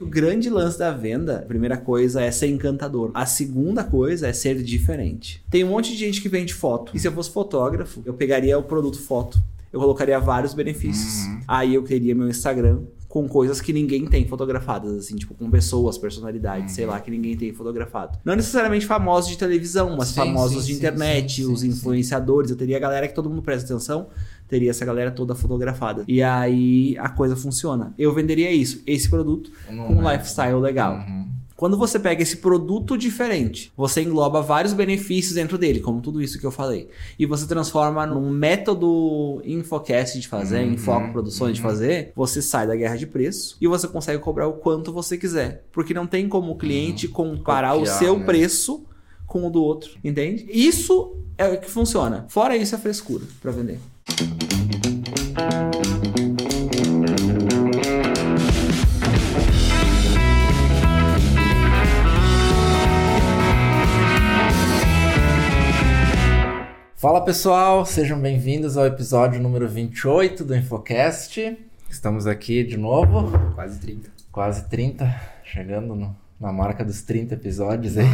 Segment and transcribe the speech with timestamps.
[0.00, 3.10] O grande lance da venda, a primeira coisa é ser encantador.
[3.14, 5.44] A segunda coisa é ser diferente.
[5.50, 6.92] Tem um monte de gente que vende foto.
[6.94, 9.42] E se eu fosse fotógrafo, eu pegaria o produto foto.
[9.72, 11.26] Eu colocaria vários benefícios.
[11.26, 11.40] Uhum.
[11.48, 15.98] Aí eu teria meu Instagram com coisas que ninguém tem fotografadas, assim, tipo, com pessoas,
[15.98, 18.18] personalidades, sei lá, que ninguém tem fotografado.
[18.24, 22.50] Não necessariamente famosos de televisão, mas Sim, famosos sim, de internet, sim, os influenciadores.
[22.50, 24.08] Eu teria a galera que todo mundo presta atenção,
[24.48, 26.04] teria essa galera toda fotografada.
[26.08, 27.94] E aí a coisa funciona.
[27.98, 30.94] Eu venderia isso, esse produto, com um lifestyle legal.
[30.96, 31.28] Uhum.
[31.58, 36.38] Quando você pega esse produto diferente, você engloba vários benefícios dentro dele, como tudo isso
[36.38, 36.88] que eu falei.
[37.18, 42.64] E você transforma num método Infocast de fazer, Uhum, Infoco Produções de fazer, você sai
[42.68, 45.64] da guerra de preço e você consegue cobrar o quanto você quiser.
[45.72, 48.24] Porque não tem como o cliente comparar Copiar, o seu né?
[48.24, 48.86] preço
[49.26, 50.46] com o do outro, entende?
[50.48, 52.24] Isso é o que funciona.
[52.28, 53.80] Fora isso é frescura pra vender.
[66.96, 71.56] Fala pessoal, sejam bem-vindos ao episódio número 28 do Infocast.
[71.88, 74.10] Estamos aqui de novo, Quase 30.
[74.32, 78.06] quase 30, chegando no- na marca dos 30 episódios aí.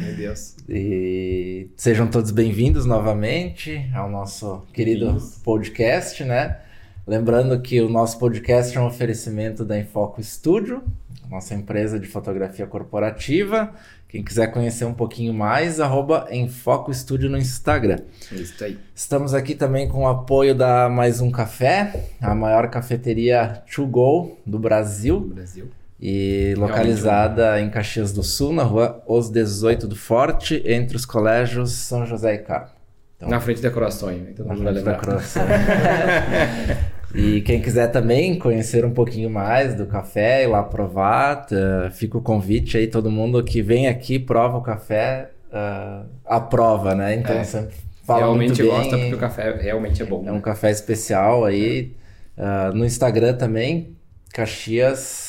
[0.00, 0.56] Meu Deus.
[0.68, 6.58] E sejam todos bem-vindos novamente ao nosso querido podcast, né?
[7.06, 10.82] Lembrando que o nosso podcast é um oferecimento da Infoco Studio,
[11.30, 13.72] nossa empresa de fotografia corporativa.
[14.08, 17.98] Quem quiser conhecer um pouquinho mais, arroba Enfoco Studio no Instagram.
[18.32, 18.78] Isso aí.
[18.94, 24.38] Estamos aqui também com o apoio da Mais Um Café, a maior cafeteria to go
[24.46, 25.70] do Brasil No Brasil.
[26.00, 31.72] E localizada em Caxias do Sul, na rua Os 18 do Forte, entre os colégios
[31.72, 32.68] São José e Carmo.
[33.16, 34.32] Então, Na frente da Croações, né?
[34.36, 35.42] Todo na frente da croação.
[37.14, 41.46] e quem quiser também conhecer um pouquinho mais do café e lá provar,
[41.92, 47.14] fica o convite aí, todo mundo que vem aqui, prova o café, ah, aprova, né?
[47.14, 47.44] Então É.
[47.44, 47.74] sempre
[48.04, 48.70] fala realmente muito bem.
[48.70, 50.22] gosta porque o café realmente é bom.
[50.26, 50.40] É um né?
[50.42, 51.94] café especial aí.
[52.36, 53.96] ah, no Instagram também,
[54.34, 55.25] Caxias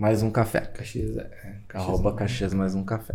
[0.00, 0.60] mais um café.
[0.60, 1.26] Caxias é.
[1.68, 3.14] Caxias Arroba Caxias mais um café.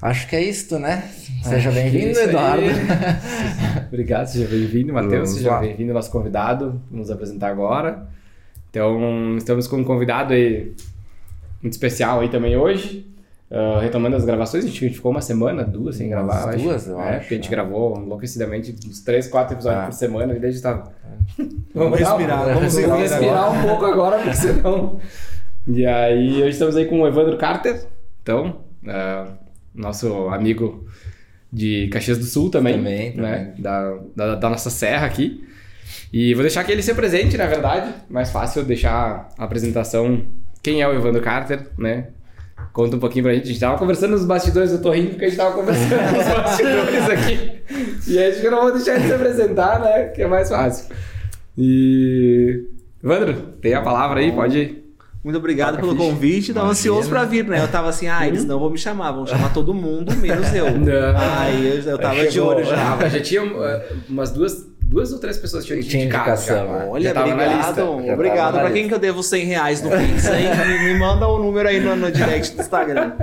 [0.00, 1.02] Acho que é isto, né?
[1.42, 2.18] Seja Acho é bem-vindo.
[2.18, 2.62] Eduardo.
[3.88, 5.12] Obrigado, seja bem-vindo, Matheus.
[5.12, 6.80] Vamos Seja bem-vindo, nosso convidado.
[6.90, 8.06] Vamos apresentar agora.
[8.70, 10.74] Então, estamos com um convidado aí
[11.62, 13.06] muito especial aí também hoje.
[13.50, 16.48] Ah, retomando as gravações, a gente ficou uma semana, duas sem Umas gravar.
[16.50, 16.64] acho.
[16.64, 17.50] duas, eu é, acho, Porque a gente é.
[17.50, 19.86] gravou enlouquecidamente uns três, quatro episódios Ah.
[19.86, 20.92] por semana e daí a gente tava.
[21.74, 25.00] Vamos respirar, vamos vamos respirar respirar um pouco agora, porque senão.
[25.66, 27.86] E aí, hoje estamos aí com o Evandro Carter,
[28.22, 29.32] então, ah,
[29.74, 30.86] nosso amigo
[31.52, 33.52] de Caxias do Sul também, Também, né?
[33.58, 35.44] Da, da, da nossa serra aqui.
[36.12, 37.92] E vou deixar que ele se apresente, na verdade.
[38.08, 40.24] Mais fácil deixar a apresentação.
[40.62, 42.08] Quem é o Evandro Carter, né?
[42.72, 43.44] Conta um pouquinho pra gente.
[43.44, 46.26] A gente tava conversando nos bastidores, eu tô rindo porque a gente tava conversando nos
[46.26, 47.60] bastidores aqui.
[48.06, 50.04] E aí acho que eu não vou deixar ele se apresentar, né?
[50.10, 50.94] Que é mais fácil.
[51.58, 52.68] E.
[53.02, 54.85] Evandro, tem a palavra aí, pode ir.
[55.26, 56.54] Muito obrigado pelo convite.
[56.54, 56.92] Tava Imagina.
[56.92, 57.60] ansioso pra vir, né?
[57.60, 60.70] Eu tava assim, ah, eles não vão me chamar, vão chamar todo mundo, menos eu.
[60.78, 61.18] Não.
[61.40, 63.08] Aí eu, eu tava de Chegou, olho já.
[63.08, 66.62] Já tinha uh, umas duas, duas ou três pessoas que tinham Tinha indicação, já.
[66.64, 66.86] né?
[66.88, 68.12] Olha, tava na obrigado.
[68.12, 68.52] Obrigado.
[68.60, 70.44] Pra quem que eu devo 100 reais no Pix, hein?
[70.64, 73.14] me, me manda o número aí no, no direct do Instagram.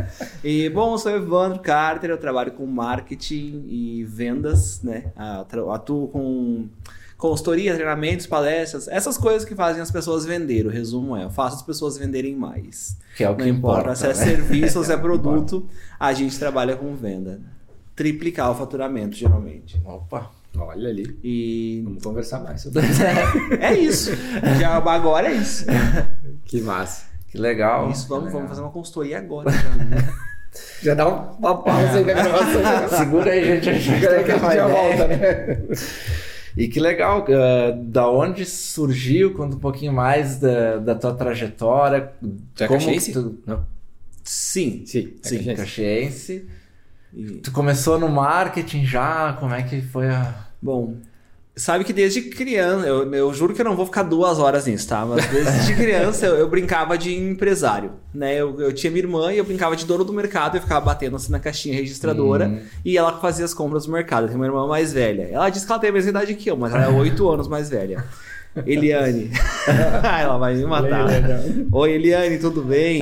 [0.44, 5.06] E, bom, eu sou o Evandro Carter, eu trabalho com marketing e vendas, né?
[5.16, 6.68] Ah, Atuo com
[7.24, 10.66] consultoria, treinamentos, palestras, essas coisas que fazem as pessoas vender.
[10.66, 12.98] O resumo é, eu faço as pessoas venderem mais.
[13.16, 13.96] Que é o que Não importa, importa.
[13.96, 14.14] se é né?
[14.14, 15.66] serviço ou se é produto,
[15.98, 17.40] a gente trabalha com venda.
[17.96, 19.82] Triplicar o faturamento, geralmente.
[19.86, 20.32] Opa.
[20.58, 21.18] Olha ali.
[21.24, 23.02] E Vamos conversar mais sobre isso.
[23.62, 24.12] é isso.
[24.60, 25.66] Já agora é isso.
[26.44, 27.06] que massa.
[27.30, 27.90] Que legal.
[27.90, 28.48] Isso, vamos, que vamos legal.
[28.50, 29.70] fazer uma consultoria agora já.
[29.76, 30.14] né?
[30.82, 32.98] Já dá uma pausa aí na gravação.
[32.98, 33.70] Segura aí, gente.
[33.70, 35.58] A gente a gente já volta, né?
[36.56, 42.12] E que legal, ah, da onde surgiu, conta um pouquinho mais da, da tua trajetória.
[42.56, 43.12] Tu é como caxiense?
[43.14, 43.66] tu, Não.
[44.24, 44.84] Sim.
[44.86, 45.56] Sim, é Sim, caxiense.
[45.56, 46.50] caxiense.
[47.14, 49.34] E- Tu começou no marketing já?
[49.34, 50.48] Como é que foi a.
[50.62, 50.96] bom,
[51.56, 54.88] sabe que desde criança, eu, eu juro que eu não vou ficar duas horas nisso,
[54.88, 55.06] tá?
[55.06, 58.36] Mas desde criança eu, eu brincava de empresário, né?
[58.36, 60.84] Eu, eu tinha minha irmã e eu brincava de dono do mercado e eu ficava
[60.84, 62.60] batendo assim na caixinha registradora Hum.
[62.84, 64.24] e ela fazia as compras do mercado.
[64.24, 65.28] Eu tenho uma irmã mais velha.
[65.32, 67.48] Ela disse que ela tem a mesma idade que eu, mas ela é oito anos
[67.48, 68.04] mais velha.
[68.66, 69.32] Eliane.
[70.22, 71.08] ela vai me matar.
[71.72, 73.02] Oi, Eliane, tudo bem?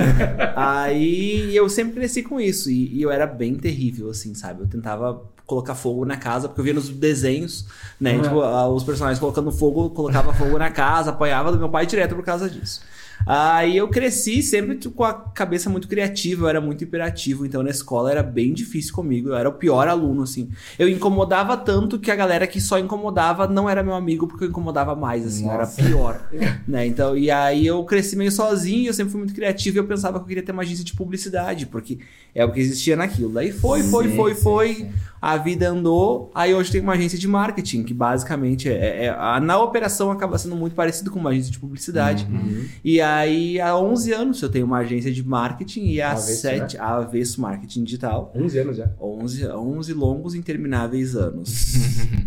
[0.56, 2.70] Aí eu sempre cresci com isso.
[2.70, 4.62] E, e eu era bem terrível, assim, sabe?
[4.62, 7.66] Eu tentava colocar fogo na casa, porque eu via nos desenhos,
[8.00, 8.14] né?
[8.14, 8.22] Uhum.
[8.22, 8.40] Tipo,
[8.74, 12.48] os personagens colocando fogo, colocava fogo na casa, apanhava do meu pai direto por causa
[12.48, 12.80] disso.
[13.26, 17.70] Aí eu cresci sempre com a cabeça muito criativa, eu era muito hiperativo, então na
[17.70, 20.48] escola era bem difícil comigo, eu era o pior aluno, assim.
[20.78, 24.48] Eu incomodava tanto que a galera que só incomodava não era meu amigo, porque eu
[24.48, 26.20] incomodava mais, assim, eu era pior.
[26.66, 26.86] né?
[26.86, 30.18] Então, e aí eu cresci meio sozinho, eu sempre fui muito criativo e eu pensava
[30.18, 31.98] que eu queria ter uma agência de publicidade, porque
[32.34, 33.30] é o que existia naquilo.
[33.32, 34.74] Daí foi, foi, Sim, foi, sim, foi.
[34.74, 34.90] sim.
[35.20, 39.38] A vida andou, aí hoje tem uma agência de marketing, que basicamente é, é- a-
[39.38, 42.26] na operação acaba sendo muito parecido com uma agência de publicidade.
[42.28, 42.64] Uhum.
[42.82, 43.11] E aí,
[43.60, 47.40] há 11 anos eu tenho uma agência de marketing e há Avesso, 7, a Avesso
[47.40, 48.32] Marketing Digital.
[48.34, 48.90] 11 anos já.
[49.00, 51.74] 11, 11 longos e intermináveis anos.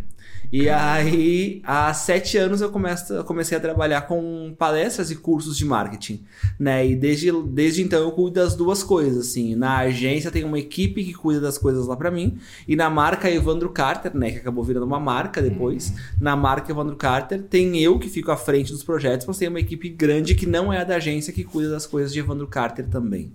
[0.51, 5.65] e aí, há sete anos eu começo, comecei a trabalhar com palestras e cursos de
[5.65, 6.23] marketing,
[6.59, 6.85] né?
[6.87, 9.55] E desde, desde então eu cuido das duas coisas, assim.
[9.55, 12.37] Na agência tem uma equipe que cuida das coisas lá pra mim,
[12.67, 14.31] e na marca Evandro Carter, né?
[14.31, 15.93] Que acabou virando uma marca depois.
[16.19, 19.59] Na marca Evandro Carter tem eu que fico à frente dos projetos, mas tem uma
[19.59, 22.87] equipe grande que não é a da agência que cuida das coisas de Evandro Carter
[22.87, 23.31] também.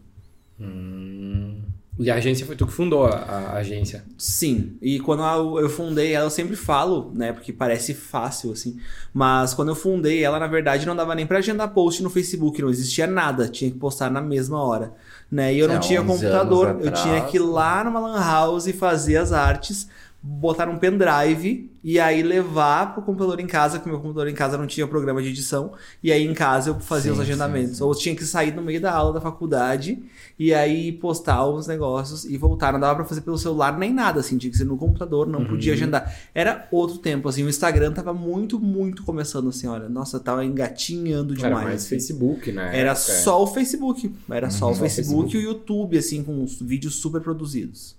[2.02, 4.02] E a agência foi tu que fundou a, a agência.
[4.16, 8.78] Sim, e quando eu eu fundei ela, eu sempre falo, né, porque parece fácil assim,
[9.12, 12.62] mas quando eu fundei ela, na verdade, não dava nem pra agendar post no Facebook,
[12.62, 14.94] não existia nada, tinha que postar na mesma hora,
[15.30, 18.18] né, e eu não Tinha tinha 11 computador, eu tinha que ir lá numa lan
[18.18, 19.86] house e fazer as artes,
[20.22, 24.58] botar num pendrive e aí levar pro computador em casa, porque meu computador em casa
[24.58, 25.72] não tinha programa de edição,
[26.02, 27.82] e aí em casa eu fazia Sim, os agendamentos, sim, sim.
[27.84, 29.98] ou tinha que sair no meio da aula da faculdade
[30.38, 32.70] e aí postar os negócios e voltar.
[32.74, 35.40] Não dava pra fazer pelo celular nem nada, assim, tinha que ser no computador, não
[35.40, 35.46] Uhum.
[35.46, 36.14] podia agendar.
[36.34, 41.32] Era outro tempo, assim, o Instagram tava muito, muito começando, assim, olha, nossa, tava engatinhando
[41.32, 41.64] Era demais.
[41.64, 41.88] mais assim.
[41.88, 42.64] Facebook, né?
[42.78, 42.96] Era época.
[42.96, 46.60] só o Facebook, era só o Só o Facebook e o YouTube, assim, com os
[46.60, 47.96] vídeos super produzidos.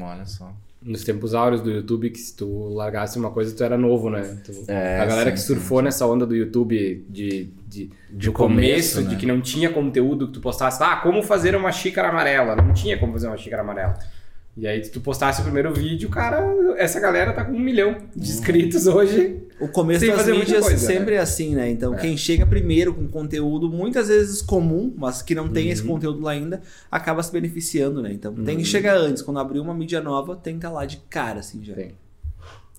[0.00, 0.50] Olha só.
[0.86, 4.38] Nos tempos áureos do YouTube, que se tu largasse uma coisa, tu era novo, né?
[4.44, 8.30] Tu- É, a galera sim, que sim, surfou nessa onda do YouTube de, de, De
[8.30, 9.08] começo, começo, né?
[9.10, 10.80] de que não tinha conteúdo que tu postasse.
[10.82, 12.54] Ah, como fazer uma xícara amarela?
[12.54, 13.98] Não tinha como fazer uma xícara amarela.
[14.56, 16.42] E aí, se tu postasse o primeiro vídeo, cara,
[16.78, 19.42] essa galera tá com um milhão de inscritos hoje.
[19.60, 21.68] O começo Sem das mídias coisa, sempre é assim, né?
[21.70, 21.98] Então, É.
[21.98, 25.88] quem chega primeiro com conteúdo, muitas vezes comum, mas que não tem esse Uhum.
[25.88, 28.10] conteúdo lá ainda, acaba se beneficiando, né?
[28.12, 29.22] Então, tem que chegar antes.
[29.22, 31.74] Quando abrir uma mídia nova, tem que estar lá de cara, assim, já.
[31.74, 31.92] Tem.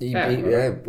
[0.01, 0.79] E, É, e- é,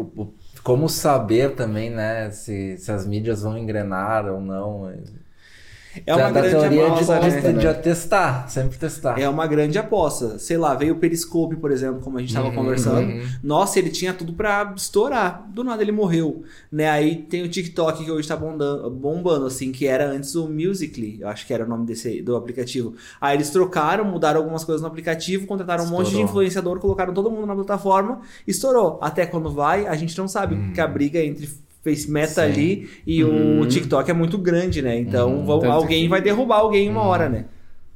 [0.62, 4.90] como saber também, né, se, se as mídias vão engrenar ou não.
[6.06, 7.72] É uma da grande teoria aposta, de, né?
[7.72, 9.18] de, testar, sempre testar.
[9.18, 10.38] É uma grande aposta.
[10.38, 13.10] Sei lá, veio o Periscope, por exemplo, como a gente tava Uhum, conversando.
[13.12, 13.22] uhum.
[13.42, 15.46] Nossa, ele tinha tudo pra estourar.
[15.50, 16.42] Do nada ele morreu.
[16.70, 16.88] Né?
[16.88, 21.28] Aí tem o TikTok que hoje tá bombando, assim, que era antes o Musical.ly, eu
[21.28, 22.94] acho que era o nome desse do aplicativo.
[23.20, 26.28] Aí eles trocaram, mudaram algumas coisas no aplicativo, contrataram um monte de Estourou.
[26.28, 28.98] influenciador, colocaram todo mundo na plataforma, estourou.
[29.02, 30.64] Até quando vai, a gente não sabe, Uhum.
[30.66, 31.48] porque a briga entre
[31.88, 32.40] Face Meta Sim.
[32.42, 33.60] ali e Uhum.
[33.60, 34.98] o TikTok é muito grande, né?
[34.98, 35.44] Então Uhum.
[35.44, 37.44] vão- alguém que- vai derrubar alguém uma hora, né?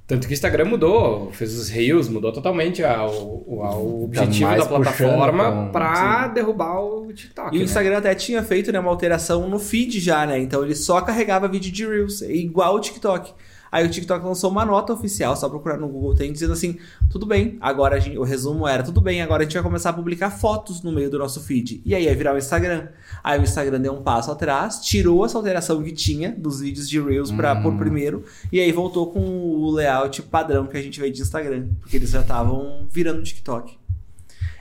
[0.07, 4.11] Tanto que o Instagram mudou, fez os Reels, mudou totalmente a- o, o- a- o
[4.13, 7.55] Tá objetivo mais da plataforma com- pra derrubar o TikTok.
[7.55, 7.65] E o né?
[7.65, 10.39] Instagram até tinha feito né, uma alteração no feed já, né?
[10.39, 13.33] Então ele só carregava vídeo de Reels, igual o TikTok.
[13.73, 16.77] Aí o TikTok lançou uma nota oficial, só procurar no Google tem, dizendo assim:
[17.09, 19.89] tudo bem, agora a gente, o resumo era: tudo bem, agora a gente vai começar
[19.89, 21.81] a publicar fotos no meio do nosso feed.
[21.87, 22.89] E aí ia virar o Instagram.
[23.25, 27.01] Aí o Instagram deu um passo atrás, tirou essa alteração que tinha dos vídeos de
[27.01, 27.63] Reels pra, Hum.
[27.63, 31.69] por primeiro, e aí voltou com o layout padrão que a gente vê de Instagram,
[31.81, 33.79] porque eles já estavam virando TikTok.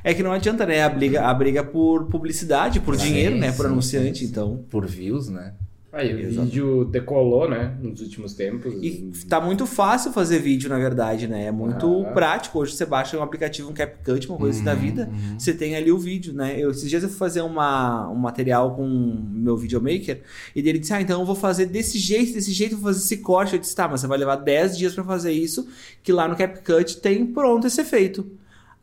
[0.03, 0.81] É que não adianta, né?
[0.83, 3.51] A briga, a briga por publicidade, por Sim, dinheiro, né?
[3.51, 4.25] Por sim, anunciante, sim.
[4.25, 4.63] então.
[4.69, 5.53] Por views, né?
[5.93, 6.45] Aí o Exato.
[6.47, 7.75] vídeo decolou, né?
[7.81, 8.73] Nos últimos tempos.
[8.81, 11.47] E tá muito fácil fazer vídeo, na verdade, né?
[11.47, 12.11] É muito Ah.
[12.13, 12.59] prático.
[12.59, 15.37] Hoje você baixa um aplicativo, um CapCut, uma coisa assim da Uhum, vida, uhum.
[15.37, 16.55] você tem ali o vídeo, né?
[16.57, 20.21] Eu, esses dias eu fui fazer uma, um material com o meu videomaker
[20.55, 23.17] e ele disse: Ah, então eu vou fazer desse jeito, desse jeito, vou fazer esse
[23.17, 23.53] corte.
[23.55, 25.67] Eu disse: Tá, mas você vai levar 10 dias pra fazer isso,
[26.01, 28.25] que lá no CapCut tem pronto esse efeito.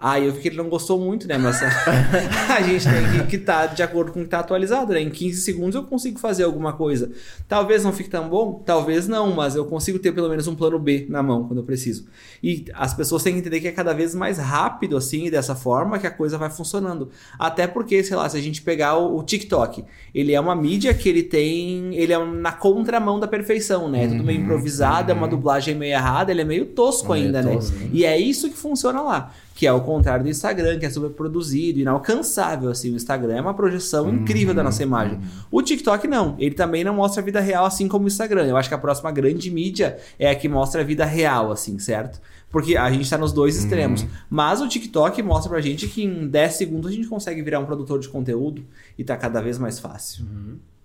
[0.01, 1.37] Aí eu vi que ele não gostou muito, né?
[1.37, 1.61] Mas
[2.51, 5.01] a gente tem que estar de acordo com o que tá atualizado, né?
[5.01, 7.11] Em 15 segundos eu consigo fazer alguma coisa.
[7.47, 10.79] Talvez não fique tão bom, talvez não, mas eu consigo ter pelo menos um plano
[10.79, 12.07] B na mão quando eu preciso.
[12.43, 15.55] E as pessoas têm que entender que é cada vez mais rápido, assim, e dessa
[15.55, 17.11] forma que a coisa vai funcionando.
[17.39, 20.95] Até porque, sei lá, se a gente pegar o, o TikTok, ele é uma mídia
[20.95, 21.95] que ele tem.
[21.95, 24.05] Ele é na contramão da perfeição, né?
[24.05, 25.31] É tudo meio Uhum, improvisado, é uma uhum.
[25.31, 27.55] dublagem meio errada, ele é meio tosco ainda, né?
[27.55, 27.91] né?
[27.93, 29.33] E é isso que funciona lá.
[29.59, 32.71] Que é o contrário do Instagram, que é super produzido, inalcançável.
[32.71, 35.19] Assim, o Instagram é uma projeção incrível da nossa imagem.
[35.51, 36.37] O TikTok não.
[36.39, 38.47] Ele também não mostra a vida real, assim como o Instagram.
[38.47, 41.77] Eu acho que a próxima grande mídia é a que mostra a vida real, assim,
[41.81, 42.21] certo?
[42.49, 44.07] Porque a gente tá nos dois extremos.
[44.31, 47.67] Mas o TikTok mostra pra gente que em 10 segundos a gente consegue virar um
[47.67, 48.65] produtor de conteúdo
[48.97, 50.25] e tá cada vez mais fácil.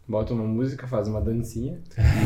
[0.07, 1.77] bota uma música, faz uma dancinha.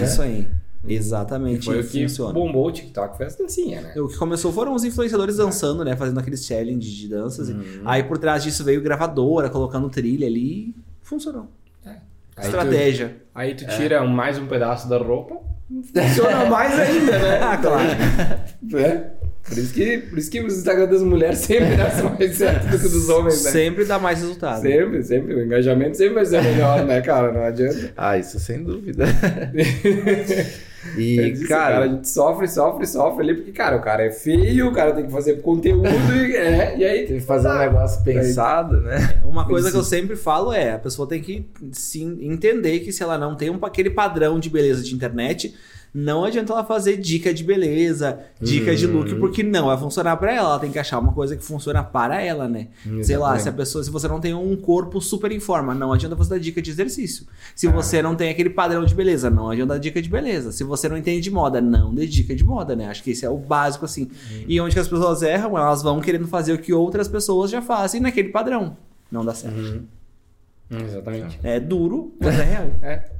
[0.01, 0.47] Isso aí.
[0.85, 1.65] Exatamente.
[1.65, 2.33] Foi o isso que funciona.
[2.33, 3.93] bombou o TikTok, foi essa dancinha, né?
[3.99, 5.95] O que começou foram os influenciadores dançando, né?
[5.95, 7.49] Fazendo aqueles challenges de danças.
[7.49, 7.81] Uhum.
[7.85, 10.69] Aí por trás disso veio gravadora, colocando trilha ali.
[10.69, 11.47] e Funcionou.
[11.85, 13.09] Aí Estratégia.
[13.09, 17.39] Tu, aí tu tira mais um pedaço da roupa, funciona mais ainda, né?
[17.41, 17.89] Ah, claro.
[18.77, 19.11] É.
[19.47, 22.79] Por isso que, por isso que os Instagram das mulheres sempre dão mais certo do
[22.79, 23.51] que dos homens, né?
[23.51, 24.61] Sempre dá mais resultado.
[24.61, 25.35] Sempre, sempre.
[25.35, 27.31] O engajamento sempre vai ser melhor, né, cara?
[27.31, 27.77] Não adianta.
[27.97, 29.05] Ah, isso sem dúvida.
[30.95, 34.11] É e, isso, cara, a gente sofre, sofre, sofre ali, porque, cara, o cara é
[34.11, 37.57] feio, o cara tem que fazer conteúdo e, é, e aí tem que fazer um
[37.57, 39.21] negócio pensado, né?
[39.25, 43.03] Uma coisa que eu sempre falo é, a pessoa tem que sim entender que se
[43.03, 45.53] ela não tem um, aquele padrão de beleza de internet,
[45.99, 50.31] não adianta ela fazer dica de beleza, dica de look, porque não vai funcionar pra
[50.31, 50.49] ela.
[50.49, 52.67] Ela tem que achar uma coisa que funciona para ela, né?
[53.01, 53.41] Sei lá, Exatamente.
[53.41, 56.29] se a pessoa, se você não tem um corpo super em forma, não adianta você
[56.29, 57.25] dar dica de exercício.
[57.55, 60.51] Se você não tem aquele padrão de beleza, não adianta dar dica de beleza.
[60.51, 62.87] Se você não entende de moda, não dê dica de moda, né?
[62.89, 64.07] Acho que esse é o básico, assim.
[64.47, 67.59] E onde que as pessoas erram, elas vão querendo fazer o que outras pessoas já
[67.59, 68.77] fazem naquele padrão.
[69.11, 69.57] Não dá certo.
[69.57, 71.39] Hum, Exatamente.
[71.41, 72.71] É duro, mas é real.
[72.83, 73.16] É.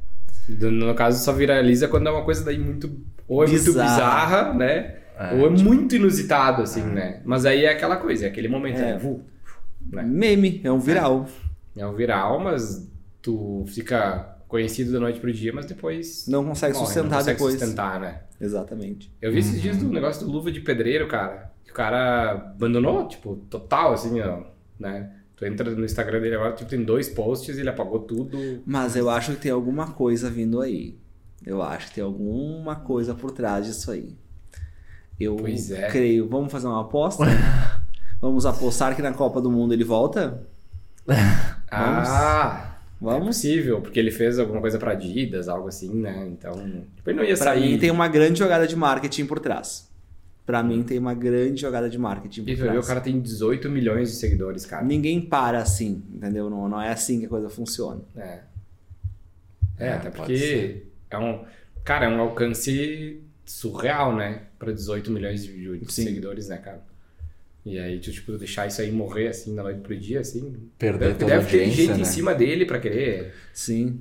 [0.48, 2.90] No caso, só viraliza quando é uma coisa daí muito.
[3.26, 3.90] Ou é muito Bizarra.
[3.90, 4.96] bizarra, né?
[5.18, 7.20] É, ou é muito inusitado, assim, né?
[7.24, 8.94] Mas aí é aquela coisa, é aquele momento, É.
[8.98, 9.16] né?
[9.92, 10.02] Né?
[10.02, 11.26] Meme, é um viral.
[11.76, 12.88] É um viral, mas
[13.20, 16.26] tu fica conhecido da noite pro dia, mas depois.
[16.28, 17.58] Não consegue morre, sustentar não consegue depois.
[17.58, 18.20] sustentar, né?
[18.40, 19.12] Exatamente.
[19.20, 21.50] Eu vi esses dias do negócio do luva de pedreiro, cara.
[21.64, 24.42] Que o cara abandonou, tipo, total, assim, ó,
[24.78, 25.10] né?
[25.38, 28.60] Tu entra no Instagram dele agora, tipo, tem dois posts, ele apagou tudo.
[28.66, 30.96] Mas eu acho que tem alguma coisa vindo aí.
[31.46, 34.16] Eu acho que tem alguma coisa por trás disso aí.
[35.18, 35.88] Eu Pois é.
[35.88, 36.28] creio.
[36.28, 37.24] Vamos fazer uma aposta?
[38.20, 40.42] Vamos apostar que na Copa do Mundo ele volta?
[41.70, 42.74] Ah!
[43.00, 43.26] É Vamos?
[43.28, 46.26] possível, porque ele fez alguma coisa pra Adidas, algo assim, né?
[46.32, 46.52] Então,
[46.96, 47.70] tipo, ele não ia Pra sair.
[47.72, 49.87] mim tem uma grande jogada de marketing por trás.
[50.48, 54.10] Pra mim tem uma grande jogada de marketing E vê, o cara tem 18 milhões
[54.10, 54.82] de seguidores, cara.
[54.82, 56.48] Ninguém para assim, entendeu?
[56.48, 58.00] Não, não é assim que a coisa funciona.
[58.16, 58.40] É.
[59.78, 61.44] É, É, até porque é um.
[61.84, 64.44] Cara, é um alcance surreal, né?
[64.58, 66.80] Pra 18 milhões de, de seguidores, né, cara?
[67.66, 70.56] E aí, tu, tipo, deixar isso aí morrer assim da noite pro dia, assim.
[70.78, 72.00] Perder Deve, toda a deve ter gente né?
[72.00, 73.34] em cima dele pra querer.
[73.52, 74.00] Sim.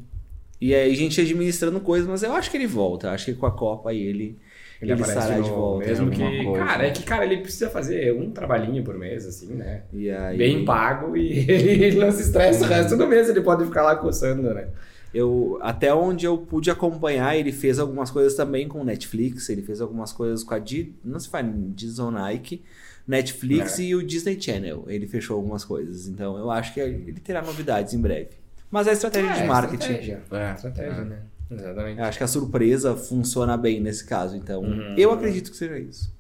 [0.62, 3.12] E aí a gente administrando coisas, mas eu acho que ele volta.
[3.12, 4.38] Acho que com a Copa aí ele,
[4.82, 5.88] Ele, ele, aparece estará de novo, volta.
[5.88, 6.44] Mesmo alguma que.
[6.44, 6.66] coisa.
[6.66, 9.84] Cara, é que, cara, ele precisa fazer um trabalhinho por mês, assim, né?
[9.92, 13.66] E aí, Bem pago e ele não se estressa o resto do mês, ele pode
[13.66, 14.68] ficar lá coçando, né?
[15.14, 19.82] Eu, até onde eu pude acompanhar, ele fez algumas coisas também com Netflix, ele fez
[19.82, 22.62] algumas coisas com a Di, não se fala Disney ou Nike,
[23.08, 23.84] Netflix É.
[23.84, 24.84] e o Disney Channel.
[24.88, 26.08] Ele fechou algumas coisas.
[26.08, 28.32] Então eu acho que ele terá novidades em breve.
[28.70, 29.76] Mas é estratégia de É, marketing.
[29.94, 31.06] Estratégia, É, estratégia é.
[31.06, 31.20] né?
[31.50, 32.00] Exatamente.
[32.00, 34.36] Eu acho que a surpresa funciona bem nesse caso.
[34.36, 34.96] Então Uhum.
[34.98, 36.16] eu acredito que seja isso.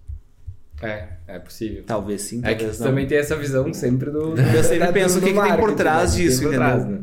[0.81, 1.83] É, é possível.
[1.87, 2.87] Talvez sim, É que talvez não.
[2.87, 4.35] também tem essa visão sempre do.
[4.39, 6.17] Eu sempre penso o que, que tem por trás né?
[6.23, 6.77] disso, Tem por entendeu?
[6.77, 6.99] trás, né?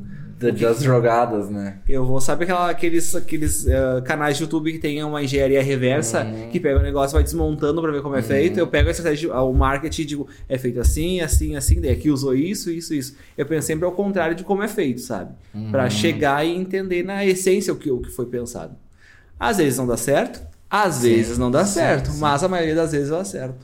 [0.53, 1.79] Da- Das jogadas, né?
[1.89, 6.25] Eu vou, sabe aquela, aqueles, aqueles eh, canais de YouTube que tem uma engenharia reversa,
[6.25, 6.49] Uhum.
[6.51, 8.59] que pega o negócio e vai desmontando pra ver como é feito.
[8.59, 12.11] Eu pego a estratégia, o marketing e digo, é feito assim, assim, assim, daí aqui
[12.11, 13.17] usou isso, isso, isso.
[13.37, 15.33] Eu penso sempre ao contrário de como é feito, sabe?
[15.71, 18.77] Pra chegar e entender na essência o que, o que foi pensado.
[19.39, 22.21] Às vezes não dá certo, às Sim, vezes não dá sim, certo, sim.
[22.21, 23.55] mas a maioria das vezes eu acerto.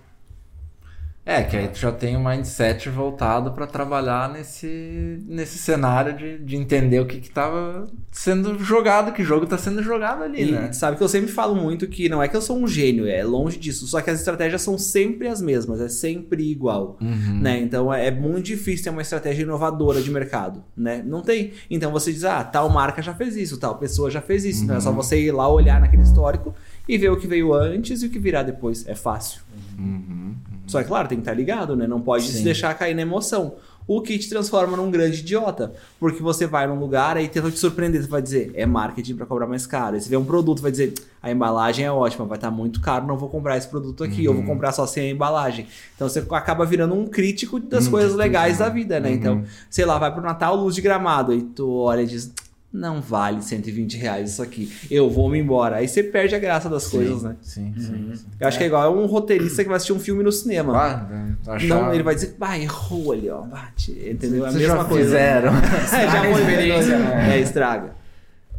[1.25, 6.39] É, que aí tu já tem o mindset voltado pra trabalhar nesse, nesse cenário de,
[6.39, 10.53] de entender o que que tava sendo jogado, que jogo tá sendo jogado ali, E
[10.53, 10.73] né?
[10.73, 13.23] sabe que eu sempre falo muito que não é que eu sou um gênio, é
[13.23, 16.97] longe disso, só que as estratégias são sempre as mesmas, é sempre igual.
[17.01, 17.41] Uhum.
[17.41, 17.61] né?
[17.61, 21.03] Então é é muito difícil ter uma estratégia inovadora de mercado, né?
[21.07, 21.53] Não tem.
[21.71, 24.65] Então você diz, ah, tal marca já fez isso, tal pessoa já fez isso.
[24.65, 26.55] Então é só você ir lá olhar naquele histórico
[26.89, 28.87] e ver o que veio antes e o que virá depois.
[28.89, 29.43] É fácil.
[29.79, 30.35] Uhum.
[30.71, 31.87] Só que, claro, tem que estar ligado, né?
[31.87, 32.45] Não pode se Sim.
[32.45, 33.55] deixar cair na emoção.
[33.87, 35.73] O que te transforma num grande idiota.
[35.99, 38.01] Porque você vai num lugar aí tenta te surpreender.
[38.01, 39.97] Você vai dizer, é marketing para cobrar mais caro.
[39.97, 43.05] Aí você vê um produto, vai dizer, a embalagem é ótima, vai estar muito caro,
[43.05, 45.67] não vou comprar esse produto aqui, eu vou comprar só sem a embalagem.
[45.97, 49.09] Então você acaba virando um crítico das Hum, coisas legais da vida, né?
[49.09, 49.15] Uhum.
[49.17, 51.33] Então, sei lá, vai pro Natal, luz de gramado.
[51.33, 52.33] Aí tu olha e diz,
[52.73, 54.73] não vale 120 reais isso aqui.
[54.91, 55.77] Eu vou me embora.
[55.77, 57.35] Aí você perde a graça das coisas, né?
[57.43, 58.13] Sim, sim.
[58.15, 58.27] sim.
[58.39, 60.77] Eu acho que é igual um roteirista que vai assistir um filme no cinema.
[60.79, 61.37] Ah, né,
[61.69, 63.43] Não, ele vai dizer, bah, errou ali, ó.
[63.43, 63.91] Bate.
[64.09, 64.47] Entendeu?
[64.47, 65.05] É a mesma já coisa.
[65.05, 65.53] fizeram.
[65.85, 67.35] Estraga a experiência, né?
[67.37, 67.91] É, estraga.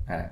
[0.09, 0.25] É,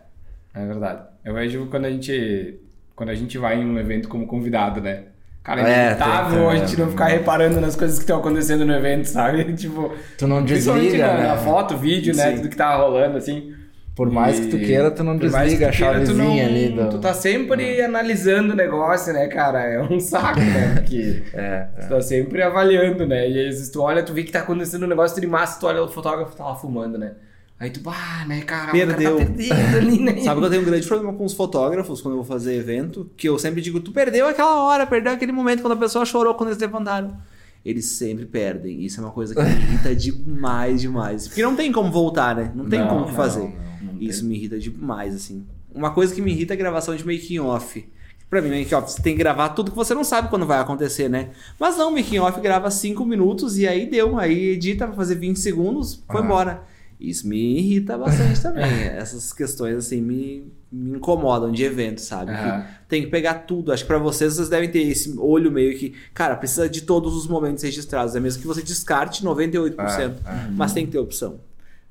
[0.53, 1.01] é verdade.
[1.23, 2.59] Eu vejo quando a gente
[2.95, 5.03] quando a gente vai em um evento como convidado, né?
[5.41, 8.65] Cara, é É, inevitável tem- a gente não ficar reparando nas coisas que estão acontecendo
[8.65, 9.45] no evento, sabe?
[9.55, 11.27] Tipo, Tu não desliga, na, né?
[11.29, 12.31] na foto, vídeo, né?
[12.31, 12.35] Sim.
[12.37, 13.53] Tudo que tá rolando, assim.
[13.99, 16.89] Por mais E- que tu queira, tu não desliga a queira, chavezinha não- ali do.
[16.89, 19.59] Tu tá sempre analisando o negócio, né, cara?
[19.61, 20.71] É um saco, né?
[20.79, 23.29] Porque É, tu tá sempre avaliando, né?
[23.29, 25.67] E às vezes tu olha, tu vê que tá acontecendo um negócio de massa, tu
[25.67, 27.11] olha o fotógrafo tá lá fumando, né?
[27.59, 29.15] Aí tu, ah, né, cara, Perdeu.
[29.15, 30.15] o cara tá perdendo ali, né?
[30.23, 33.11] Sabe que eu tenho um grande problema com os fotógrafos quando eu vou fazer evento,
[33.17, 36.33] que eu sempre digo, tu perdeu aquela hora, perdeu aquele momento quando a pessoa chorou
[36.35, 37.17] quando eles levantaram.
[37.65, 38.81] Eles sempre perdem.
[38.85, 41.27] Isso é uma coisa que me irrita demais, demais.
[41.27, 42.49] Porque não tem como voltar, né?
[42.55, 43.41] Não tem Não, como não, fazer.
[43.41, 43.68] não
[43.99, 45.45] Isso me irrita demais, assim.
[45.73, 47.87] Uma coisa que me irrita é a gravação de making off.
[48.29, 50.59] Pra mim, making off, você tem que gravar tudo que você não sabe quando vai
[50.59, 51.29] acontecer, né?
[51.59, 54.17] Mas não, making off grava 5 minutos e aí deu.
[54.19, 56.23] Aí edita pra fazer 20 segundos, foi Ah.
[56.23, 56.63] embora.
[56.99, 58.65] Isso me irrita bastante também.
[58.91, 62.31] Essas questões, assim, me, me incomodam de evento, sabe?
[62.33, 63.71] Que tem que pegar tudo.
[63.71, 67.15] Acho que pra vocês, vocês devem ter esse olho meio que, cara, precisa de todos
[67.15, 68.15] os momentos registrados.
[68.17, 70.15] É mesmo que você descarte 98%.
[70.25, 71.39] Ah, Mas tem que ter opção.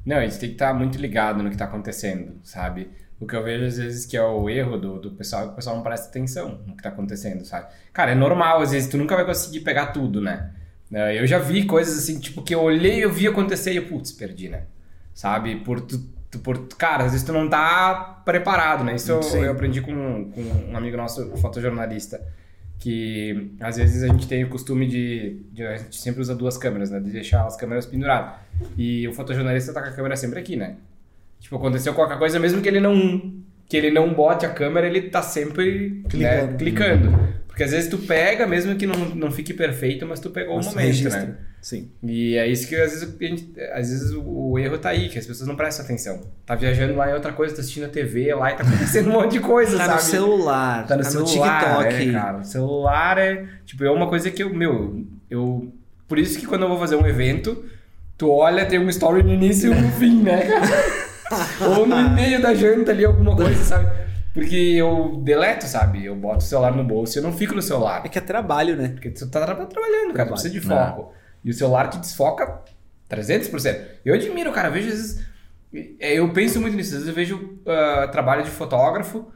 [0.08, 2.90] Não, a gente tem que estar muito ligado no que está acontecendo, sabe?
[3.20, 5.52] O que eu vejo às vezes que é o erro do, do pessoal é que
[5.52, 7.66] o pessoal não presta atenção no que está acontecendo, sabe?
[7.92, 10.50] Cara, é normal, às vezes tu nunca vai conseguir pegar tudo, né?
[10.92, 13.86] Eh, Eu já vi coisas assim, tipo, que eu olhei, eu vi acontecer e eu,
[13.86, 14.62] putz, perdi, né?
[15.12, 15.56] Sabe?
[15.56, 15.98] Por tu,
[16.30, 18.94] tu- por, cara, às vezes tu não tá preparado, né?
[18.94, 22.20] Isso eu, eu aprendi com, com um amigo nosso, fotojornalista,
[22.78, 26.56] que às vezes a gente tem o costume de, de- A gente sempre usa duas
[26.56, 27.00] câmeras, né?
[27.00, 28.34] De deixar as câmeras penduradas.
[28.76, 30.76] E o fotojornalista tá com a câmera sempre aqui, né?
[31.40, 33.32] Tipo, aconteceu qualquer coisa, mesmo que ele não
[33.68, 36.56] que ele não bote a câmera, ele tá sempre né, Clicando.
[36.56, 37.38] clicando.
[37.46, 40.66] Porque às vezes tu pega, mesmo que não, não fique perfeito, mas tu pegou Mas
[40.66, 41.20] o momento, registra.
[41.22, 41.36] né?
[41.60, 41.90] Sim.
[42.02, 44.22] E é isso que às vezes, a gente- às vezes o,
[44.52, 46.20] o erro tá aí, que as pessoas não prestam atenção.
[46.46, 49.12] Tá viajando lá em outra coisa, tá assistindo a TV lá e tá acontecendo um
[49.20, 49.94] monte de coisa, Tá sabe?
[49.96, 52.08] no celular, Tá no celular, TikTok.
[52.08, 52.38] é, cara.
[52.38, 55.72] O celular é, tipo, é uma coisa que eu, meu, eu...
[56.06, 57.64] Por isso que quando eu vou fazer um evento,
[58.16, 60.98] tu olha, tem um story no início e no fim, né, cara?
[61.78, 63.90] Ou no meio da janta ali, alguma coisa, sabe?
[64.32, 66.04] Porque eu deleto, sabe?
[66.06, 68.02] Eu boto o celular no bolso e eu não fico no celular.
[68.04, 68.88] É que é trabalho, né?
[68.88, 70.32] Porque tu tá tra- trabalhando, cara, Trabalho.
[70.32, 71.12] precisa de foco.
[71.48, 72.60] E o celular te desfoca
[73.10, 73.80] 300%.
[74.04, 75.26] Eu admiro, cara, eu vejo às vezes.
[75.98, 79.32] é, Eu penso muito nisso, às vezes eu vejo ah, trabalho de fotógrafo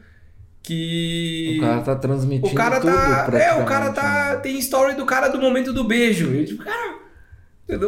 [0.62, 1.57] que.
[1.59, 3.31] O cara tá transmitindo O cara tudo tá.
[3.33, 4.35] É, o cara tá.
[4.35, 4.37] né?
[4.40, 6.35] Tem story do cara do momento do beijo.
[6.35, 6.98] E tipo, cara.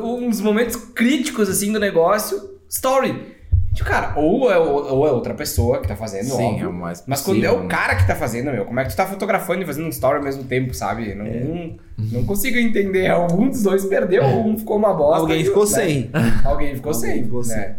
[0.02, 3.33] Uns momentos críticos assim do negócio, story.
[3.74, 6.64] Tipo, cara, ou é, ou é outra pessoa que tá fazendo, Sim, óbvio.
[6.64, 7.68] é o mais Mas quando é o né?
[7.68, 10.18] cara que tá fazendo, meu, como é que tu tá fotografando e fazendo um story
[10.18, 11.12] ao mesmo tempo, sabe?
[11.14, 13.08] Não, não consigo entender.
[13.08, 15.20] Algum dos dois perdeu, um ficou uma bosta.
[15.22, 15.70] Alguém e- ficou né?
[15.70, 16.10] sem.
[16.44, 17.24] Alguém ficou Alguém sem.
[17.24, 17.76] ficou né?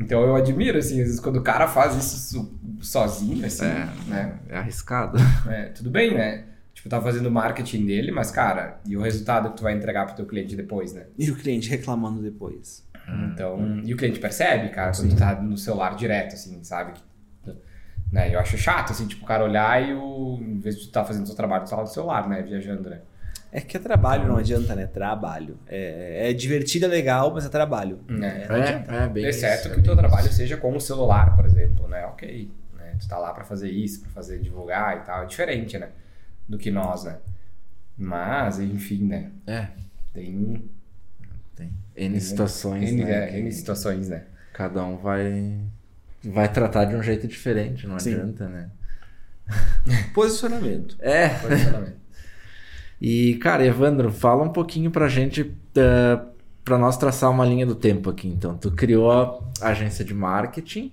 [0.00, 3.88] Então eu admiro, assim, às vezes quando o cara faz isso so- sozinho, assim, É,
[4.06, 4.38] né?
[4.48, 5.18] é arriscado.
[5.50, 6.44] É, tudo bem, né?
[6.72, 10.06] Tipo, tá fazendo o marketing dele, mas, cara, e o resultado que tu vai entregar
[10.06, 11.06] pro teu cliente depois, né?
[11.18, 12.86] E o cliente reclamando depois.
[13.32, 16.92] Então, e o cliente percebe, cara, quando tu tá no celular direto, assim, sabe?
[18.12, 18.34] Né?
[18.34, 20.38] Eu acho chato, assim, tipo, o cara olhar e o.
[20.40, 22.42] Em vez de tu tá fazendo o seu trabalho, tu tá lá no celular, né?
[22.42, 23.00] Viajando, né?
[23.50, 24.86] É que é trabalho, não adianta, né?
[24.86, 25.58] Trabalho.
[25.66, 28.00] É, é divertido, é legal, mas é trabalho.
[28.08, 28.12] É.
[28.14, 28.20] não
[28.56, 28.94] É, adianta.
[28.94, 30.36] é bem Exceto isso, que o é teu bem trabalho isso.
[30.36, 32.04] seja com o celular, por exemplo, né?
[32.06, 32.94] Ok, né?
[33.00, 35.22] Tu tá lá pra fazer isso, pra fazer divulgar e tal.
[35.22, 35.88] É diferente, né?
[36.48, 37.16] Do que nós, né?
[37.96, 39.30] Mas, enfim, né?
[39.46, 39.68] É,
[40.12, 40.64] tem
[41.98, 43.30] N situações, N, né?
[43.34, 44.24] é, N situações, né?
[44.52, 45.58] Cada um vai,
[46.24, 48.14] vai tratar de um jeito diferente, não Sim.
[48.14, 48.70] adianta, né?
[50.14, 50.96] Posicionamento.
[51.00, 51.96] É, Posicionamento.
[53.00, 56.26] E, cara, Evandro, fala um pouquinho pra gente, uh,
[56.64, 58.26] pra nós traçar uma linha do tempo aqui.
[58.28, 59.10] Então, tu criou
[59.60, 60.92] a agência de marketing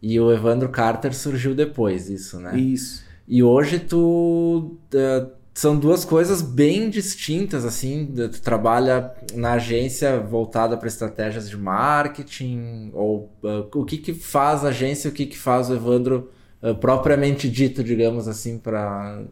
[0.00, 2.56] e o Evandro Carter surgiu depois, isso, né?
[2.56, 3.04] Isso.
[3.26, 4.76] E hoje tu.
[4.94, 8.06] uh, são duas coisas bem distintas, assim.
[8.14, 14.64] Tu trabalha na agência voltada para estratégias de marketing, ou uh, o que que faz
[14.64, 16.30] a agência o que que faz o Evandro
[16.62, 19.22] uh, propriamente dito, digamos assim, para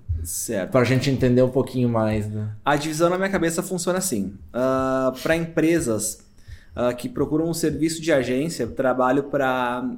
[0.72, 2.28] a gente entender um pouquinho mais.
[2.28, 2.50] Né?
[2.64, 4.34] A divisão na minha cabeça funciona assim.
[5.22, 6.18] para empresas
[6.74, 9.90] ah, que procuram um serviço de agência, trabalho para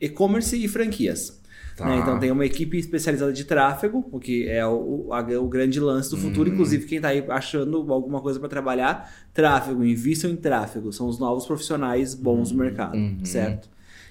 [0.00, 1.39] e-commerce e franquias.
[1.76, 1.86] Tá.
[1.86, 1.98] né?
[1.98, 6.10] Então tem uma equipe especializada de tráfego, o que é o, a- o grande lance
[6.10, 6.50] do futuro.
[6.50, 6.52] Hum.
[6.54, 10.92] Inclusive, quem está aí achando alguma coisa para trabalhar, tráfego, invistam em tráfego.
[10.92, 13.18] São os novos profissionais bons do mercado, Uhum.
[13.24, 13.68] certo?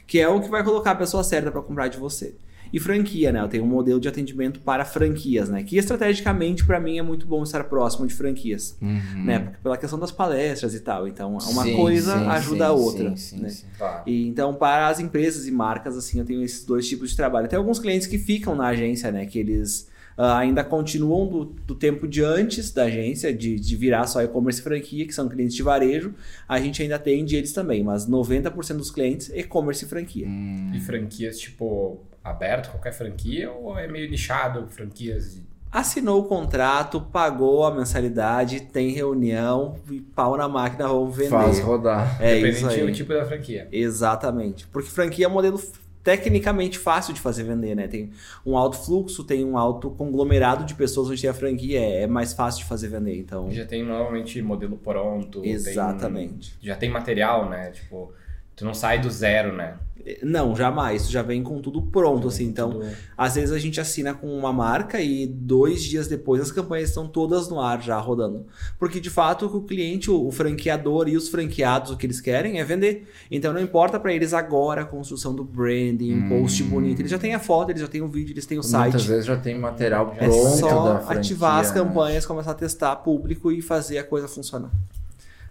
[0.07, 2.33] Que é o que vai colocar a pessoa certa para comprar de você.
[2.71, 3.41] E franquia, né?
[3.41, 5.63] Eu tenho um modelo de atendimento para franquias, né?
[5.63, 9.23] Que estrategicamente, para mim, é muito bom estar próximo de franquias Uhum.
[9.23, 9.39] né?
[9.39, 11.07] Porque pela questão das palestras e tal.
[11.07, 13.09] Então, uma Sim, coisa sim, ajuda sim, a outra.
[13.11, 13.49] sim, sim, né?
[13.49, 13.65] sim.
[13.77, 14.03] Tá.
[14.05, 17.47] E, então, para as empresas e marcas, assim, eu tenho esses dois tipos de trabalho.
[17.47, 19.25] Tem alguns clientes que ficam na agência, né?
[19.25, 24.05] Que eles uh, ainda continuam do, do, tempo de antes da agência, de, de virar
[24.07, 26.13] só e-commerce e franquia, que são clientes de varejo,
[26.47, 30.27] a gente ainda atende eles também, mas 90% dos clientes e-commerce e franquia.
[30.27, 30.71] Hum.
[30.73, 36.99] E franquias tipo aberto, qualquer franquia, ou é meio nichado, franquias de assinou o contrato,
[36.99, 41.29] pagou a mensalidade, tem reunião e pau na máquina, vamos vender.
[41.29, 42.21] Faz rodar.
[42.21, 42.85] É isso aí.
[42.85, 43.67] do tipo da franquia.
[43.71, 44.67] Exatamente.
[44.67, 45.61] Porque franquia é um modelo
[46.03, 47.87] tecnicamente fácil de fazer vender, né?
[47.87, 48.09] Tem
[48.45, 52.07] um alto fluxo, tem um alto conglomerado de pessoas onde tem a franquia, é, é
[52.07, 53.51] mais fácil de fazer vender, então...
[53.51, 55.45] Já tem normalmente modelo pronto.
[55.45, 56.57] Exatamente.
[56.57, 57.69] Tem, já tem material, né?
[57.71, 58.11] Tipo,
[58.59, 59.75] tu não sai do zero, né?
[60.23, 61.03] Não, jamais.
[61.03, 62.45] Isso já vem com tudo pronto, assim.
[62.45, 62.87] Então, tudo...
[63.17, 67.07] às vezes a gente assina com uma marca e dois dias depois as campanhas estão
[67.07, 68.45] todas no ar já rodando.
[68.77, 72.63] Porque, de fato, o cliente, o franqueador e os franqueados, o que eles querem é
[72.63, 73.07] vender.
[73.29, 76.29] Então, não importa para eles agora a construção do branding, um hum.
[76.41, 77.01] post bonito.
[77.01, 78.91] Eles já têm a foto, eles já têm o vídeo, eles têm o Muitas site.
[78.91, 80.47] Muitas vezes já tem material é pronto.
[80.47, 81.81] É só ativar as né?
[81.81, 84.71] campanhas, começar a testar público e fazer a coisa funcionar.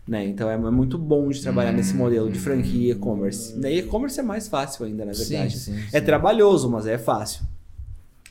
[0.08, 0.24] Né?
[0.26, 3.54] Então é, é, muito bom de trabalhar hum, nesse modelo de franquia e-commerce.
[3.54, 3.66] Hum.
[3.66, 5.58] E-commerce é mais fácil ainda, na verdade.
[5.58, 6.06] Sim, sim, é sim.
[6.06, 7.42] trabalhoso, mas é fácil.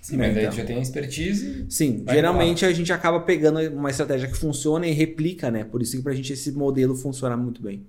[0.02, 0.44] Sim, mas né?
[0.44, 0.54] então.
[0.54, 1.66] já tem expertise.
[1.70, 2.72] Sim, geralmente embora.
[2.72, 5.66] a gente acaba pegando uma estratégia que funciona e replica, né?
[5.66, 7.86] Por isso que pra gente esse modelo funciona muito bem.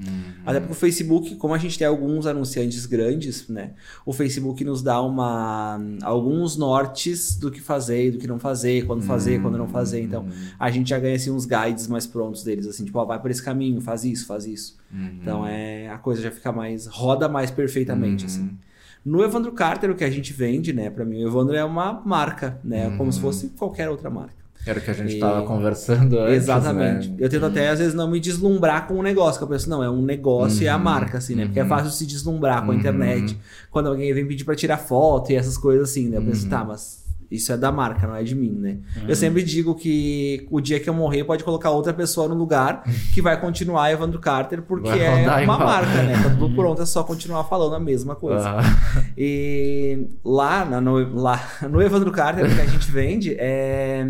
[0.00, 0.32] Uhum.
[0.46, 3.72] Até porque o Facebook, como a gente tem alguns anunciantes grandes, né?
[4.06, 8.86] O Facebook nos dá uma alguns nortes do que fazer e do que não fazer,
[8.86, 9.42] quando fazer, uhum.
[9.42, 10.00] quando não fazer.
[10.00, 10.26] Então,
[10.58, 13.30] a gente já ganha assim uns guides mais prontos deles, assim, tipo, ó, vai por
[13.30, 14.78] esse caminho, faz isso, faz isso.
[14.92, 15.18] Uhum.
[15.20, 18.42] Então, é a coisa já fica mais roda mais perfeitamente, assim.
[18.42, 18.56] Uhum.
[19.04, 22.02] No Evandro Carter, o que a gente vende, né, para mim, o Evandro é uma
[22.04, 23.24] marca, né, como se uhum.
[23.24, 24.39] fosse qualquer outra marca.
[24.66, 25.46] Era o que a gente estava e...
[25.46, 26.36] conversando antes.
[26.36, 27.08] Exatamente.
[27.08, 27.16] Né?
[27.18, 29.70] Eu tento até, às vezes, não me deslumbrar com o um negócio, que eu penso,
[29.70, 30.64] não, é um negócio uhum.
[30.64, 30.82] e é a uhum.
[30.82, 31.46] marca, assim, né?
[31.46, 31.68] Porque é uhum.
[31.68, 33.32] fácil se deslumbrar com a internet.
[33.32, 33.40] Uhum.
[33.70, 36.18] Quando alguém vem pedir para tirar foto e essas coisas assim, né?
[36.18, 36.99] Eu penso, tá, mas
[37.30, 38.78] isso é da marca, não é de mim, né?
[38.96, 39.08] Uhum.
[39.08, 42.82] Eu sempre digo que o dia que eu morrer pode colocar outra pessoa no lugar
[43.14, 45.58] que vai continuar Evandro Carter, porque é uma igual.
[45.58, 46.20] marca, né?
[46.22, 48.56] Tá tudo pronto, é só continuar falando a mesma coisa.
[48.56, 49.04] Uhum.
[49.16, 54.04] E lá no, lá no Evandro Carter, o que a gente vende é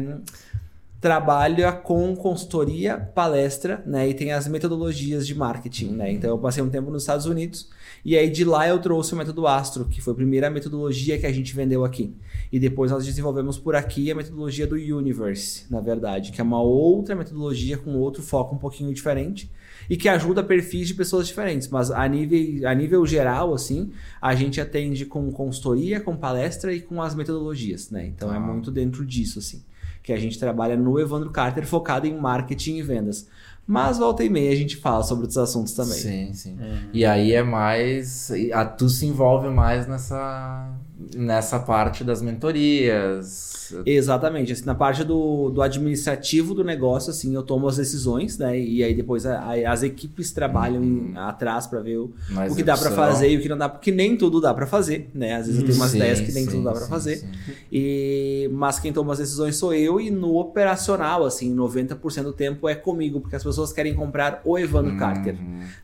[1.01, 4.09] trabalha com consultoria, palestra, né?
[4.09, 6.13] E tem as metodologias de marketing, né?
[6.13, 7.71] Então eu passei um tempo nos Estados Unidos
[8.05, 11.27] e aí de lá eu trouxe o método Astro, que foi a primeira metodologia que
[11.27, 12.15] a gente vendeu aqui.
[12.51, 16.61] E depois nós desenvolvemos por aqui a metodologia do Universe, na verdade, que é uma
[16.61, 19.51] outra metodologia com outro foco um pouquinho diferente
[19.89, 21.69] e que ajuda perfis de pessoas diferentes.
[21.69, 26.81] Mas a nível, a nível geral, assim, a gente atende com consultoria, com palestra e
[26.81, 28.07] com as metodologias, né?
[28.07, 28.37] Então é ah.
[28.37, 29.63] é muito dentro disso, assim
[30.03, 33.29] que a gente trabalha no Evandro Carter focado em marketing e vendas.
[33.67, 35.99] Mas volta e meia a gente fala sobre outros assuntos também.
[35.99, 36.59] Sim, sim.
[36.59, 36.91] Uhum.
[36.93, 38.31] E aí é mais.
[38.53, 40.69] A, tu se envolve mais nessa,
[41.15, 43.51] nessa parte das mentorias,
[43.85, 44.53] Exatamente.
[44.53, 48.59] Assim, na parte do, do administrativo do negócio, assim, eu tomo as decisões, né?
[48.59, 52.13] E aí depois a, a, as equipes trabalham em, atrás para ver o,
[52.51, 54.67] o que dá para fazer e o que não dá, porque nem tudo dá para
[54.67, 55.37] fazer, né?
[55.37, 57.25] Às vezes eu tenho umas sim, ideias que nem sim, tudo dá para fazer.
[57.71, 62.69] E, mas quem toma as decisões sou eu e no operacional, assim, 90% do tempo
[62.69, 64.99] é comigo, porque as pessoas querem comprar o Evandro uhum.
[64.99, 65.37] Carter,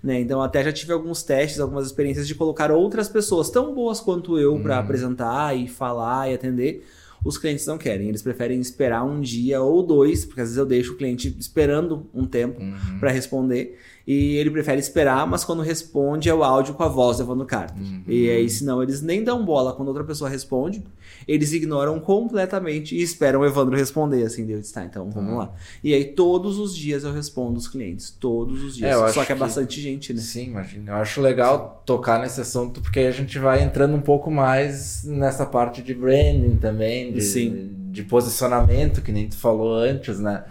[0.03, 0.21] né?
[0.21, 4.39] Então até já tive alguns testes, algumas experiências de colocar outras pessoas tão boas quanto
[4.39, 4.63] eu uhum.
[4.63, 5.06] para apresentar
[5.55, 6.85] e falar e atender
[7.25, 8.09] os clientes não querem.
[8.09, 12.07] Eles preferem esperar um dia ou dois, porque às vezes eu deixo o cliente esperando
[12.15, 12.99] um tempo uhum.
[13.01, 17.19] para responder e ele prefere esperar, mas quando responde é o áudio com a voz
[17.19, 17.89] levando cartas.
[17.89, 18.03] Uhum.
[18.07, 20.85] E aí, senão, eles nem dão bola quando outra pessoa responde,
[21.27, 25.39] eles ignoram completamente e esperam o Evandro responder, assim, Deus está, então vamos uhum.
[25.39, 25.53] lá.
[25.83, 28.97] E aí, todos os dias eu respondo os clientes, todos os dias.
[28.97, 30.21] É, Só que é bastante gente, né?
[30.21, 30.93] Sim, imagina.
[30.93, 35.45] Eu acho legal tocar nesse assunto, porque a gente vai entrando um pouco mais nessa
[35.45, 37.71] parte de branding também, de, Sim.
[37.91, 40.45] de posicionamento, que nem tu falou antes, né?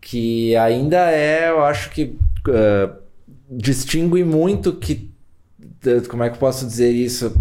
[0.00, 2.16] Que ainda é, eu acho que
[2.50, 2.96] uh,
[3.50, 5.10] distingue muito que.
[6.08, 7.36] Como é que eu posso dizer isso?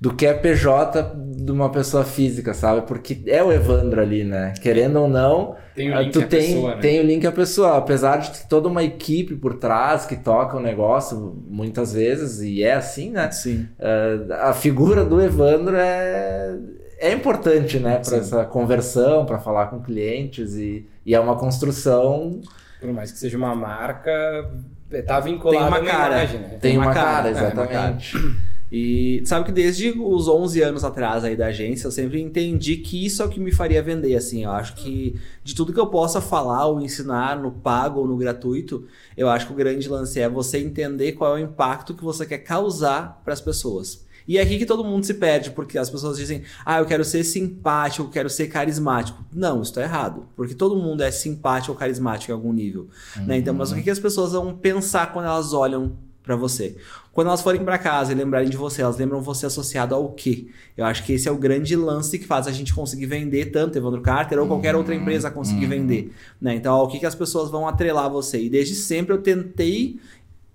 [0.00, 2.86] Do que é PJ de uma pessoa física, sabe?
[2.86, 4.54] Porque é o Evandro ali, né?
[4.60, 6.80] Querendo ou não, tem o link tu tem, pessoa, né?
[6.80, 7.76] tem o link a pessoa.
[7.76, 12.62] Apesar de ter toda uma equipe por trás que toca o negócio muitas vezes, e
[12.62, 13.30] é assim, né?
[13.30, 13.68] Sim.
[13.78, 16.56] Uh, a figura do Evandro é,
[16.98, 17.98] é importante, né?
[17.98, 22.40] Para essa conversão, para falar com clientes, e, e é uma construção
[22.84, 24.12] por mais que seja uma marca,
[25.06, 26.48] tá vinculado tem uma cara, imagem, né?
[26.48, 28.16] Tem, tem uma, uma cara, cara, exatamente.
[28.16, 28.54] É, uma cara.
[28.76, 33.06] E sabe que desde os 11 anos atrás aí da agência, eu sempre entendi que
[33.06, 34.44] isso é o que me faria vender, assim.
[34.44, 38.16] Eu acho que de tudo que eu possa falar ou ensinar no pago ou no
[38.16, 42.02] gratuito, eu acho que o grande lance é você entender qual é o impacto que
[42.02, 44.04] você quer causar para as pessoas.
[44.26, 47.04] E é aqui que todo mundo se perde, porque as pessoas dizem, ah, eu quero
[47.04, 49.24] ser simpático, eu quero ser carismático.
[49.32, 50.26] Não, isso tá errado.
[50.34, 52.88] Porque todo mundo é simpático ou carismático em algum nível.
[53.16, 53.26] Uhum.
[53.26, 53.38] Né?
[53.38, 55.92] Então, mas o que, que as pessoas vão pensar quando elas olham
[56.24, 56.74] para você.
[57.12, 60.46] Quando elas forem para casa e lembrarem de você, elas lembram você associado ao quê?
[60.74, 63.76] Eu acho que esse é o grande lance que faz a gente conseguir vender tanto
[63.76, 65.70] Evandro Carter ou qualquer outra empresa conseguir uhum.
[65.70, 66.12] vender.
[66.40, 66.54] Né?
[66.54, 68.40] Então, o que, que as pessoas vão atrelar você?
[68.42, 70.00] E desde sempre eu tentei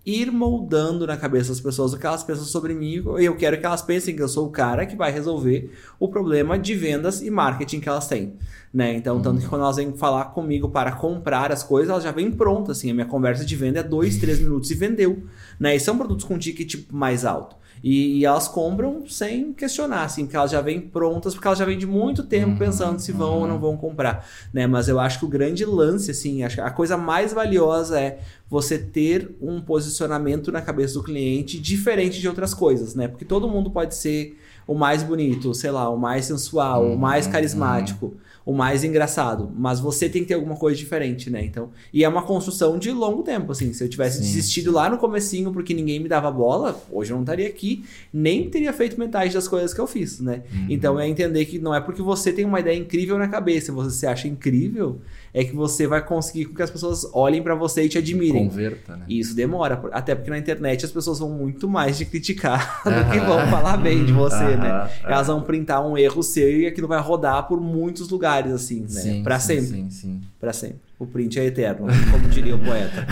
[0.10, 3.60] ir moldando na cabeça das pessoas o que elas pensam sobre mim e eu quero
[3.60, 7.22] que elas pensem que eu sou o cara que vai resolver o problema de vendas
[7.22, 8.34] e marketing que elas têm,
[8.74, 8.96] né?
[8.96, 9.22] Então, uhum.
[9.22, 12.78] tanto que quando elas vêm falar comigo para comprar as coisas, elas já vêm prontas,
[12.78, 15.24] assim, a minha conversa de venda é dois, três minutos e vendeu,
[15.60, 15.76] né?
[15.76, 17.59] E são produtos com ticket mais alto.
[17.84, 21.66] E, e, elas compram sem questionar, assim, porque elas já vêm prontas, porque elas já
[21.66, 23.42] vêm de muito tempo uhum, pensando se vão uhum.
[23.42, 24.68] ou não vão comprar, né?
[24.68, 28.78] Mas eu acho que o grande lance, assim, acho a coisa mais valiosa é você
[28.78, 33.08] ter um posicionamento na cabeça do cliente diferente de outras coisas, né?
[33.08, 34.38] Porque todo mundo pode ser
[34.68, 37.32] o mais bonito, sei lá, o mais sensual, uhum, o mais uhum.
[37.32, 38.14] carismático.
[38.50, 39.52] O mais engraçado.
[39.56, 41.46] Mas você tem que ter alguma coisa diferente, né?
[41.46, 43.72] Então, e é uma construção de longo tempo, assim.
[43.74, 44.24] Se eu tivesse Sim.
[44.24, 48.50] desistido lá no comecinho porque ninguém me dava bola, hoje eu não estaria aqui, nem
[48.50, 50.42] teria feito metade das coisas que eu fiz, né?
[50.52, 50.66] Uhum.
[50.68, 53.92] Então é entender que não é porque você tem uma ideia incrível na cabeça, você
[53.92, 55.00] se acha incrível,
[55.34, 58.50] é que você vai conseguir com que as pessoas olhem para você e te admirem.
[58.50, 59.06] Converta, né?
[59.08, 63.12] E isso demora, até porque na internet as pessoas vão muito mais te criticar do
[63.12, 64.90] que vão falar bem de você, né?
[65.04, 68.88] Elas vão printar um erro seu e aquilo vai rodar por muitos lugares, assim, né?
[68.88, 69.78] Sim, pra sim, sempre.
[69.78, 70.22] Sim, sim.
[70.40, 70.80] Pra sempre.
[70.98, 73.06] O print é eterno, como diria o poeta.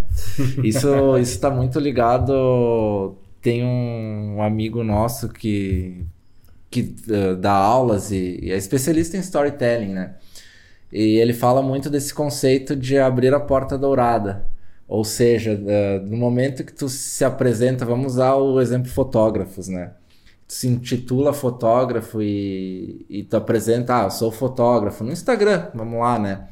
[0.64, 3.16] isso, isso tá muito ligado.
[3.40, 6.04] Tem um amigo nosso que,
[6.70, 10.14] que uh, dá aulas e, e é especialista em storytelling, né?
[10.92, 14.46] E ele fala muito desse conceito de abrir a porta dourada.
[14.88, 15.56] Ou seja,
[16.04, 19.92] no momento que tu se apresenta, vamos usar o exemplo fotógrafos, né?
[20.50, 26.18] Se intitula fotógrafo e, e tu apresenta, ah, eu sou fotógrafo no Instagram, vamos lá,
[26.18, 26.48] né?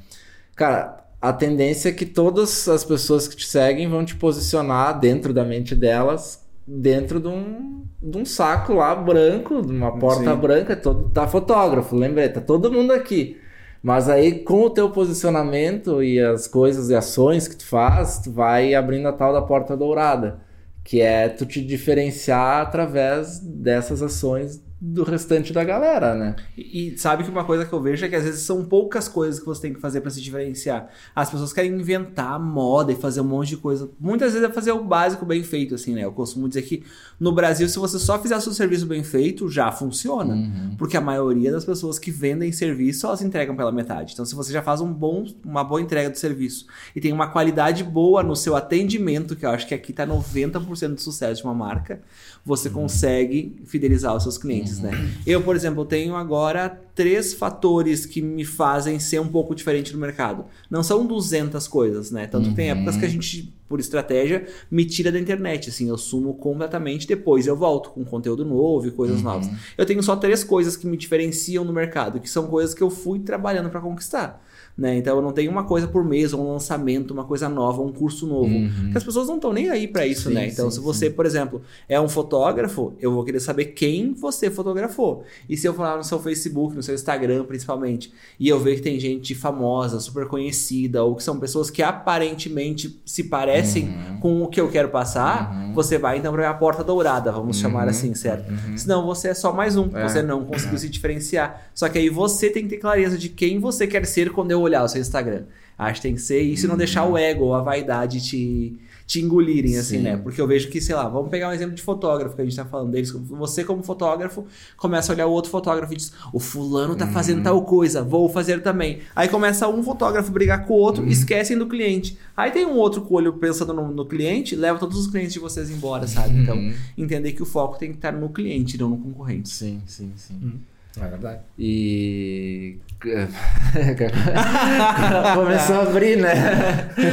[0.54, 5.34] Cara, a tendência é que todas as pessoas que te seguem vão te posicionar dentro
[5.34, 10.40] da mente delas, dentro de um, de um saco lá branco, de uma porta Sim.
[10.40, 13.36] branca, todo, tá fotógrafo, lembrei, tá todo mundo aqui.
[13.82, 18.30] Mas aí, com o teu posicionamento e as coisas e ações que tu faz, tu
[18.30, 20.40] vai abrindo a tal da porta dourada,
[20.88, 26.36] que é tu te diferenciar através dessas ações do restante da galera, né?
[26.56, 29.08] E, e, sabe que uma coisa que eu vejo é que às vezes são poucas
[29.08, 30.88] coisas que você tem que fazer para se diferenciar.
[31.14, 33.90] As pessoas querem inventar moda e fazer um monte de coisa.
[33.98, 36.04] Muitas vezes é fazer o básico bem feito, assim, né?
[36.04, 36.84] Eu costumo dizer que
[37.18, 40.34] no Brasil, se você só fizer seu serviço bem feito, já funciona.
[40.34, 40.76] Uhum.
[40.78, 44.12] Porque a maioria das pessoas que vendem serviço, elas entregam pela metade.
[44.12, 47.26] Então, se você já faz um bom, uma boa entrega do serviço e tem uma
[47.26, 51.48] qualidade boa no seu atendimento, que eu acho que aqui tá 90% do sucesso de
[51.48, 52.00] uma marca,
[52.44, 52.74] você uhum.
[52.74, 54.90] consegue fidelizar os seus clientes né?
[55.26, 59.98] Eu, por exemplo, tenho agora três fatores que me fazem ser um pouco diferente do
[59.98, 60.44] mercado.
[60.70, 62.26] Não são 200 coisas, né?
[62.26, 62.54] Tanto uhum.
[62.54, 67.06] tem épocas que a gente, por estratégia, me tira da internet, assim, eu sumo completamente,
[67.06, 69.24] depois eu volto com conteúdo novo e coisas uhum.
[69.24, 69.50] novas.
[69.76, 72.90] Eu tenho só três coisas que me diferenciam no mercado, que são coisas que eu
[72.90, 74.44] fui trabalhando para conquistar.
[74.78, 74.96] Né?
[74.96, 78.28] Então eu não tenho uma coisa por mês, um lançamento, uma coisa nova, um curso
[78.28, 78.46] novo.
[78.46, 78.70] Uhum.
[78.84, 80.46] Porque as pessoas não estão nem aí para isso, sim, né?
[80.46, 81.12] Então, sim, se você, sim.
[81.12, 85.24] por exemplo, é um fotógrafo, eu vou querer saber quem você fotografou.
[85.48, 88.82] E se eu falar no seu Facebook, no seu Instagram, principalmente, e eu ver que
[88.82, 94.20] tem gente famosa, super conhecida, ou que são pessoas que aparentemente se parecem uhum.
[94.20, 95.74] com o que eu quero passar, uhum.
[95.74, 97.62] você vai então para a porta dourada, vamos uhum.
[97.62, 98.48] chamar assim, certo?
[98.48, 98.78] Uhum.
[98.78, 100.08] Senão você é só mais um, é.
[100.08, 101.68] você não conseguiu se diferenciar.
[101.74, 104.67] Só que aí você tem que ter clareza de quem você quer ser quando eu
[104.68, 105.44] olhar o seu Instagram.
[105.78, 108.76] Acho que tem que ser isso e não deixar o ego ou a vaidade te,
[109.06, 110.02] te engolirem, assim, Sim.
[110.02, 110.16] né?
[110.16, 112.56] Porque eu vejo que, sei lá, vamos pegar um exemplo de fotógrafo que a gente
[112.56, 113.12] tá falando deles.
[113.12, 114.44] Você, como fotógrafo,
[114.76, 117.44] começa a olhar o outro fotógrafo e diz: o fulano tá fazendo uhum.
[117.44, 118.98] tal coisa, vou fazer também.
[119.14, 121.08] Aí começa um fotógrafo brigar com o outro, uhum.
[121.08, 122.18] esquecem do cliente.
[122.36, 125.32] Aí tem um outro com o olho pensando no, no, cliente, leva todos os clientes
[125.32, 126.36] de vocês embora, sabe?
[126.42, 126.74] Então, uhum.
[126.98, 129.48] entender que o foco tem que estar no cliente, não no concorrente.
[129.48, 130.60] Sim, sim, sim.
[131.00, 131.40] É verdade.
[131.58, 132.78] E.
[135.34, 136.34] Começou a abrir, né?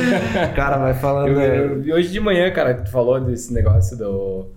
[0.56, 1.40] cara vai falando.
[1.40, 4.48] Eu, eu, hoje de manhã, cara, tu falou desse negócio do,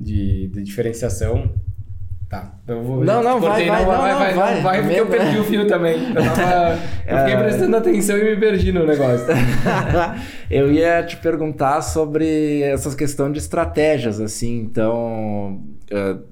[0.00, 1.52] de, de diferenciação.
[2.32, 2.50] Tá.
[2.66, 5.38] Eu vou, não, não, vai, vai, não, vai, vai, vai, vai, vai, porque eu perdi
[5.38, 6.14] o fio também.
[6.14, 7.42] Eu, tava, eu fiquei é.
[7.42, 9.26] prestando atenção e me perdi no negócio.
[10.50, 15.60] eu ia te perguntar sobre essas questões de estratégias, assim, então,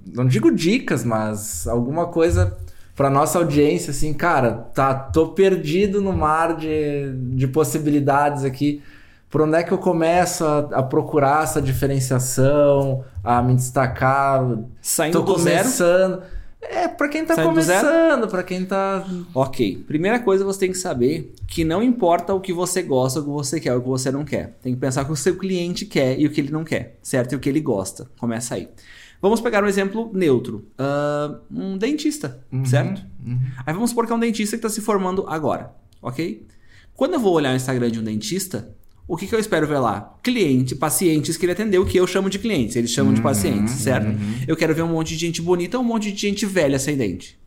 [0.07, 2.57] não digo dicas, mas alguma coisa
[2.95, 8.83] para nossa audiência, assim, cara, tá, tô perdido no mar de, de possibilidades aqui
[9.31, 14.45] por onde é que eu começo a, a procurar essa diferenciação, a me destacar?
[14.83, 15.63] Saindo Tô do zero.
[15.63, 16.23] começando.
[16.61, 19.07] É, pra quem tá Saindo começando, pra quem tá.
[19.35, 23.23] Ok, primeira coisa você tem que saber que não importa o que você gosta, o
[23.23, 24.59] que você quer, o que você não quer.
[24.61, 26.99] Tem que pensar o que o seu cliente quer e o que ele não quer,
[27.01, 27.33] certo?
[27.33, 28.07] E o que ele gosta.
[28.19, 28.69] Começa aí.
[29.23, 30.67] Vamos pegar um exemplo neutro.
[30.79, 33.03] Ah, um dentista, certo?
[33.67, 36.47] Aí vamos supor que é um dentista que está se formando agora, ok?
[36.95, 38.75] Quando eu vou olhar o Instagram de um dentista,
[39.07, 40.17] o que, que eu espero ver lá?
[40.23, 44.09] Cliente, pacientes que ele atendeu, que eu chamo de clientes, eles chamam de pacientes, certo?
[44.47, 46.97] Eu quero ver um monte de gente bonita ou um monte de gente velha sem
[46.97, 47.39] dente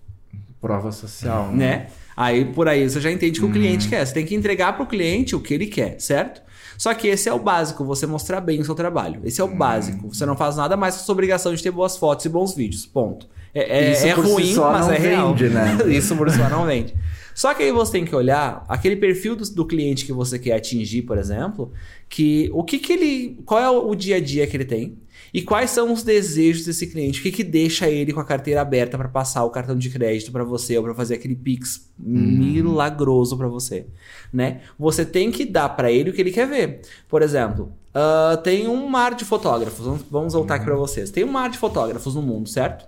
[0.61, 1.51] Prova social.
[1.51, 1.87] né?
[2.15, 4.05] Aí por aí você já entende que o cliente quer.
[4.05, 6.41] Você tem que entregar para o cliente o que ele quer, certo?
[6.77, 9.21] Só que esse é o básico, você mostrar bem o seu trabalho.
[9.23, 10.13] Esse é o básico.
[10.13, 12.55] Você não faz nada mais com a sua obrigação de ter boas fotos e bons
[12.55, 12.85] vídeos.
[12.85, 13.27] Ponto.
[13.53, 15.29] É, é- Isso é si ruim, só mas é real.
[15.33, 15.77] vende, né?
[15.87, 16.93] Isso por si só não vende.
[17.35, 20.53] Só que aí você tem que olhar aquele perfil do, do cliente que você quer
[20.55, 21.71] atingir, por exemplo,
[22.09, 23.39] que o que, que ele.
[23.45, 24.97] Qual é o dia a dia que ele tem?
[25.33, 27.19] E quais são os desejos desse cliente?
[27.19, 30.31] O que, que deixa ele com a carteira aberta para passar o cartão de crédito
[30.31, 33.87] para você ou para fazer aquele Pix milagroso para você,
[34.31, 34.61] né?
[34.77, 36.81] Você tem que dar para ele o que ele quer ver.
[37.09, 39.85] Por exemplo, ah, tem um mar de fotógrafos.
[39.85, 41.09] Vamos, vamos voltar aqui para vocês.
[41.09, 42.85] Tem um mar de fotógrafos no mundo, certo?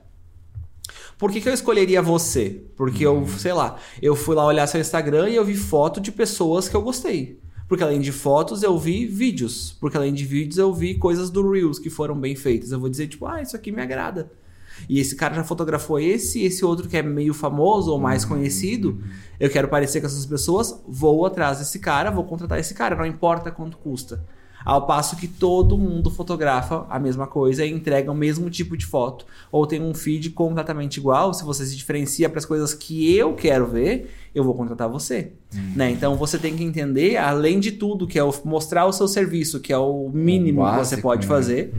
[1.17, 2.61] Por que, que eu escolheria você?
[2.75, 6.11] Porque eu, sei lá, eu fui lá olhar seu Instagram e eu vi foto de
[6.11, 7.39] pessoas que eu gostei.
[7.67, 9.75] Porque além de fotos, eu vi vídeos.
[9.79, 12.71] Porque além de vídeos, eu vi coisas do Reels que foram bem feitas.
[12.71, 14.31] Eu vou dizer, tipo, ah, isso aqui me agrada.
[14.89, 19.01] E esse cara já fotografou esse, esse outro que é meio famoso ou mais conhecido.
[19.39, 23.05] Eu quero parecer com essas pessoas, vou atrás desse cara, vou contratar esse cara, não
[23.05, 24.23] importa quanto custa.
[24.65, 28.83] Ao passo que todo mundo fotografa a mesma coisa e entrega o mesmo tipo de
[28.83, 29.23] foto.
[29.51, 31.35] Ou tem um feed completamente igual.
[31.35, 35.31] Se você se diferencia para as coisas que eu quero ver, eu vou contratar você.
[35.75, 35.89] Né?
[35.91, 39.59] Então você tem que entender, além de tudo, que é o- mostrar o seu serviço,
[39.61, 41.27] que é o mínimo que você básico, pode né?
[41.27, 41.73] fazer.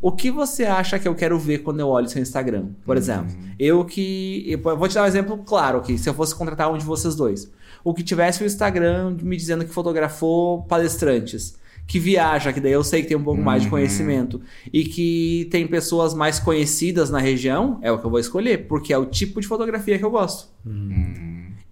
[0.00, 2.66] O que você acha que eu quero ver quando eu olho seu Instagram?
[2.84, 4.44] Por exemplo, eu que.
[4.48, 5.98] Eu vou te dar um exemplo claro aqui.
[5.98, 7.50] Se eu fosse contratar um de vocês dois.
[7.84, 11.56] O que tivesse o Instagram me dizendo que fotografou palestrantes.
[11.86, 14.40] Que viaja, que daí eu sei que tem um pouco mais de conhecimento.
[14.70, 18.92] E que tem pessoas mais conhecidas na região, é o que eu vou escolher, porque
[18.92, 20.48] é o tipo de fotografia que eu gosto.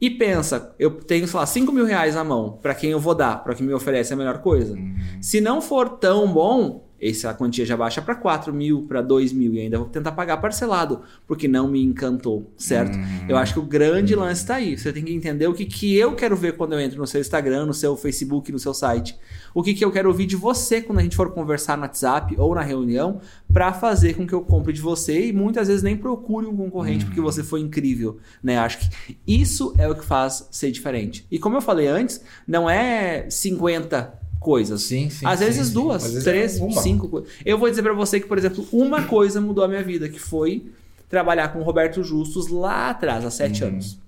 [0.01, 3.15] E pensa, eu tenho, sei lá, 5 mil reais na mão, pra quem eu vou
[3.15, 4.77] dar, pra quem me oferece a melhor coisa.
[5.21, 9.55] Se não for tão bom, essa quantia já baixa pra 4 mil, pra 2 mil,
[9.55, 12.99] e ainda vou tentar pagar parcelado, porque não me encantou, certo?
[13.29, 14.77] Eu acho que o grande lance tá aí.
[14.77, 17.21] Você tem que entender o que, que eu quero ver quando eu entro no seu
[17.21, 19.17] Instagram, no seu Facebook, no seu site.
[19.55, 22.35] O que, que eu quero ouvir de você quando a gente for conversar no WhatsApp
[22.39, 23.21] ou na reunião,
[23.53, 27.05] pra fazer com que eu compre de você e muitas vezes nem procure um concorrente
[27.05, 28.59] porque você foi incrível, né?
[28.59, 31.27] Acho que isso é o que faz ser diferente.
[31.31, 34.83] E como eu falei antes, não é 50 coisas.
[34.83, 35.27] Sim, sim.
[35.27, 35.75] Às sim, vezes sim.
[35.75, 37.31] duas, Às vezes três, é cinco coisas.
[37.45, 40.19] Eu vou dizer pra você que, por exemplo, uma coisa mudou a minha vida, que
[40.19, 40.67] foi
[41.09, 43.99] trabalhar com o Roberto Justus lá atrás, há sete Uhum, anos.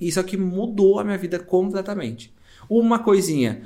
[0.00, 2.32] Isso aqui mudou a minha vida completamente.
[2.68, 3.62] Uma coisinha.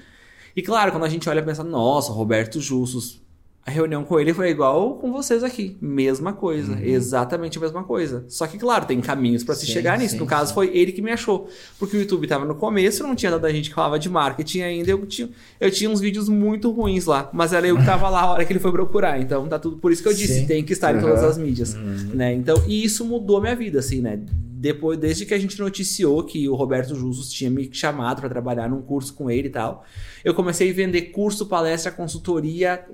[0.55, 3.21] E claro, quando a gente olha e pensa, nossa, Roberto Justus,
[3.65, 5.77] a reunião com ele foi igual com vocês aqui.
[5.81, 6.79] Mesma coisa.
[6.83, 8.25] Exatamente a mesma coisa.
[8.27, 9.67] Só que, claro, tem caminhos pra se Uhum.
[9.67, 10.15] Sim, chegar nisso.
[10.15, 10.55] sim, no caso, sim.
[10.55, 11.47] foi ele que me achou.
[11.79, 14.91] Porque o YouTube tava no começo, não tinha tanta gente que falava de marketing ainda.
[14.91, 15.29] Eu tinha,
[15.61, 17.29] eu tinha uns vídeos muito ruins lá.
[17.35, 19.21] Mas era eu que tava lá a hora que ele foi procurar.
[19.21, 19.77] Então tá tudo.
[19.77, 21.03] Por isso que eu disse, tem que estar em Uhum.
[21.03, 21.75] todas as mídias.
[21.75, 22.33] Né?
[22.35, 24.19] Então, e isso mudou a minha vida, assim, né?
[24.63, 28.69] Depois, desde que a gente noticiou que o Roberto Justus tinha me chamado para trabalhar
[28.69, 29.85] num curso com ele e tal,
[30.25, 32.85] eu comecei a vender curso, palestra, consultoria,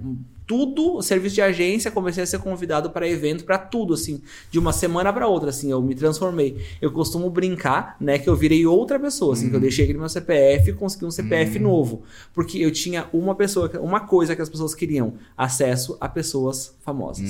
[0.47, 4.73] tudo, serviço de agência, comecei a ser convidado para evento, para tudo, assim, de uma
[4.73, 6.57] semana para outra, assim, eu me transformei.
[6.81, 10.09] Eu costumo brincar, né, que eu virei outra pessoa, assim, que eu deixei aquele meu
[10.09, 14.49] CPF e consegui um CPF novo, porque eu tinha uma pessoa, uma coisa que as
[14.49, 17.29] pessoas queriam, acesso a pessoas famosas.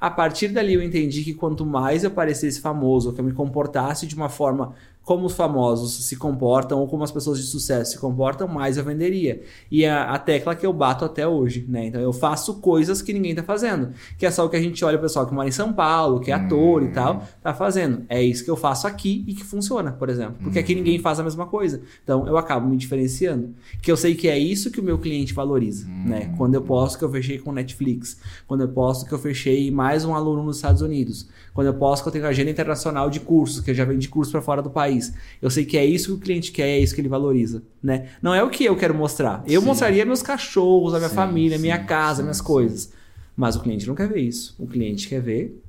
[0.00, 4.06] A partir dali eu entendi que quanto mais eu parecesse famoso, que eu me comportasse
[4.06, 4.74] de uma forma
[5.08, 8.84] como os famosos se comportam ou como as pessoas de sucesso se comportam, mais eu
[8.84, 9.40] venderia.
[9.70, 11.86] E é a tecla que eu bato até hoje, né?
[11.86, 13.94] Então eu faço coisas que ninguém tá fazendo.
[14.18, 16.20] Que é só o que a gente olha o pessoal que mora em São Paulo,
[16.20, 18.04] que é ator e tal, tá fazendo.
[18.06, 20.36] É isso que eu faço aqui e que funciona, por exemplo.
[20.42, 21.80] Porque aqui ninguém faz a mesma coisa.
[22.04, 23.54] Então eu acabo me diferenciando.
[23.80, 26.34] Que eu sei que é isso que o meu cliente valoriza, né?
[26.36, 30.04] Quando eu posto que eu fechei com Netflix, quando eu posto que eu fechei mais
[30.04, 31.26] um aluno nos Estados Unidos,
[31.58, 34.30] quando eu posto que eu tenho agenda internacional de cursos, que eu já vendi curso
[34.30, 35.12] para fora do país.
[35.42, 38.10] Eu sei que é isso que o cliente quer, é isso que ele valoriza, né?
[38.22, 39.42] Não é o que eu quero mostrar.
[39.44, 39.66] Eu Sim.
[39.66, 42.44] mostraria meus cachorros, a minha Sim, família, sim, minha casa, sim, minhas sim.
[42.44, 42.92] coisas.
[43.36, 44.54] Mas o cliente não quer ver isso.
[44.56, 45.60] O cliente quer ver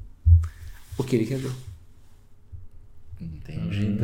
[0.96, 1.54] o que ele quer ver.
[3.20, 3.98] Entendi.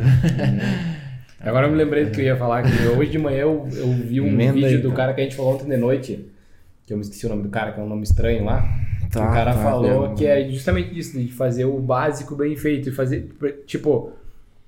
[1.38, 3.92] Agora eu me lembrei do que eu ia falar, que hoje de manhã eu, eu
[3.92, 4.92] vi um Emenda vídeo aí, do então.
[4.92, 6.26] cara que a gente falou ontem de noite,
[6.86, 8.62] que eu me esqueci o nome do cara, que é um nome estranho lá.
[9.10, 12.88] Tá, o cara tá, falou que é justamente isso, de fazer o básico bem feito
[12.88, 13.28] e fazer,
[13.66, 14.12] tipo,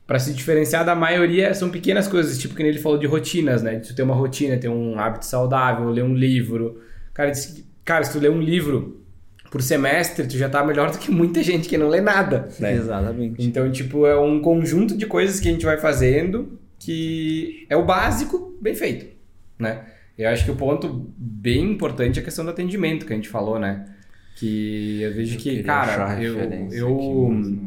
[0.06, 3.62] Pra se diferenciar da maioria, são pequenas coisas, tipo que nem ele falou de rotinas,
[3.62, 3.74] né?
[3.76, 6.80] De tu ter uma rotina, ter um hábito saudável, ler um livro.
[7.12, 9.02] Cara, disse que- cara, se tu ler um livro
[9.50, 12.72] por semestre, tu já tá melhor do que muita gente que não lê nada, né?
[12.72, 13.44] Exatamente.
[13.46, 17.84] Então, tipo, é um conjunto de coisas que a gente vai fazendo que é o
[17.84, 19.14] básico bem feito,
[19.58, 19.84] né?
[20.18, 23.28] Eu acho que o ponto bem importante é a questão do atendimento que a gente
[23.28, 23.86] falou, né?
[24.34, 26.38] Que eu vejo que, queria achar cara, eu,
[26.72, 27.60] eu, aqui,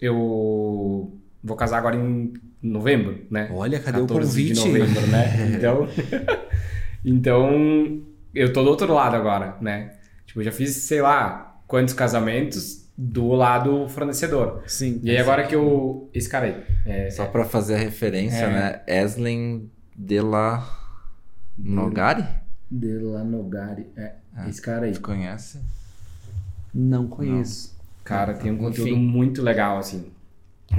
[0.00, 1.12] eu
[1.42, 2.32] vou casar agora em
[2.62, 3.48] novembro, né?
[3.52, 4.54] Olha, cadê o 14 convite?
[4.54, 5.26] de novembro, né?
[5.56, 5.88] Então,
[7.04, 8.02] então
[8.34, 9.92] eu tô do outro lado agora, né?
[10.26, 14.62] Tipo, eu já fiz, sei lá, quantos casamentos do lado fornecedor.
[14.66, 15.00] Sim.
[15.02, 16.10] E aí agora que eu...
[16.12, 16.62] Esse cara aí.
[16.84, 18.48] É, Só pra fazer a referência, É.
[18.48, 18.80] né?
[18.86, 20.66] Eslen de la
[21.58, 22.24] Nogari?
[22.70, 23.86] De La Nogari.
[23.96, 24.12] É,
[24.48, 24.92] esse cara aí.
[24.92, 25.60] Tu conhece?
[26.74, 27.74] Não conheço.
[28.04, 29.00] Cara, tem um conteúdo Enfim.
[29.00, 30.06] muito legal, assim.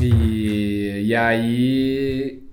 [0.01, 2.43] E, e aí,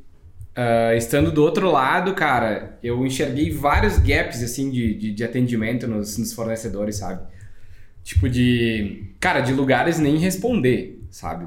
[0.57, 5.87] ah, estando do outro lado, cara, eu enxerguei vários gaps, assim, de, de, de atendimento
[5.87, 7.23] nos, nos fornecedores, sabe?
[8.03, 9.15] Tipo de...
[9.19, 11.47] Cara, de lugares nem responder, sabe?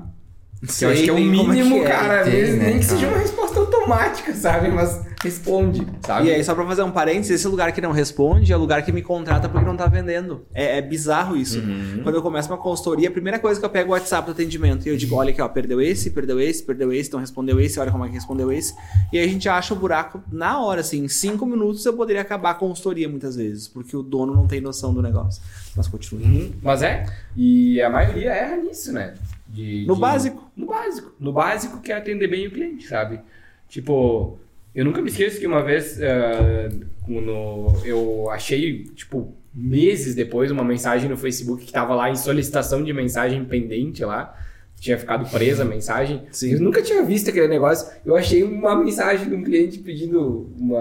[0.60, 1.88] Que eu acho que é o mínimo, que é.
[1.88, 2.24] cara.
[2.24, 3.57] Tem, né, nem que seja uma resposta
[3.94, 4.70] automática, sabe?
[4.70, 6.28] Mas responde, sabe?
[6.28, 8.84] E aí, só pra fazer um parênteses, esse lugar que não responde é o lugar
[8.84, 10.46] que me contrata porque não tá vendendo.
[10.54, 11.60] É, é bizarro isso.
[11.60, 12.02] Uhum.
[12.04, 14.32] Quando eu começo uma consultoria, a primeira coisa que eu pego é o WhatsApp do
[14.32, 14.86] atendimento.
[14.86, 17.80] E eu digo, olha aqui, ó, perdeu esse, perdeu esse, perdeu esse, então respondeu esse,
[17.80, 18.74] olha como é que respondeu esse.
[19.12, 21.04] E aí a gente acha o buraco na hora, assim.
[21.04, 24.62] Em cinco minutos eu poderia acabar a consultoria muitas vezes, porque o dono não tem
[24.62, 25.42] noção do negócio.
[25.76, 26.26] Mas continua.
[26.26, 26.52] Uhum.
[26.62, 27.06] Mas é.
[27.36, 29.14] E a maioria erra nisso, né?
[29.48, 30.52] De- No de- básico.
[30.56, 31.12] No básico.
[31.20, 33.20] No básico que é atender bem o cliente, sabe?
[33.68, 34.40] Tipo,
[34.74, 36.70] eu nunca me esqueço que uma vez ah,
[37.08, 42.84] no, eu achei, tipo, meses depois, uma mensagem no Facebook que tava lá em solicitação
[42.84, 44.36] de mensagem pendente lá.
[44.80, 46.22] Tinha ficado presa a mensagem.
[46.32, 46.52] Sim.
[46.54, 47.92] Eu nunca tinha visto aquele negócio.
[48.06, 50.78] Eu achei uma mensagem de um cliente pedindo uma,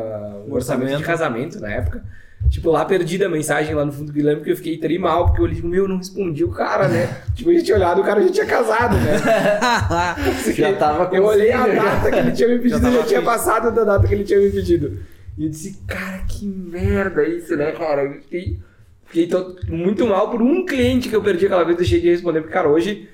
[0.46, 1.02] um orçamento de orçamento.
[1.02, 2.04] casamento na época.
[2.50, 5.26] Tipo, lá perdida a mensagem lá no fundo do lembro que eu fiquei tri mal,
[5.26, 7.22] porque eu olhei, meu, eu não respondi o cara, né?
[7.34, 9.18] tipo, a gente olhado, o cara já tinha casado, né?
[10.54, 13.22] Já tava com Eu olhei a data que ele tinha me pedido, Já já, tinha
[13.22, 14.98] passado da data que ele tinha me pedido.
[15.36, 18.04] E eu disse, cara, que merda isso, né, cara?
[18.04, 18.58] Eu fiquei,
[19.06, 22.40] fiquei to- muito mal por um cliente que eu perdi aquela vez, deixei de responder,
[22.40, 23.08] porque, cara, hoje.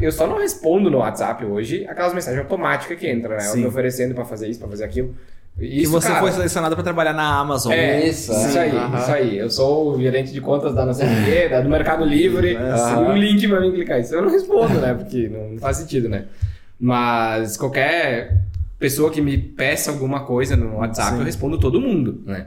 [0.00, 3.40] Eu só não respondo no WhatsApp hoje aquelas mensagens automáticas que entram, né?
[3.40, 3.62] Sim.
[3.62, 5.14] Me oferecendo pra fazer isso, pra fazer aquilo.
[5.58, 7.72] Que Isso, você cara, foi selecionado pra trabalhar na Amazon.
[7.72, 8.60] é, Isso, isso, é.
[8.62, 9.38] aí, isso aí.
[9.38, 12.56] Eu sou o gerente de contas da Nação Inteira, do Mercado Livre.
[12.56, 13.10] Aham.
[13.10, 14.00] Um link pra mim clicar.
[14.00, 14.94] Isso eu não respondo, né?
[14.94, 16.24] Porque não faz sentido, né?
[16.78, 18.42] Mas qualquer
[18.80, 21.18] pessoa que me peça alguma coisa no WhatsApp, Sim.
[21.20, 22.46] eu respondo todo mundo, né?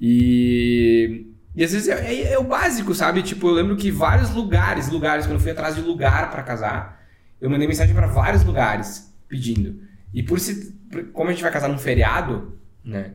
[0.00, 3.22] E, e às vezes é, é- é o básico, sabe?
[3.22, 7.02] Tipo, eu lembro que vários lugares, lugares, quando eu fui atrás de lugar pra casar,
[7.40, 9.80] eu mandei mensagem pra vários lugares pedindo.
[10.14, 10.75] E por se, por-
[11.12, 13.12] como a gente vai casar num feriado, né?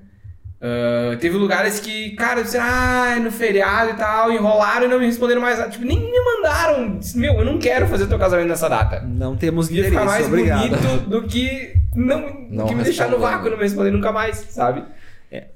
[0.62, 5.00] ah, teve lugares que, cara, disseram, ah, é no feriado e tal, enrolaram e não
[5.00, 5.58] me responderam mais.
[5.58, 5.72] nada.
[5.72, 7.00] Tipo, nem me mandaram.
[7.00, 9.02] Disse, Meu, eu não quero fazer teu casamento nessa data.
[9.02, 10.70] Não temos Ia ficar mais obrigado.
[10.70, 14.12] bonito do que não, Não que me deixar no vácuo e não me responder nunca
[14.12, 14.84] mais, sabe?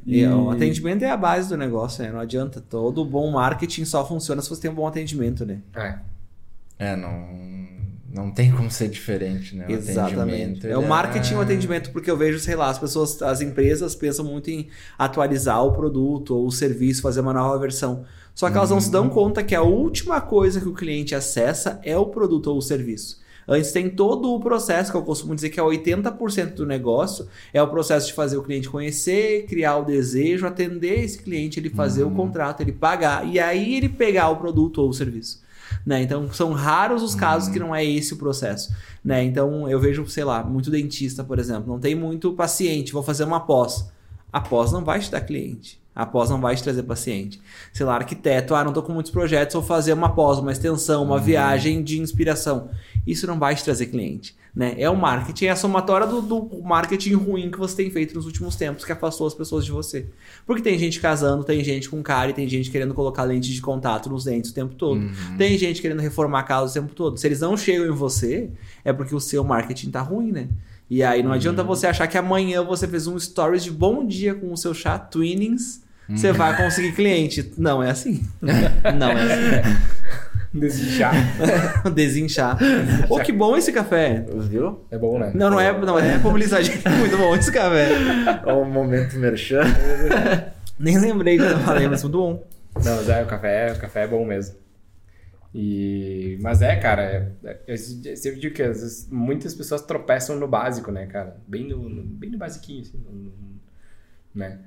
[0.05, 2.09] E E- o atendimento é a base do negócio, né?
[2.11, 2.61] Não adianta.
[2.61, 5.59] Todo bom marketing só funciona se você tem um bom atendimento, né?
[5.75, 5.95] É.
[6.79, 7.09] É, não,
[8.15, 9.65] não tem como ser diferente, né?
[9.67, 10.65] O Exatamente.
[10.67, 13.41] É o ele marketing e o atendimento, porque eu vejo, sei lá, as pessoas, as
[13.41, 18.05] empresas pensam muito em atualizar o produto ou o serviço, fazer uma nova versão.
[18.33, 18.91] Só que elas não se Uhum.
[18.91, 22.61] dão conta que a última coisa que o cliente acessa é o produto ou o
[22.61, 23.23] serviço.
[23.47, 27.61] Antes tem todo o processo, que eu costumo dizer que é 80% do negócio, é
[27.61, 32.03] o processo de fazer o cliente conhecer, criar o desejo, atender esse cliente, ele fazer
[32.03, 32.11] Uhum.
[32.11, 35.44] o contrato, ele pagar, e aí ele pegar o produto ou o serviço.
[35.85, 36.01] Né?
[36.01, 38.73] Então são raros os casos que não é esse o processo.
[39.03, 39.23] Né?
[39.23, 43.23] Então eu vejo, sei lá, muito dentista, por exemplo, não tem muito paciente, vou fazer
[43.23, 43.89] uma pós.
[44.31, 45.84] A pós não vai te dar cliente.
[45.95, 47.39] A pós não vai te trazer paciente.
[47.71, 51.03] Sei lá, arquiteto, ah, não tô com muitos projetos, vou fazer uma pós, uma extensão,
[51.03, 52.69] uma viagem de inspiração.
[53.07, 54.35] Isso não vai te trazer cliente.
[54.55, 54.73] Né?
[54.77, 58.25] É o marketing, é a somatória do, do marketing ruim que você tem feito nos
[58.25, 60.05] últimos tempos, que afastou as pessoas de você.
[60.45, 64.09] Porque tem gente casando, tem gente com cárie, tem gente querendo colocar lente de contato
[64.09, 65.01] nos dentes o tempo todo.
[65.01, 65.37] Uhum.
[65.37, 67.17] Tem gente querendo reformar a casa o tempo todo.
[67.17, 68.49] Se eles não chegam em você,
[68.83, 70.47] é porque o seu marketing tá ruim, né?
[70.89, 74.35] E aí não adianta você achar que amanhã você fez um stories de bom dia
[74.35, 77.53] com o seu chá Twinnings, você vai conseguir cliente.
[77.57, 78.25] Não é assim.
[78.97, 79.21] Não é
[79.63, 79.79] assim.
[80.53, 81.13] Desinchar.
[81.93, 82.57] Desinchar.
[83.09, 84.25] Pô, que bom esse café.
[84.49, 84.85] Viu?
[84.89, 85.31] É bom, né?
[85.35, 86.71] Não, não é, não é publicidade.
[86.97, 87.89] Muito bom esse café.
[88.45, 89.63] É o momento merchan.
[90.79, 92.47] Nem lembrei quando eu falei, mas muito bom.
[92.83, 94.55] Não, mas é, o café, o café é bom mesmo.
[95.53, 96.37] E...
[96.41, 100.91] Mas é, cara, é, é, eu sempre digo que vezes, muitas pessoas tropeçam no básico,
[100.91, 101.37] né, cara?
[101.47, 103.33] Bem no, no- bem no basiquinho, assim, no- no-
[104.33, 104.59] né?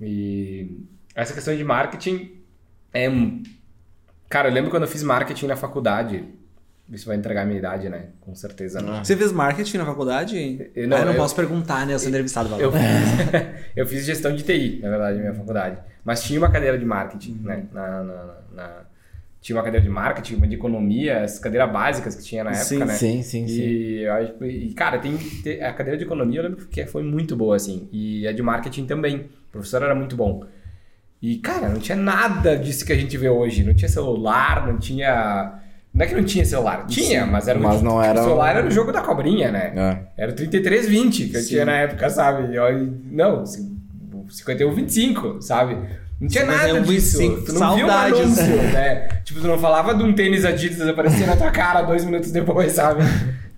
[0.00, 0.84] E
[1.14, 2.30] essa questão de marketing
[2.92, 3.08] é...
[3.08, 3.42] um-
[4.28, 6.24] Cara, eu lembro quando eu fiz marketing na faculdade.
[6.88, 8.06] Isso vai entregar a minha idade, né?
[8.20, 9.00] Com certeza, né?
[9.04, 10.70] Você fez marketing na faculdade?
[10.74, 11.94] Eu- não, ah, eu não eu- posso perguntar, né?
[11.94, 12.48] Eu sou entrevistado.
[12.60, 12.80] Eu fiz,
[13.76, 15.78] eu fiz gestão de TI, na verdade, na minha faculdade.
[16.04, 17.64] Mas tinha uma cadeira de marketing, né?
[17.72, 18.82] Na, na- na-
[19.40, 22.64] tinha uma cadeira de marketing, uma de economia, as cadeiras básicas que tinha na época,
[22.64, 22.94] Sim, né?
[22.94, 23.60] Sim, sim, sim.
[23.62, 27.02] E, eu acho- e, cara, tem, tem- a cadeira de economia eu lembro que foi
[27.02, 27.88] muito boa, assim.
[27.92, 29.28] E a de marketing também.
[29.50, 30.42] O professor era muito bom.
[31.20, 33.62] E, cara, não tinha nada disso que a gente vê hoje.
[33.62, 35.54] Não tinha celular, não tinha.
[35.92, 38.56] Não é que não tinha celular, tinha, mas era Mas o, não era o celular
[38.56, 39.72] era o jogo da cobrinha, né?
[40.16, 40.22] É.
[40.22, 41.48] Era o 3320 que eu Sim.
[41.48, 42.52] tinha na época, sabe?
[42.52, 43.68] E eu- não, ci-
[44.28, 45.76] 5125, sabe?
[46.20, 47.18] Não tinha nada 51, disso.
[47.18, 48.20] 25, Tu não via um saudades.
[48.20, 49.08] anúncio, né?
[49.24, 52.72] Tipo, tu não falava de um tênis Adidas aparecer na tua cara dois minutos depois,
[52.72, 53.02] sabe?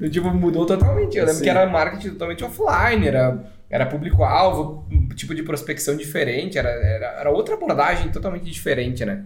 [0.01, 1.17] E, tipo, mudou totalmente.
[1.17, 1.45] Eu lembro Sim.
[1.45, 7.31] que era marketing totalmente offline, era, era público-alvo, tipo de prospecção diferente, era, era, era
[7.31, 9.25] outra abordagem totalmente diferente, né?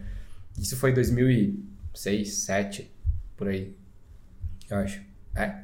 [0.58, 1.56] Isso foi 2006,
[1.92, 2.90] 2007,
[3.36, 3.74] por aí.
[4.70, 5.00] Eu acho.
[5.34, 5.54] É.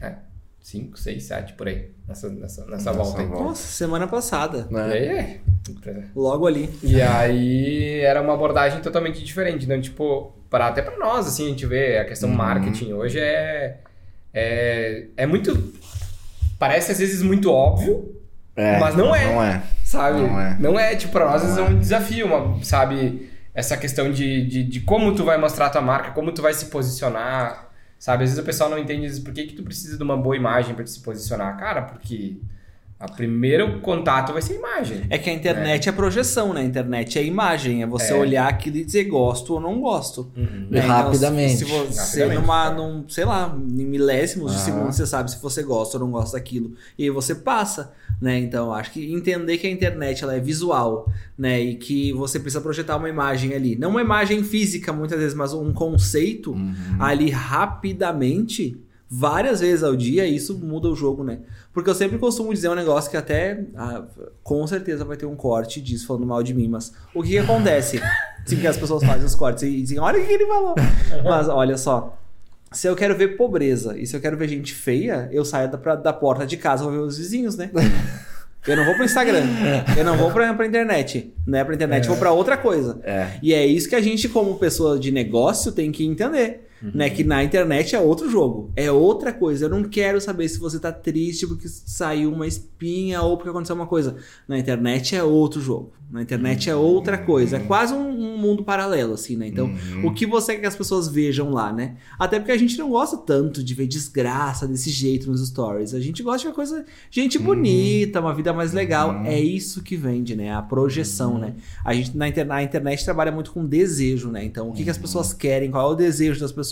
[0.00, 0.14] É.
[0.60, 1.90] 5, 6, 7, por aí.
[2.06, 3.26] Nessa, nessa, nessa volta aí.
[3.26, 3.44] volta.
[3.44, 4.68] Nossa, semana passada.
[4.72, 5.40] Aí, é.
[6.14, 6.68] Logo ali.
[6.82, 9.64] E aí era uma abordagem totalmente diferente.
[9.64, 12.36] Então, tipo, para, até pra nós, assim, a gente vê a questão Uhum.
[12.36, 13.78] marketing hoje é,
[14.32, 15.06] é.
[15.16, 15.72] É muito.
[16.58, 18.21] Parece às vezes muito óbvio,
[18.54, 19.32] É, Mas não é.
[19.32, 19.62] Não é.
[19.84, 20.20] sabe?
[20.58, 20.94] Não é.
[20.94, 23.30] tipo, pra nós Não é um desafio, uma, sabe?
[23.54, 26.54] Essa questão de, de, de como tu vai mostrar a tua marca, como tu vai
[26.54, 28.24] se posicionar, sabe?
[28.24, 30.74] Às vezes o pessoal não entende por que, que tu precisa de uma boa imagem
[30.74, 31.56] pra te se posicionar.
[31.58, 32.36] Cara, porque
[33.06, 35.00] o primeiro contato vai ser a imagem.
[35.10, 36.60] É que a internet é, projeção, né?
[36.60, 37.82] A internet é imagem.
[37.82, 38.16] É você É.
[38.16, 40.30] olhar aquilo e dizer gosto ou não gosto.
[40.36, 40.66] Uhum.
[40.70, 40.78] Né?
[40.80, 41.52] Então, Rapidamente.
[41.56, 42.40] Se, se você, Rapidamente.
[42.40, 46.10] numa, num, sei lá, em milésimos de segundo, você sabe se você gosta ou não
[46.12, 46.74] gosta daquilo.
[46.98, 48.38] E aí você passa, né?
[48.38, 51.60] Então, acho que entender que a internet ela é visual, né?
[51.60, 53.76] E que você precisa projetar uma imagem ali.
[53.76, 56.74] Não uma imagem física, muitas vezes, mas um conceito Uhum.
[57.00, 61.40] ali rapidamente, várias vezes ao dia, isso muda o jogo, né?
[61.72, 64.02] Porque eu sempre costumo dizer um negócio que até ah,
[64.42, 67.38] com certeza vai ter um corte disso falando mal de mim, mas o que, que
[67.38, 68.00] acontece?
[68.44, 70.74] Sim, que as pessoas fazem os cortes e dizem, olha o que ele falou.
[71.24, 72.18] Mas olha só.
[72.72, 75.78] Se eu quero ver pobreza e se eu quero ver gente feia, eu saio da,
[75.78, 77.70] pra- da porta de casa pra ver os vizinhos, né?
[78.64, 79.42] Eu não vou pro Instagram.
[79.96, 81.34] Eu não vou pra, pra internet.
[81.44, 83.00] Não é pra internet, eu vou pra outra coisa.
[83.02, 83.32] É.
[83.42, 86.68] E é isso que a gente, como pessoa de negócio, tem que entender.
[86.94, 87.10] Né?
[87.10, 88.70] Que na internet é outro jogo.
[88.74, 89.66] É outra coisa.
[89.66, 93.76] Eu não quero saber se você tá triste porque saiu uma espinha ou porque aconteceu
[93.76, 94.16] uma coisa.
[94.48, 95.92] Na internet é outro jogo.
[96.10, 97.56] Na internet é outra coisa.
[97.56, 99.46] É quase um, um mundo paralelo, assim, né?
[99.46, 99.70] Então,
[100.04, 101.96] o que você quer que as pessoas vejam lá, né?
[102.18, 105.94] Até porque a gente não gosta tanto de ver desgraça desse jeito nos stories.
[105.94, 106.84] A gente gosta de ver coisa.
[107.10, 109.22] Gente bonita, uma vida mais legal.
[109.24, 110.52] É isso que vende, né?
[110.52, 111.54] A projeção, né?
[111.82, 114.44] A gente na, inter- na internet trabalha muito com desejo, né?
[114.44, 115.70] Então, o que, que as pessoas querem?
[115.70, 116.71] Qual é o desejo das pessoas?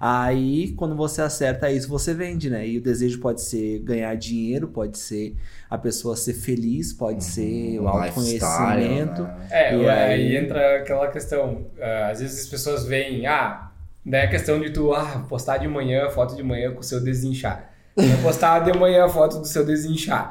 [0.00, 2.66] Aí, quando você acerta isso, você vende, né?
[2.66, 5.36] E o desejo pode ser ganhar dinheiro, pode ser
[5.70, 9.22] a pessoa ser feliz, pode ser o Um autoconhecimento.
[9.22, 9.46] né?
[9.50, 10.12] É, E aí...
[10.12, 11.66] aí- entra aquela questão.
[11.80, 13.70] ah, às vezes as pessoas veem, ah,
[14.04, 17.02] daí a questão de tu ah, postar de manhã, foto de manhã com o seu
[17.02, 17.70] desinchar.
[17.96, 20.30] Vai postar de manhã a foto do seu desinchar.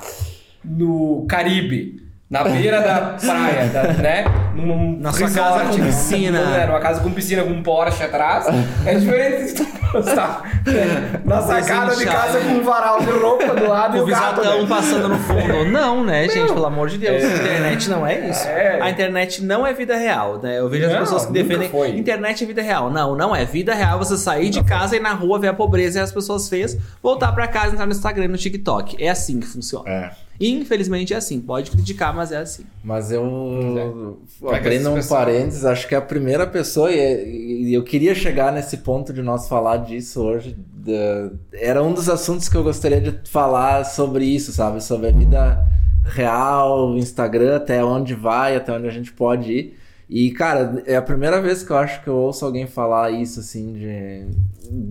[0.63, 4.23] No Caribe, na beira da praia, da- né?
[4.55, 6.41] Num Na sua casa com num- piscina.
[6.43, 8.45] num- é, numa casa com piscina, com um Porsche atrás.
[8.85, 12.45] É diferente de tu postar né, na sacada de casa né?
[12.53, 14.41] com um varal de roupa do lado e O o gato.
[14.41, 14.65] né?
[14.67, 15.65] passando no fundo.
[15.71, 16.47] Não, né, gente?
[16.47, 16.53] Não.
[16.53, 17.21] Pelo amor de Deus.
[17.23, 17.27] É.
[17.27, 18.47] A internet não é isso.
[18.47, 18.79] É.
[18.81, 20.57] A internet não é vida real, né?
[20.59, 21.69] Eu vejo as Não, pessoas que defendem.
[21.69, 21.89] foi.
[21.89, 22.89] Internet é vida real.
[22.89, 23.43] Não, não é.
[23.45, 26.01] Vida real é você sair de casa e ir na rua ver a pobreza e
[26.01, 29.01] as pessoas feias, voltar pra casa, entrar no Instagram e no TikTok.
[29.03, 29.89] É assim que funciona.
[29.89, 30.11] É.
[30.39, 31.39] Infelizmente é assim.
[31.39, 32.63] Pode criticar, mas é assim.
[32.83, 37.73] Mas eu, abrindo essas um pessoas- parênteses, acho que é a primeira pessoa, e, e
[37.73, 40.55] eu queria chegar nesse ponto de nós falar disso hoje,
[41.53, 44.83] era um dos assuntos que eu gostaria de falar sobre isso, sabe?
[44.83, 45.63] Sobre a vida
[46.03, 49.77] real, o Instagram, até onde vai, até onde a gente pode ir.
[50.09, 53.39] E, cara, é a primeira vez que eu acho que eu ouço alguém falar isso,
[53.39, 54.25] assim, de,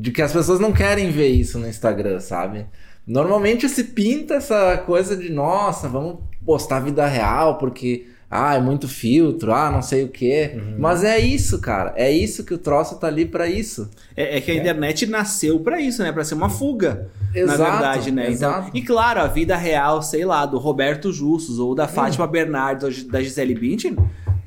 [0.00, 2.64] de que as pessoas não querem ver isso no Instagram, sabe?
[3.10, 8.60] Normalmente se pinta essa coisa de, nossa, vamos postar a vida real, porque ah, é
[8.60, 10.52] muito filtro, ah, não sei o quê.
[10.54, 10.76] Uhum.
[10.78, 11.92] Mas é isso, cara.
[11.96, 13.90] É isso que o troço tá ali pra isso.
[14.16, 16.12] É, é que a internet nasceu pra isso, né?
[16.12, 17.10] Pra ser uma fuga.
[17.34, 18.30] Exato, na verdade, né?
[18.30, 18.70] Então, exato.
[18.72, 22.30] e claro, a vida real, sei lá, do Roberto Justus ou da Fátima Hum.
[22.30, 23.96] Bernardes ou da Gisele Bündchen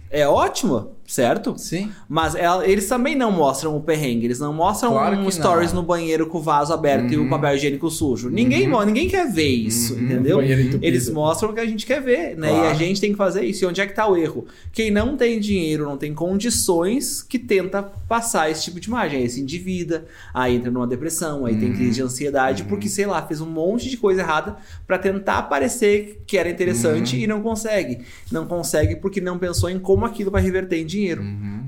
[0.10, 1.54] é ótima, certo?
[1.58, 1.92] Sim.
[2.10, 5.82] Mas ela- eles também não mostram o perrengue, eles não mostram Claro um stories não.
[5.82, 8.30] no banheiro com o vaso aberto e o papel higiênico sujo.
[8.30, 10.38] Ninguém, mo- ninguém quer ver isso, entendeu?
[10.38, 10.86] Banheiro entupido.
[10.86, 12.48] Eles mostram o que a gente quer ver, né?
[12.48, 12.76] E a Claro.
[12.78, 13.64] gente tem que fazer isso.
[13.64, 14.46] E onde é que tá o erro?
[14.72, 19.20] Quem não tem dinheiro, não tem condições, que tenta passar esse tipo de imagem.
[19.22, 23.22] Aí se endivida, aí entra numa depressão, aí tem crise de ansiedade, porque, sei lá,
[23.22, 24.56] fez um monte de coisa errada
[24.88, 28.00] pra tentar parecer que era interessante e não consegue.
[28.32, 31.03] Não consegue porque não pensou em como aquilo vai reverter em dinheiro.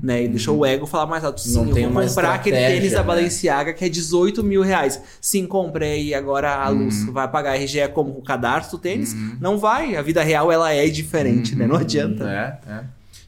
[0.02, 0.24] Né?
[0.24, 1.40] E deixou o ego falar mais alto.
[1.40, 3.04] Sim, Não eu tem vou comprar aquele tênis da né?
[3.04, 5.00] Balenciaga que é 18 mil reais.
[5.20, 6.14] Sim, comprei.
[6.14, 9.14] Agora a luz vai pagar a RGE como o cadastro do tênis?
[9.40, 9.96] Não vai.
[9.96, 11.66] A vida real ela é diferente, né?
[11.66, 12.24] Não adianta.
[12.24, 12.84] É, é.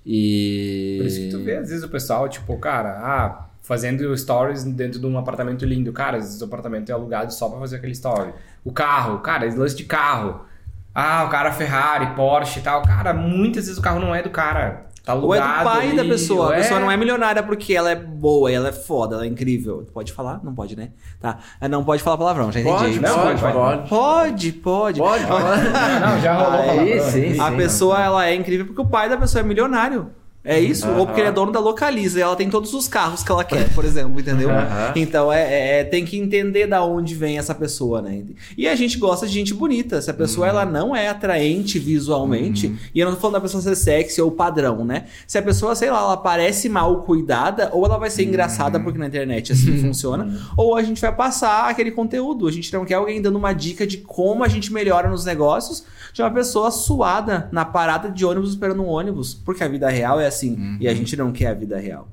[0.07, 0.97] E.
[0.99, 4.99] Por isso que tu vê, às vezes, o pessoal, tipo, cara, ah, fazendo stories dentro
[4.99, 5.93] de um apartamento lindo.
[5.93, 8.33] Cara, às vezes o apartamento é alugado só pra fazer aquele story.
[8.65, 10.47] O carro, cara, esse lance de carro.
[10.95, 12.83] Ah, o cara Ferrari, Porsche e tal.
[12.83, 14.87] Cara, muitas vezes o carro não é do cara.
[15.09, 16.53] Tá Ou é do pai ali, da pessoa.
[16.53, 19.87] A pessoa não é milionária porque ela é boa, ela é foda, ela é incrível.
[19.91, 20.39] Pode falar?
[20.45, 20.91] Não pode, né?
[21.19, 21.39] Tá.
[21.71, 22.77] Não pode falar palavrão, já entendi.
[22.77, 23.89] Pode, Não, pode, pode, pode.
[23.89, 25.01] Pode, pode.
[25.01, 25.25] Pode.
[25.25, 27.11] Não, já rolou Aí, palavrão.
[27.11, 27.57] sim, A sim.
[27.57, 30.11] pessoa ela é incrível porque o pai da pessoa é milionário.
[30.51, 30.89] É isso?
[30.89, 33.45] Ou porque ele é dono da Localiza e ela tem todos os carros que ela
[33.45, 34.51] quer, por exemplo, entendeu?
[34.51, 34.93] Aham.
[34.97, 38.23] Então é, é- é- tem que entender da onde vem essa pessoa, né?
[38.57, 40.01] E a gente gosta de gente bonita.
[40.01, 40.51] Se a pessoa Uhum.
[40.53, 44.31] ela não é atraente visualmente, e eu não tô falando da pessoa ser sexy ou
[44.31, 45.05] padrão, né?
[45.27, 48.29] Se a pessoa, sei lá, ela parece mal cuidada, ou ela vai ser Uhum.
[48.29, 52.47] engraçada porque na internet assim funciona, ou a gente vai passar aquele conteúdo.
[52.49, 55.85] A gente não quer alguém dando uma dica de como a gente melhora nos negócios
[56.13, 60.19] de uma pessoa suada na parada de ônibus esperando um ônibus, porque a vida real
[60.19, 60.38] é assim,
[60.81, 62.09] e a gente não quer a vida real.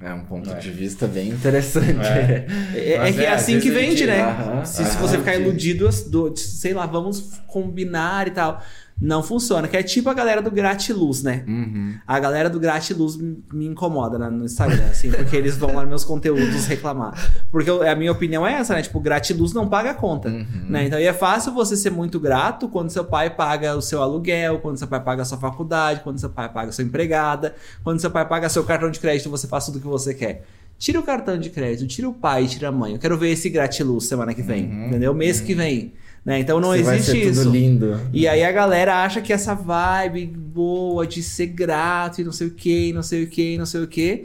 [0.00, 0.58] É um ponto É.
[0.58, 2.00] de vista bem interessante.
[2.06, 2.46] É.
[2.74, 4.22] É, é que é, é, assim que vende, né?
[4.22, 5.88] Aham, se, se aham, você ficar iludido,
[6.36, 8.60] sei lá, vamos combinar e tal.
[9.00, 11.44] Não funciona, que é tipo a galera do Gratiluz, né?
[11.48, 11.94] Uhum.
[12.06, 15.88] A galera do Gratiluz me incomoda né, no Instagram, assim, porque eles vão lá nos
[15.88, 17.12] meus conteúdos reclamar.
[17.50, 18.82] Porque eu- a minha opinião é essa, né?
[18.82, 20.28] Tipo, Gratiluz não paga a conta.
[20.28, 20.46] Uhum.
[20.68, 20.86] Né?
[20.86, 24.78] Então, é fácil você ser muito grato quando seu pai paga o seu aluguel, quando
[24.78, 28.10] seu pai paga a sua faculdade, quando seu pai paga a sua empregada, quando seu
[28.12, 30.44] pai paga seu cartão de crédito, você faz tudo o que você quer.
[30.78, 32.92] Tira o cartão de crédito, tira o pai, tira a mãe.
[32.92, 35.12] Eu quero ver esse Gratiluz semana que vem, entendeu?
[35.12, 35.92] Mês que vem.
[36.24, 36.38] Né?
[36.40, 36.84] Então não Se Uhum.
[36.84, 37.42] vai existe ser isso.
[37.42, 38.00] tudo lindo.
[38.12, 42.46] E aí a galera acha que essa vibe boa de ser grato e não sei
[42.46, 44.24] o que, não sei o que, não sei o que.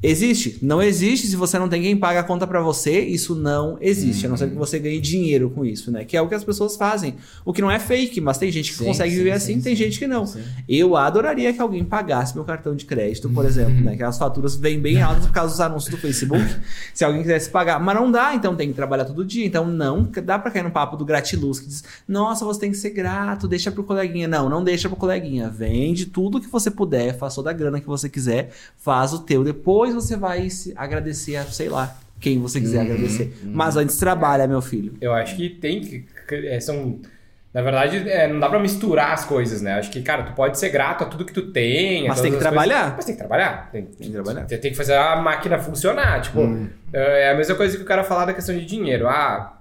[0.00, 0.58] Existe.
[0.62, 4.26] Não existe se você não tem quem paga a conta pra você, isso não existe.
[4.26, 6.04] A não ser que você ganhe dinheiro com isso, né?
[6.04, 7.16] Que é o que as pessoas fazem.
[7.44, 9.54] O que não é fake, mas tem gente que Sim, consegue sim, viver sim, assim,
[9.54, 9.60] sim.
[9.60, 10.24] tem gente que não.
[10.68, 13.96] Eu adoraria que alguém pagasse meu cartão de crédito, por exemplo, né?
[13.96, 16.46] Que as faturas vêm bem altas por causa dos anúncios do Facebook.
[16.94, 19.44] Se alguém quisesse pagar, mas não dá, então tem que trabalhar todo dia.
[19.44, 22.76] Então não dá pra cair no papo do gratiluz que diz: "Nossa, você tem que
[22.76, 24.28] ser grato, deixa pro coleguinha".
[24.28, 25.50] Não, não deixa pro coleguinha.
[25.50, 29.42] Vende tudo que você puder, faz toda a grana que você quiser, faz o teu.
[29.42, 33.36] Depois você vai se agradecer a, sei lá, quem você quiser agradecer.
[33.44, 34.94] Mas antes trabalha, meu filho.
[35.00, 36.04] Eu acho que tem que.
[36.32, 37.00] é, são,
[37.54, 39.74] na verdade, é, não dá pra misturar as coisas, né?
[39.74, 42.08] Acho que, cara, tu pode ser grato a tudo que tu tem.
[42.08, 42.80] Mas tem que trabalhar.
[42.80, 43.70] coisas, mas tem que trabalhar.
[43.70, 44.44] Tem, Tem que trabalhar.
[44.46, 46.20] Tem, tem que fazer a máquina funcionar.
[46.20, 46.40] Tipo,
[46.92, 49.06] é a mesma coisa que o cara falar da questão de dinheiro.
[49.08, 49.57] Ah,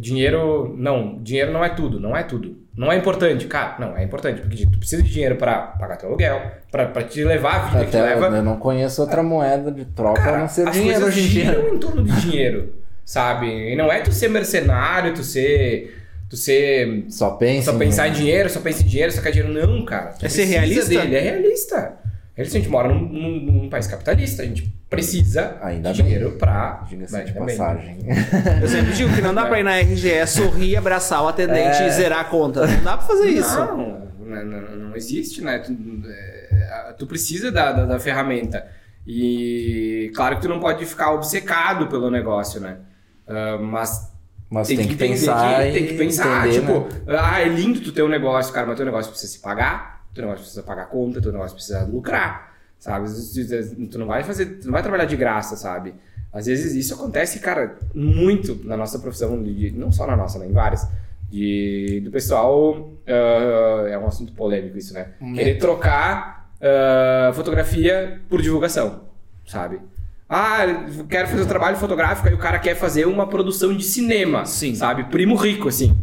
[0.00, 0.74] dinheiro.
[0.76, 2.56] Não, dinheiro não é tudo, não é tudo.
[2.76, 3.76] Não é importante, cara.
[3.78, 6.40] Não, é importante, porque tu precisa de dinheiro pra pagar teu aluguel,
[6.72, 8.36] pra, pra te levar a vida que te Até leva.
[8.36, 11.28] eu não conheço outra moeda de troca a Cara, não ser as dinheiro hoje em
[11.28, 11.70] dia.
[11.72, 12.74] em torno de dinheiro,
[13.04, 13.46] sabe?
[13.46, 16.00] E não é tu ser mercenário, tu ser.
[16.28, 17.04] Tu ser.
[17.08, 17.70] Só pensa.
[17.70, 19.52] Só pensar em dinheiro, só pensa em dinheiro, só quer dinheiro.
[19.52, 20.14] Não, cara.
[20.18, 20.88] Tu É ser realista?
[20.88, 21.14] Dele.
[21.14, 21.92] É realista.
[22.36, 26.12] A gente mora num, num- num país capitalista, a gente precisa Ainda de bem.
[26.12, 26.84] dinheiro pra.
[26.88, 27.46] Diga-se Ainda de bem.
[27.46, 27.98] passagem.
[28.60, 31.86] Eu sempre digo que não dá pra ir na RGE, sorrir, abraçar o atendente É.
[31.86, 32.66] e zerar a conta.
[32.66, 33.56] Não dá pra fazer isso.
[33.58, 35.58] Não, não, não- existe, né?
[35.58, 35.72] Tu,
[36.08, 38.64] é, tu precisa da, da, da ferramenta.
[39.06, 42.78] E claro que tu não pode ficar obcecado pelo negócio, né?
[43.28, 44.10] Ah, mas
[44.50, 46.80] Mas tem, tem, que, que pensar que, tem que pensar, entender, tipo,
[47.10, 47.16] né?
[47.18, 50.22] ah, é lindo tu ter um negócio, cara, mas teu negócio precisa se pagar, teu
[50.22, 53.08] negócio precisa pagar conta, teu negócio precisa lucrar, sabe?
[53.90, 55.94] Tu não vai fazer, tu não vai trabalhar de graça, sabe?
[56.32, 60.46] Às vezes isso acontece, cara, muito na nossa profissão, de- não só na nossa, né,
[60.46, 60.86] em várias.
[61.30, 65.08] De, do pessoal, ah, é um assunto polêmico isso, né?
[65.20, 69.00] Um Querer trocar ah, fotografia por divulgação,
[69.46, 69.80] sabe?
[70.28, 70.60] Ah,
[71.08, 74.74] quero fazer um trabalho fotográfico e o cara quer fazer uma produção de cinema, Sim.
[74.74, 75.04] sabe?
[75.04, 75.96] Primo rico, assim.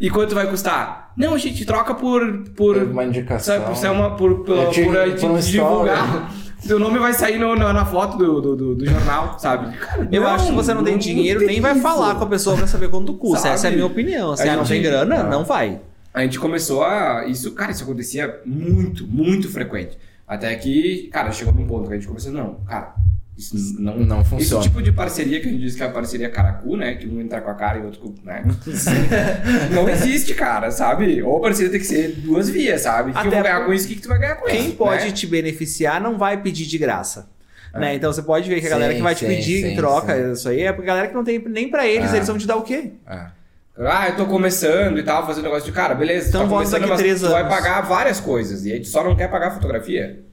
[0.00, 1.12] E quanto vai custar?
[1.16, 2.20] Não, a gente troca por.
[2.54, 3.54] Por, Por uma indicação.
[3.54, 4.16] Sabe, por ser uma.
[4.16, 6.30] Por, por, Eu tinha- por a gente por um divulgar.
[6.60, 9.76] Seu nome vai sair no- na, na foto do, do, do- jornal, sabe?
[9.76, 11.82] Cara, Eu acho que você não tem dinheiro, tem nem vai isso.
[11.82, 13.38] falar com a pessoa pra saber quanto custa.
[13.42, 13.54] Sabe?
[13.54, 14.34] Essa é a minha opinião.
[14.36, 15.22] Se A ela não gente- tem grana, Ah.
[15.24, 15.80] não vai.
[16.12, 17.24] A gente começou a.
[17.26, 19.96] Isso, cara, isso acontecia muito, muito frequente.
[20.26, 22.94] Até que, cara, chegou num ponto que a gente começou, não, cara,
[23.36, 24.60] isso não, Não funciona.
[24.62, 26.94] Esse tipo de parceria que a gente diz que é a parceria caracu, né?
[26.94, 28.14] Que um entra com a cara e o outro com.
[28.24, 28.42] Né?
[29.72, 31.22] não existe, cara, sabe?
[31.22, 33.12] Ou a parceria tem que ser duas vias, sabe?
[33.12, 34.56] Que eu Até vou ganhar com isso, o que que tu vai ganhar com isso?
[34.56, 35.10] Quem pode né?
[35.12, 37.28] te beneficiar não vai pedir de graça.
[37.74, 37.78] É.
[37.78, 37.94] Né?
[37.94, 39.76] Então você pode ver que a galera Sim, que vai te sim, pedir sim, em
[39.76, 40.32] troca sim.
[40.32, 42.16] isso aí é a galera que não tem nem pra eles, Ah.
[42.16, 42.92] eles vão te dar o quê?
[43.06, 43.26] É.
[43.78, 46.70] Ah, eu tô começando e tal, fazendo negócio de cara, beleza, Então tu tá volta
[46.80, 47.54] daqui três tu vai anos.
[47.54, 50.24] pagar várias coisas e aí tu só não quer pagar a fotografia.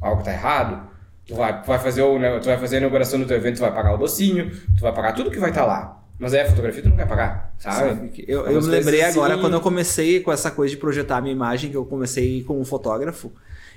[0.00, 0.88] Algo tá errado.
[1.30, 3.60] Tu vai, vai fazer o, né, tu vai fazer a inauguração do teu evento, tu
[3.60, 5.96] vai pagar o docinho, tu vai pagar tudo que vai estar lá.
[6.18, 7.76] Mas a fotografia tu não quer pagar, sabe?
[7.88, 8.24] Sabe?
[8.28, 10.78] Eu, eu Algumas me lembrei coisas agora assim- quando eu comecei com essa coisa de
[10.80, 13.32] projetar a minha imagem, que eu comecei como fotógrafo.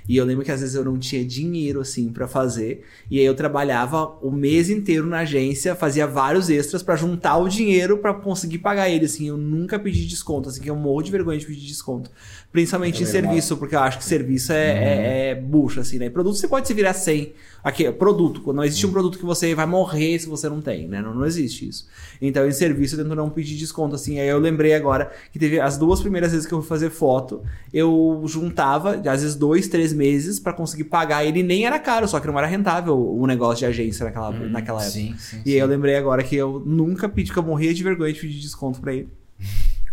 [0.06, 3.24] E eu lembro que às vezes eu não tinha dinheiro assim pra fazer, e aí
[3.24, 8.12] eu trabalhava o mês inteiro na agência, fazia vários extras pra juntar o dinheiro pra
[8.12, 9.26] conseguir pagar ele assim.
[9.28, 12.10] Eu nunca pedi desconto, assim, que eu morro de vergonha de pedir desconto,
[12.54, 14.78] principalmente em serviço, porque eu acho que serviço é, Uhum.
[14.78, 16.08] é, é bucha assim, né?
[16.08, 17.32] Produto você pode se virar sem.
[17.64, 20.86] Aqui, produto, quando não existe um produto que você vai morrer se você não tem,
[20.86, 21.02] né?
[21.02, 21.88] Não, não existe isso.
[22.22, 24.20] Então, em serviço, eu tento não pedir desconto, assim.
[24.20, 27.42] Aí eu lembrei agora que teve as duas primeiras vezes que eu fui fazer foto,
[27.72, 31.42] eu juntava, às vezes, dois, três meses pra conseguir pagar ele.
[31.42, 34.92] Nem era caro, só que não era rentável o negócio de agência naquela, naquela época.
[34.96, 35.40] Sim, sim.
[35.44, 38.20] E aí eu lembrei agora que eu nunca pedi, que eu morria de vergonha de
[38.20, 39.08] pedir desconto pra ele.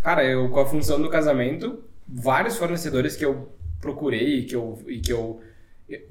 [0.03, 1.79] Cara, eu com a função do casamento,
[2.11, 5.41] vários fornecedores que eu procurei e que eu, e que eu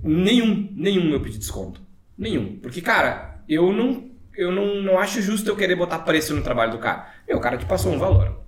[0.03, 1.81] nenhum, nenhum eu pedi desconto.
[2.17, 2.59] Nenhum.
[2.61, 6.73] Porque, cara, eu não eu não, não acho justo eu querer botar preço no trabalho
[6.73, 7.07] do cara.
[7.29, 8.41] Meu, o cara te passou um valor.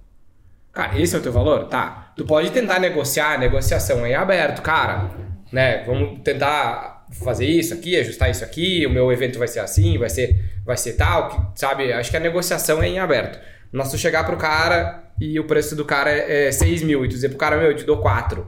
[0.72, 1.66] Cara, esse é o teu valor?
[1.68, 2.12] Tá.
[2.16, 5.10] Tu pode tentar negociar, negociação é aberto, cara.
[5.52, 5.84] Né?
[5.84, 10.08] Vamos tentar fazer isso aqui, ajustar isso aqui, o meu evento vai ser assim, vai
[10.08, 11.92] ser, vai ser tal, que, sabe?
[11.92, 13.38] Acho que a negociação é em aberto.
[13.70, 17.08] Mas tu chegar pro cara e o preço do cara é, é 6 mil e
[17.08, 18.46] tu dizer pro cara, meu, eu te dou 4,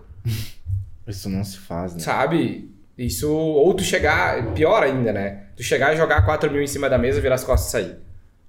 [1.07, 2.01] Isso não se faz, né?
[2.01, 2.70] sabe?
[2.97, 5.45] Isso, ou tu chegar, pior ainda, né?
[5.57, 7.97] Tu chegar e jogar 4 mil em cima da mesa, virar as costas e sair.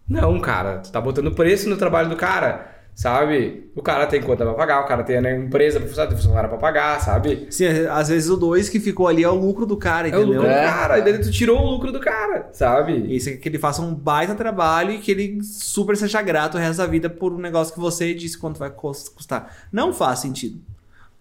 [0.08, 3.70] Não, cara, tu tá botando preço no trabalho do cara, sabe?
[3.76, 6.50] O cara tem conta pra pagar, o cara tem a empresa pra funcionar, tem funcionário
[6.50, 7.46] pra pagar, sabe?
[7.52, 10.22] Sim, às vezes o dois que ficou ali é o lucro do cara, É o
[10.22, 10.42] entendeu?
[10.42, 10.64] lucro do É.
[10.66, 13.14] cara, e daí tu tirou o lucro do cara, sabe?
[13.14, 16.58] Isso é que ele faça um baita trabalho e que ele super seja grato o
[16.60, 19.68] resto da vida por um negócio que você disse quanto vai cus- custar.
[19.72, 20.60] Não faz sentido.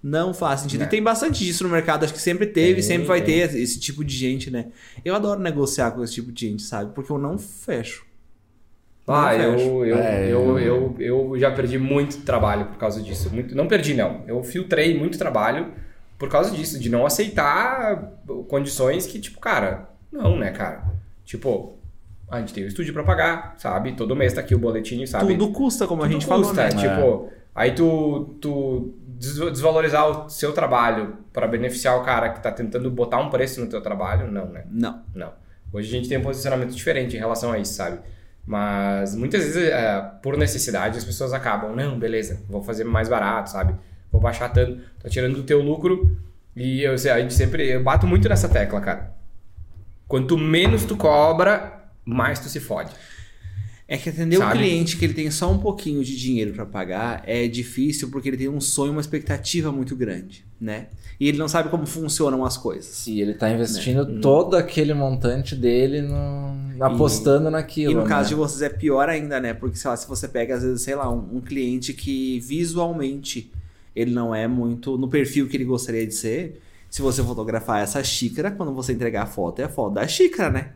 [0.01, 0.81] Não faz sentido.
[0.81, 0.87] Né.
[0.87, 3.81] E tem bastante disso no mercado, acho que sempre teve, Tem, sempre vai ter esse
[3.81, 4.67] tipo de gente, né?
[5.03, 6.93] Eu adoro negociar com esse tipo de gente, sabe?
[6.95, 8.05] Porque eu não fecho.
[9.07, 13.31] Ah, eu, É, eu, eu- eu, eu já perdi muito trabalho por causa disso.
[13.33, 14.23] Muito, não perdi, não.
[14.27, 15.73] Eu filtrei muito trabalho
[16.19, 18.13] por causa disso, de não aceitar
[18.49, 20.83] condições que, tipo, cara, não, né, cara?
[21.25, 21.75] Tipo,
[22.31, 23.93] a gente tem o estúdio pra pagar, sabe?
[23.93, 25.27] Todo mês tá aqui o boletim, sabe?
[25.35, 26.69] Tudo custa, como a Tudo gente custa, falou, né?
[26.71, 32.51] Tipo, aí tu, tu des- desvalorizar o seu trabalho pra beneficiar o cara que tá
[32.51, 34.65] tentando botar um preço no teu trabalho, não, né?
[34.71, 35.03] Não.
[35.15, 35.33] Não.
[35.73, 37.99] Hoje a gente tem um posicionamento diferente em relação a isso, sabe?
[38.47, 43.51] Mas muitas vezes, é, por necessidade, as pessoas acabam, não, beleza, vou fazer mais barato,
[43.51, 43.75] sabe?
[44.13, 46.17] Vou baixar tanto, tá tirando do teu lucro.
[46.55, 49.15] E eu, sei, a gente sempre, eu bato muito nessa tecla, cara.
[50.07, 52.93] Quanto menos tu cobra, mais tu se fode.
[53.87, 54.59] É que atender o Sabe?
[54.59, 58.37] cliente que ele tem só um pouquinho de dinheiro pra pagar é difícil porque ele
[58.39, 60.87] tem um sonho, uma expectativa muito grande, né?
[61.21, 63.07] E ele não sabe como funcionam as coisas.
[63.07, 64.21] E ele tá investindo Né?
[64.23, 66.83] todo aquele montante dele no...
[66.83, 67.93] apostando naquilo.
[67.93, 68.09] E no né?
[68.09, 69.53] caso de vocês é pior ainda, né?
[69.53, 73.53] Porque, sei lá, se você pega, às vezes, sei lá, um, um cliente que visualmente
[73.95, 76.61] ele não é muito no perfil que ele gostaria de ser,
[76.91, 80.51] se você fotografar essa xícara, quando você entregar a foto, é a foto da xícara,
[80.51, 80.71] né?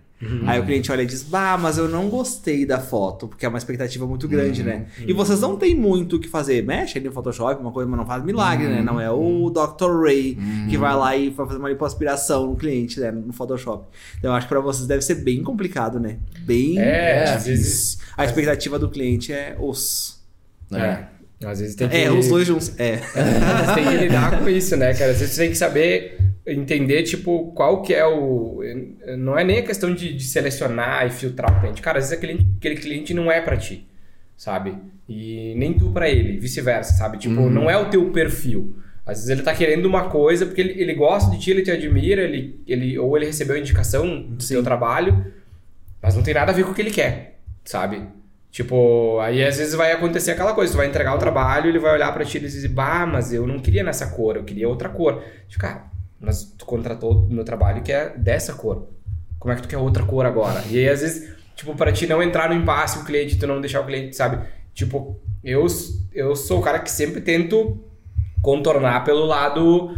[0.47, 3.49] Aí o cliente olha e diz, bah, mas eu não gostei da foto, porque é
[3.49, 4.87] uma expectativa muito grande, né?
[5.07, 6.63] E vocês não tem muito o que fazer.
[6.65, 8.83] Mexe ali no Photoshop, uma coisa, mas não faz milagre, né?
[8.83, 10.03] Não é o Dr.
[10.03, 10.37] Ray
[10.69, 13.11] que vai lá e vai fazer uma lipoaspiração no cliente, né?
[13.13, 13.87] No Photoshop.
[14.19, 16.19] Então eu acho que pra vocês deve ser bem complicado, né?
[16.41, 16.79] Bem.
[16.79, 17.99] É, É, às vezes.
[18.17, 20.19] A expectativa do cliente é os.
[20.73, 21.05] É.
[21.45, 21.97] Às vezes tem que.
[21.97, 22.73] É, os dois juntos.
[22.79, 22.97] É.
[23.75, 25.13] Tem que lidar com isso, né, cara?
[25.13, 26.19] Às vezes você tem que saber
[26.53, 28.61] entender, tipo, qual que é o...
[29.19, 31.83] Não é nem a questão de, de selecionar e filtrar o cliente.
[31.83, 33.87] Cara, às vezes aquele, aquele cliente não é pra ti,
[34.37, 34.75] sabe?
[35.09, 37.19] E nem tu pra ele, vice-versa, sabe?
[37.19, 38.77] Tipo, não é o teu perfil.
[39.07, 41.71] Às vezes ele tá querendo uma coisa porque ele, ele gosta de ti, ele te
[41.71, 44.55] admira, ele, ele, ou ele recebeu indicação do Sim.
[44.55, 45.33] teu trabalho,
[46.03, 48.03] mas não tem nada a ver com o que ele quer, sabe?
[48.51, 51.95] Tipo, aí às vezes vai acontecer aquela coisa, tu vai entregar o trabalho, ele vai
[51.95, 54.91] olhar pra ti e dizer, bah, mas eu não queria nessa cor, eu queria outra
[54.91, 55.23] cor.
[55.49, 55.85] Tipo, cara,
[56.21, 58.89] mas tu contratou o meu trabalho que é dessa cor.
[59.39, 60.65] Como é que tu quer outra cor agora?
[60.69, 63.61] E aí às vezes, tipo, pra ti não entrar no impasse o cliente, tu não
[63.61, 64.45] deixar o cliente, sabe?
[64.75, 65.67] Tipo, eu,
[66.13, 67.79] eu sou o cara que sempre tento
[68.43, 69.97] contornar pelo lado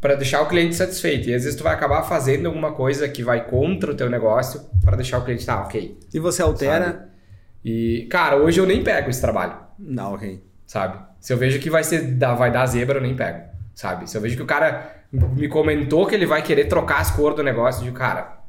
[0.00, 1.28] para deixar o cliente satisfeito.
[1.28, 4.62] E às vezes tu vai acabar fazendo alguma coisa que vai contra o teu negócio
[4.84, 5.98] para deixar o cliente, tá, ok.
[6.12, 6.86] E você altera?
[6.86, 7.10] Sabe?
[7.64, 9.54] E, cara, hoje eu nem pego esse trabalho.
[9.78, 10.42] Não, ok.
[10.66, 10.98] Sabe?
[11.20, 13.44] Se eu vejo que vai, ser, vai dar zebra, eu nem pego.
[13.74, 14.08] Sabe?
[14.08, 17.36] Se eu vejo que o cara me comentou que ele vai querer trocar as cores
[17.36, 18.40] do negócio, digo, cara,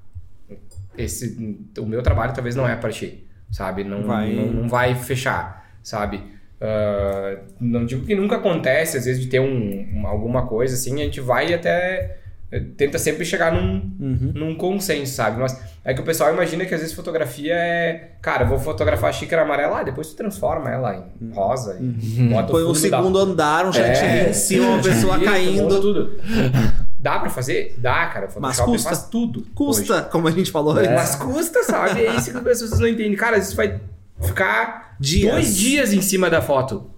[0.97, 3.28] esse, o meu trabalho talvez não é para ti.
[3.51, 3.84] Sabe?
[3.84, 5.70] Não vai, não, não vai fechar.
[5.84, 6.18] Sabe?
[6.62, 11.05] Uh, não digo que nunca acontece, às vezes, de ter um, alguma coisa assim, a
[11.05, 12.20] gente vai até.
[12.75, 14.31] Tenta sempre chegar num, uhum.
[14.35, 15.39] num consenso, sabe?
[15.39, 18.11] Mas é que o pessoal imagina que às vezes fotografia é.
[18.21, 21.33] Cara, vou fotografar a xícara amarela, ah, depois tu transforma ela em uhum.
[21.33, 21.77] rosa.
[21.79, 22.29] Uhum.
[22.29, 23.31] Bota Põe um segundo da...
[23.31, 25.79] andar, um chantilly é, em cima, uma pessoa caindo.
[25.79, 26.19] Tudo.
[26.99, 27.75] Dá pra fazer?
[27.77, 28.27] Dá, cara.
[28.39, 28.89] Mas custa.
[28.89, 29.45] faz tudo.
[29.55, 30.09] Custa, hoje.
[30.11, 30.93] como a gente falou é.
[30.93, 32.05] Mas custa, sabe?
[32.05, 33.15] É isso que as pessoas não entendem.
[33.15, 33.79] Cara, isso vai
[34.21, 35.31] ficar dias.
[35.31, 36.91] dois dias em cima da foto,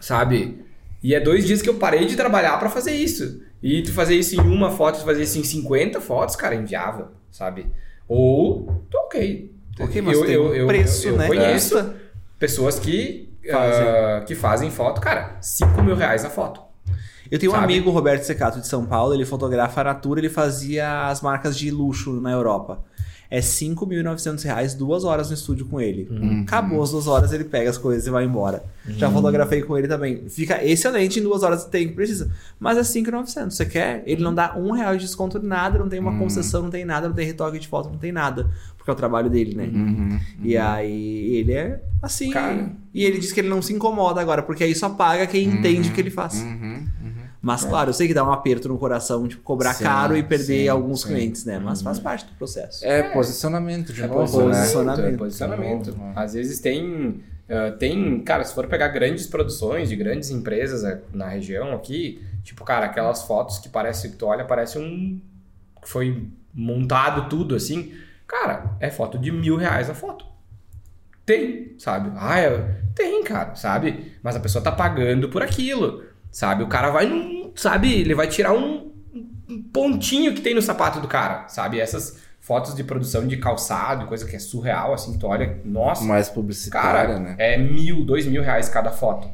[0.00, 0.64] sabe?
[1.02, 3.42] E é dois dias que eu parei de trabalhar para fazer isso.
[3.64, 6.58] E tu fazer isso em uma foto, tu fazer isso em 50 fotos, cara, é
[6.58, 7.66] inviável, sabe?
[8.06, 9.50] Ou, tô ok.
[9.80, 11.26] Ok, mas eu, tem eu, eu, preço, eu, né?
[11.26, 11.94] conheço
[12.38, 13.86] pessoas que fazem.
[13.86, 16.60] Uh, que fazem foto, cara, 5 mil reais a foto.
[17.30, 17.62] Eu tenho Sabe?
[17.62, 21.56] um amigo, Roberto Secato, de São Paulo, ele fotografa a Natura, ele fazia as marcas
[21.56, 22.84] de luxo na Europa
[23.30, 26.06] é 5.900 reais, duas horas no estúdio com ele.
[26.10, 26.42] Uhum.
[26.42, 28.64] Acabou as duas horas, ele pega as coisas e vai embora.
[28.86, 28.94] Uhum.
[28.94, 30.28] Já fotografei com ele também.
[30.28, 32.30] Fica excelente em duas horas, tem que precisa.
[32.58, 33.50] Mas é 5.900.
[33.50, 34.02] Você quer?
[34.06, 36.18] Ele não dá um real de desconto de nada, não tem uma uhum.
[36.18, 38.50] concessão, não tem nada, não tem retoque de foto, não tem nada.
[38.76, 39.64] Porque é o trabalho dele, né?
[39.64, 40.20] Uhum.
[40.42, 40.62] E uhum.
[40.62, 42.30] aí ele é assim.
[42.30, 42.70] Cara.
[42.92, 45.88] E ele diz que ele não se incomoda agora, porque aí só paga quem entende
[45.88, 46.34] o que ele faz.
[46.34, 46.86] Uhum.
[47.44, 47.68] Mas, é.
[47.68, 50.62] claro, eu sei que dá um aperto no coração, tipo, cobrar sim, caro e perder
[50.62, 51.08] sim, alguns sim.
[51.08, 51.58] clientes, né?
[51.58, 52.02] Mas faz uhum.
[52.02, 52.82] parte do processo.
[52.82, 55.12] É, posicionamento de é novo, posicionamento, né?
[55.12, 55.86] É posicionamento.
[55.88, 57.22] Novo, Às vezes tem...
[57.46, 62.24] Uh, tem, cara, se for pegar grandes produções de grandes empresas uh, na região aqui,
[62.42, 65.20] tipo, cara, aquelas fotos que parece que tu olha, parece um.
[65.82, 67.92] que foi montado tudo assim.
[68.26, 70.24] Cara, é foto de mil reais a foto.
[71.26, 72.12] Tem, sabe?
[72.16, 74.14] Ah, é, tem, cara, sabe?
[74.22, 76.13] Mas a pessoa tá pagando por aquilo.
[76.34, 76.64] Sabe?
[76.64, 77.52] O cara vai num.
[77.54, 77.92] Sabe?
[77.92, 78.90] Ele vai tirar um,
[79.48, 81.46] um pontinho que tem no sapato do cara.
[81.46, 81.78] Sabe?
[81.78, 86.02] Essas fotos de produção de calçado, coisa que é surreal, assim, tu olha, nossa.
[86.02, 87.36] Mais publicitária, cara, né?
[87.38, 89.28] É mil, dois mil reais cada foto.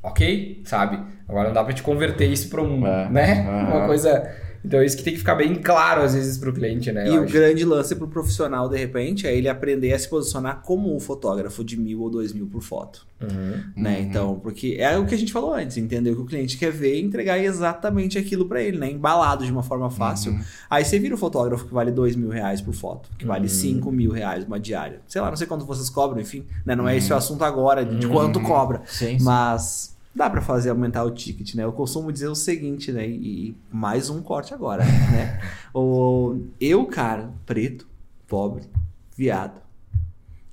[0.00, 0.62] Ok?
[0.64, 1.02] Sabe?
[1.28, 3.40] Agora não dá pra te converter isso pra um, é, né?
[3.40, 4.32] Uma coisa
[4.64, 7.06] então isso que tem que ficar bem claro às vezes para o cliente, né?
[7.06, 7.32] E o acho.
[7.32, 10.98] grande lance para o profissional, de repente, é ele aprender a se posicionar como um
[10.98, 13.06] fotógrafo de mil ou dois mil por foto.
[13.20, 13.62] Uhum.
[13.76, 13.98] Né?
[13.98, 14.04] Uhum.
[14.04, 16.14] Então, porque é o que a gente falou antes, entendeu?
[16.14, 18.90] Que o cliente quer ver e entregar exatamente aquilo para ele, né?
[18.90, 20.32] Embalado de uma forma fácil.
[20.32, 20.40] Uhum.
[20.68, 23.48] Aí você vira o fotógrafo que vale dois mil reais por foto, que vale uhum.
[23.48, 25.00] cinco mil reais uma diária.
[25.06, 26.44] Sei lá, não sei quanto vocês cobram, enfim.
[26.64, 26.74] Né?
[26.74, 27.18] Não é esse o uhum.
[27.18, 28.44] assunto agora, de quanto uhum.
[28.44, 28.82] cobra.
[28.86, 29.24] Sim, sim.
[29.24, 31.64] Mas dá para fazer aumentar o ticket, né?
[31.64, 33.06] Eu costumo dizer o seguinte, né?
[33.06, 35.40] E mais um corte agora, né?
[35.74, 37.86] o, eu, cara, preto,
[38.28, 38.64] pobre,
[39.16, 39.60] viado,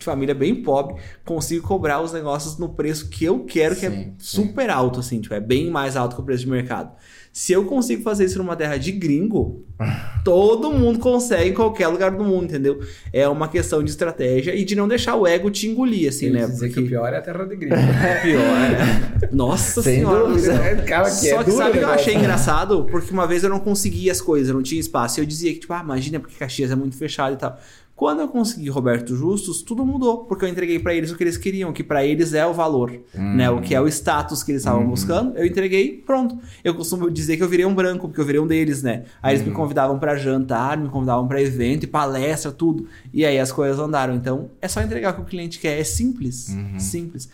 [0.01, 3.89] de família bem pobre, consigo cobrar os negócios no preço que eu quero, que é
[3.89, 4.71] sim, é super sim.
[4.71, 6.91] alto, assim, tipo, é bem mais alto que o preço de mercado.
[7.33, 9.65] Se eu consigo fazer isso numa terra de gringo,
[10.25, 12.81] todo mundo consegue em qualquer lugar do mundo, entendeu?
[13.13, 16.41] É uma questão de estratégia e de não deixar o ego te engolir, assim, Eles
[16.41, 16.47] né?
[16.47, 16.73] Porque...
[16.73, 17.75] que o pior é a terra de gringo.
[18.01, 19.29] É pior, é.
[19.31, 20.27] Nossa Sem senhora.
[20.27, 20.53] Dúvida.
[20.55, 22.85] É, cara, que Só é que sabe o que eu achei engraçado?
[22.85, 25.19] Porque uma vez eu não conseguia as coisas, eu não tinha espaço.
[25.19, 27.57] E eu dizia que, tipo, ah, imagina porque Caxias é muito fechado e tal.
[28.01, 31.37] Quando eu consegui Roberto Justus, tudo mudou, porque eu entreguei para eles o que eles
[31.37, 33.35] queriam, que para eles é o valor, hum.
[33.35, 33.47] né?
[33.51, 34.89] O que é o status que eles estavam hum.
[34.89, 35.37] buscando.
[35.37, 36.35] Eu entreguei, pronto.
[36.63, 39.03] Eu costumo dizer que eu virei um branco, porque eu virei um deles, né?
[39.21, 39.55] Aí eles me hum.
[39.55, 42.87] convidavam para jantar, me convidavam para evento e palestra, tudo.
[43.13, 44.15] E aí as coisas andaram.
[44.15, 46.79] Então, é só entregar o que o cliente quer, é simples, uhum.
[46.79, 47.29] simples.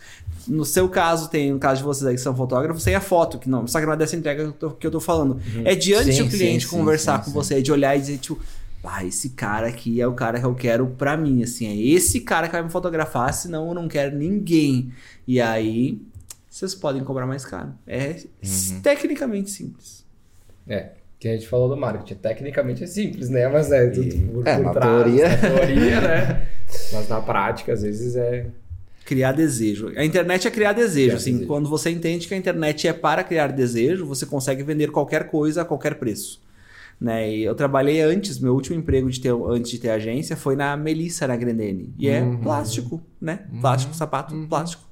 [0.46, 3.38] No seu caso, tem no caso de vocês aí que são fotógrafos, tem a foto,
[3.38, 5.32] que não, só que não é dessa entrega que eu tô, que eu tô falando.
[5.32, 5.62] Uhum.
[5.64, 8.18] É diante sim, do cliente sim, conversar sim, com você, é de olhar e dizer,
[8.18, 8.38] tipo,
[8.84, 12.20] ah, esse cara aqui é o cara que eu quero pra mim, assim, é esse
[12.20, 14.92] cara que vai me fotografar, senão eu não quero ninguém.
[15.26, 16.00] E aí,
[16.48, 17.74] vocês podem cobrar mais caro.
[17.86, 18.80] É uhum.
[18.82, 20.04] tecnicamente simples.
[20.66, 23.48] É, que a gente falou do marketing, tecnicamente é simples, né?
[23.48, 25.28] Mas é tudo por, é, por na trás, teoria.
[25.28, 26.48] na teoria, né?
[26.92, 28.46] Mas na prática, às vezes é
[29.08, 29.90] criar desejo.
[29.96, 31.48] A internet é criar desejo, criar assim, desejo.
[31.48, 35.62] quando você entende que a internet é para criar desejo, você consegue vender qualquer coisa
[35.62, 36.42] a qualquer preço.
[37.00, 37.30] Né?
[37.36, 40.76] E eu trabalhei antes, meu último emprego de ter, antes de ter agência foi na
[40.76, 41.94] Melissa, na Grendene.
[41.98, 42.38] E é Uhum.
[42.38, 43.46] plástico, né?
[43.60, 44.82] Plástico, sapato, plástico.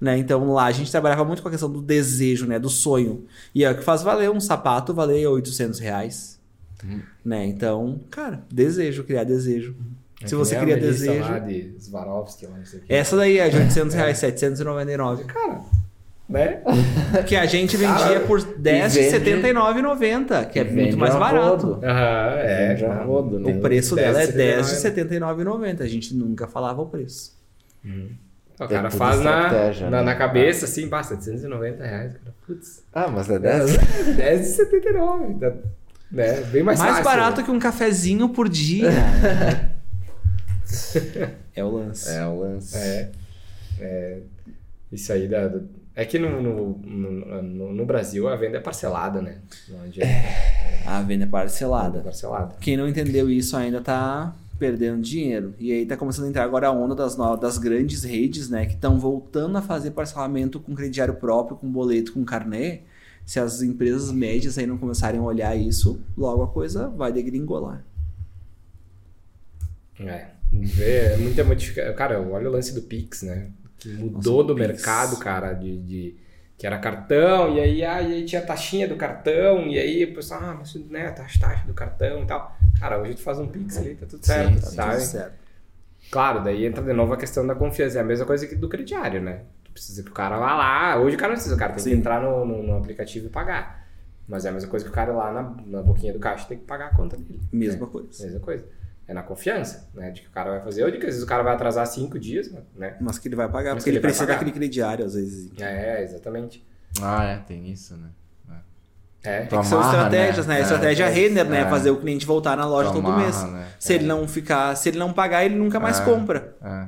[0.00, 0.18] Né?
[0.18, 2.58] Então lá a gente trabalhava muito com a questão do desejo, né?
[2.58, 3.24] Do sonho.
[3.54, 6.40] E é o que faz valer um sapato, valer 800 reais.
[7.24, 7.46] Né?
[7.46, 9.76] Então, cara, desejo, criar desejo.
[10.20, 11.20] É Se que você cria desejo.
[11.20, 12.92] Lá de Swarovski, lá, não sei o quê.
[12.94, 15.24] Essa daí é de 800 reais, 799.
[15.24, 15.60] Cara,
[16.28, 16.62] né?
[17.26, 21.78] Que a gente vendia por 10 vende- 79,90, que é muito mais a barato.
[21.82, 22.74] Aham, é.
[22.80, 23.04] Cara.
[23.04, 23.52] rodo, né?
[23.52, 25.18] O preço dela é 10 de 79,90.
[25.78, 25.80] 79,90.
[25.82, 27.36] A gente nunca falava o preço.
[28.60, 30.02] O cara faz na, estratégia, na, né?
[30.04, 32.34] na cabeça, assim, pá, 790 reais, cara.
[32.46, 32.82] Putz.
[32.92, 33.76] Ah, mas é 10?
[34.16, 35.34] 10 de 79.
[35.34, 35.52] Dá,
[36.10, 36.40] né?
[36.52, 37.04] Bem mais, Mais, fácil.
[37.04, 38.88] barato que um cafezinho por dia.
[41.56, 42.10] é o lance.
[42.10, 42.76] É o lance.
[42.78, 43.08] É.
[43.80, 44.18] é
[44.92, 45.48] isso aí da.
[45.48, 49.38] do- É que no, no, no, no- Brasil a venda é parcelada, né?
[49.84, 50.10] Adianta.
[50.86, 52.00] A venda é É parcelada.
[52.00, 52.54] parcelada.
[52.60, 55.54] Quem não entendeu isso ainda tá perdendo dinheiro.
[55.58, 58.64] E aí tá começando a entrar agora a onda das, das grandes redes, né?
[58.64, 62.80] Que estão voltando a fazer parcelamento com crediário próprio, com boleto, com carnê.
[63.26, 67.84] Se as empresas médias aí não começarem a olhar isso, logo a coisa vai degringolar.
[70.00, 70.26] É.
[70.52, 71.94] Vê, é muita modificação.
[71.94, 73.48] Cara, olha o lance do Pix, né?
[73.82, 76.16] Que mudou Nossa, do mercado, cara, de, de-
[76.56, 80.14] que era cartão, e aí, ah, aí tinha a taxinha do cartão, e aí o
[80.14, 82.56] pessoal, ah, mas né, taxa, taxa do cartão e tal.
[82.78, 84.92] Cara, hoje tu faz um Pix ali, tá tudo certo, Sim, sabe?
[84.92, 85.42] Tudo certo.
[86.10, 87.98] Claro, daí entra de novo a questão da confiança.
[87.98, 89.40] É a mesma coisa que do crediário, né?
[89.64, 91.00] Tu precisa que o cara vá lá.
[91.00, 91.90] Hoje o cara não precisa, o cara tem Sim.
[91.90, 93.88] que entrar no, no, no aplicativo e pagar.
[94.28, 96.58] Mas é a mesma coisa que o cara lá na, na boquinha do caixa tem
[96.58, 97.40] que pagar a conta dele.
[97.50, 97.92] Mesma né?
[97.92, 98.24] coisa.
[98.24, 98.64] Mesma coisa.
[99.08, 100.10] É na confiança, né?
[100.10, 100.84] De que o cara vai fazer.
[100.84, 102.96] Ou de que às vezes o cara vai atrasar cinco dias, né?
[103.00, 104.34] Mas que ele vai pagar, Mas porque que ele, ele precisa pagar.
[104.38, 105.50] daquele crediário, às vezes.
[105.60, 106.64] É, exatamente.
[107.00, 108.08] Ah, é, tem isso, né?
[109.24, 109.42] É.
[109.42, 110.54] Tu Que são amarra, estratégias, né?
[110.54, 110.60] né?
[110.60, 111.60] A estratégia É, Renner, né?
[111.60, 111.68] é.
[111.70, 113.40] Fazer o cliente voltar na loja todo mês.
[113.44, 113.68] né?
[113.78, 113.96] Se É.
[113.96, 116.04] ele não ficar, se ele não pagar, ele nunca mais É.
[116.04, 116.56] compra.
[116.60, 116.86] É.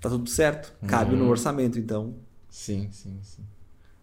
[0.00, 0.72] Tá tudo certo.
[0.86, 1.24] Cabe Uhum.
[1.24, 2.14] no orçamento, então.
[2.48, 3.44] Sim, sim, sim.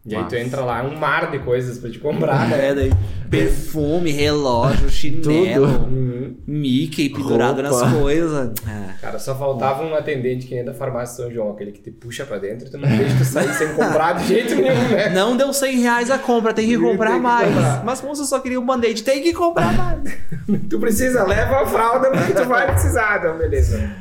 [0.08, 2.70] E aí tu entra lá, é um mar de coisas pra te comprar, né?
[2.70, 2.92] É, daí
[3.30, 6.36] perfume, relógio, chinelo, Uhum.
[6.48, 7.86] Mickey pendurado Roupa.
[7.86, 8.52] nas coisas.
[8.66, 11.92] Ah, Cara, só faltava um atendente que nem da farmácia São João, aquele que te
[11.92, 15.10] puxa pra dentro e tu não deixa tu sair sem comprar de jeito nenhum, né?
[15.14, 17.54] Não deu 100 reais a compra, tem que Tem que comprar mais.
[17.54, 17.84] comprar.
[17.84, 20.00] Mas moça, eu só queria um band-aid, tem que comprar mais.
[20.70, 23.92] Tu precisa, leva a fralda porque tu vai precisar, então beleza.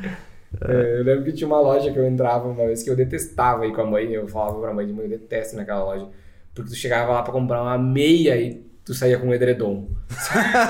[0.61, 3.65] É, eu lembro que tinha uma loja que eu entrava uma vez que eu detestava
[3.67, 6.07] ir com a mãe, eu falava pra mãe de mãe, eu detesto naquela loja.
[6.55, 9.87] Porque tu chegava lá pra comprar uma meia e tu saía com um edredom.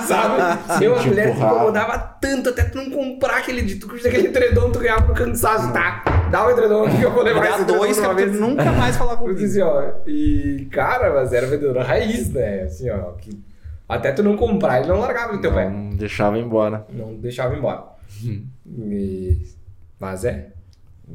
[0.07, 0.83] Sabe?
[0.83, 1.55] Eu, a Te mulher empurrava.
[1.55, 5.13] incomodava tanto até tu não comprar aquele, de- tu custa aquele edredom, tu ganhava no
[5.13, 6.03] cansaço, tá?
[6.31, 8.31] Dá o edredom aqui que eu vou levar Dá esse edredom dois, uma que vez.
[8.37, 9.37] tu nunca mais falar comigo.
[9.39, 12.63] disse, ó, e cara, mas era vendedor raiz, né?
[12.63, 13.39] Assim, ó, que
[13.87, 15.69] até tu não comprar, ele não largava do teu pé.
[15.69, 16.85] Não deixava embora.
[16.91, 17.83] Não deixava embora.
[18.65, 19.37] E-
[19.99, 20.49] Mas é.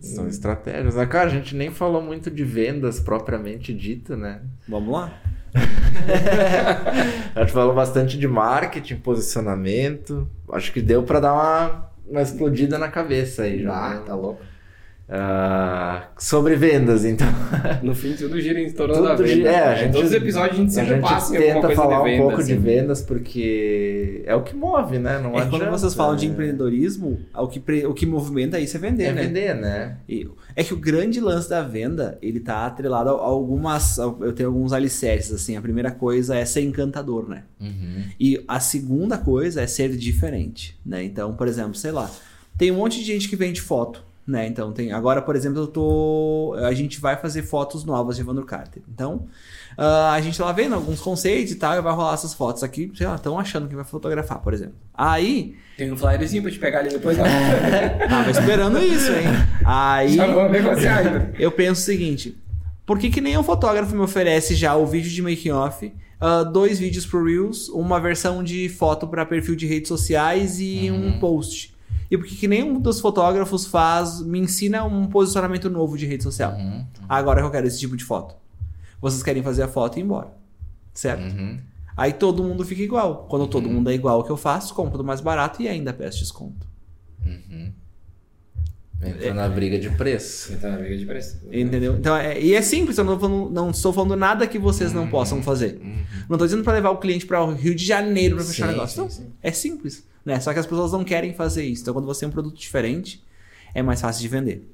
[0.00, 0.94] São estratégias.
[0.94, 1.06] né?
[1.06, 4.40] Cara, a gente nem falou muito de vendas propriamente dito, né?
[4.66, 5.12] Vamos lá?
[7.34, 10.26] A gente falou bastante de marketing, posicionamento.
[10.50, 13.72] Acho que deu pra dar uma, uma explodida na cabeça aí já.
[13.72, 14.02] Ah, né?
[14.06, 14.42] tá louco.
[15.14, 17.26] Ah, sobre vendas, então.
[17.82, 19.28] No fim, tudo gira em torno Tudo da venda.
[19.28, 21.38] gira- é, a Em gente- todos os episódios a gente A sempre gente passa em
[21.38, 22.54] tenta coisa falar de um venda, pouco assim.
[22.56, 25.18] de vendas porque é o que move, né?
[25.18, 26.32] Não É que quando adianta, vocês falam de né?
[26.32, 29.22] empreendedorismo, o que, pre- o que movimenta isso é vender, É né?
[29.22, 29.96] vender, né?
[30.08, 33.98] E- É que o grande lance da venda, ele tá atrelado a algumas.
[33.98, 35.56] Eu tenho alguns alicerces, assim.
[35.56, 37.42] A primeira coisa é ser encantador, né?
[37.60, 38.04] Uhum.
[38.18, 41.02] E a segunda coisa é ser diferente, né?
[41.04, 42.10] Então, por exemplo, sei lá,
[42.56, 44.46] tem um monte de gente que vende foto, né?
[44.46, 44.92] Então tem.
[44.92, 46.54] Agora, por exemplo, eu tô.
[46.64, 48.82] A gente vai fazer fotos novas de Evandro Carter.
[48.92, 49.26] Então,
[49.76, 52.62] ah, a gente tá lá vendo alguns conceitos e tal, e vai rolar essas fotos
[52.62, 54.74] aqui, sei lá, estão achando que vai fotografar, por exemplo.
[54.94, 55.56] Aí.
[55.76, 57.18] Tem um flyerzinho pra te pegar ali depois.
[57.20, 58.08] ó.
[58.08, 59.26] Tava esperando isso, hein?
[59.64, 60.14] Aí.
[60.14, 61.34] Já negociar ainda.
[61.38, 62.36] Eu penso o seguinte:
[62.86, 66.78] por que, que nenhum fotógrafo me oferece já o vídeo de making off, ah, dois
[66.78, 71.72] vídeos pro Reels, uma versão de foto para perfil de redes sociais e um post?
[72.12, 76.52] E por que, nenhum dos fotógrafos faz, me ensina um posicionamento novo de rede social?
[76.52, 76.84] Uhum.
[77.08, 78.34] Agora que eu quero esse tipo de foto.
[79.00, 80.28] Vocês querem fazer a foto e ir embora.
[80.92, 81.22] Certo?
[81.22, 81.58] Uhum.
[81.96, 83.26] Aí todo mundo fica igual.
[83.30, 85.90] Quando todo mundo é igual ao que eu faço, compro do mais barato e ainda
[85.90, 86.66] peço desconto.
[89.04, 90.52] Entra na briga de preço.
[90.52, 91.38] Então, briga de preço.
[91.50, 91.96] Entendeu?
[91.96, 95.08] Então, é, e é simples, eu não, falando- não estou falando nada que vocês não
[95.08, 95.80] possam fazer.
[96.28, 98.72] Não estou dizendo para levar o cliente para o Rio de Janeiro para fechar Sim,
[98.72, 98.94] negócio.
[98.96, 99.32] sim, Não, sim.
[99.42, 100.11] é simples.
[100.24, 100.38] Né?
[100.40, 101.82] Só que as pessoas não querem fazer isso.
[101.82, 103.22] Então, quando você tem um produto diferente,
[103.74, 104.68] é mais fácil de vender.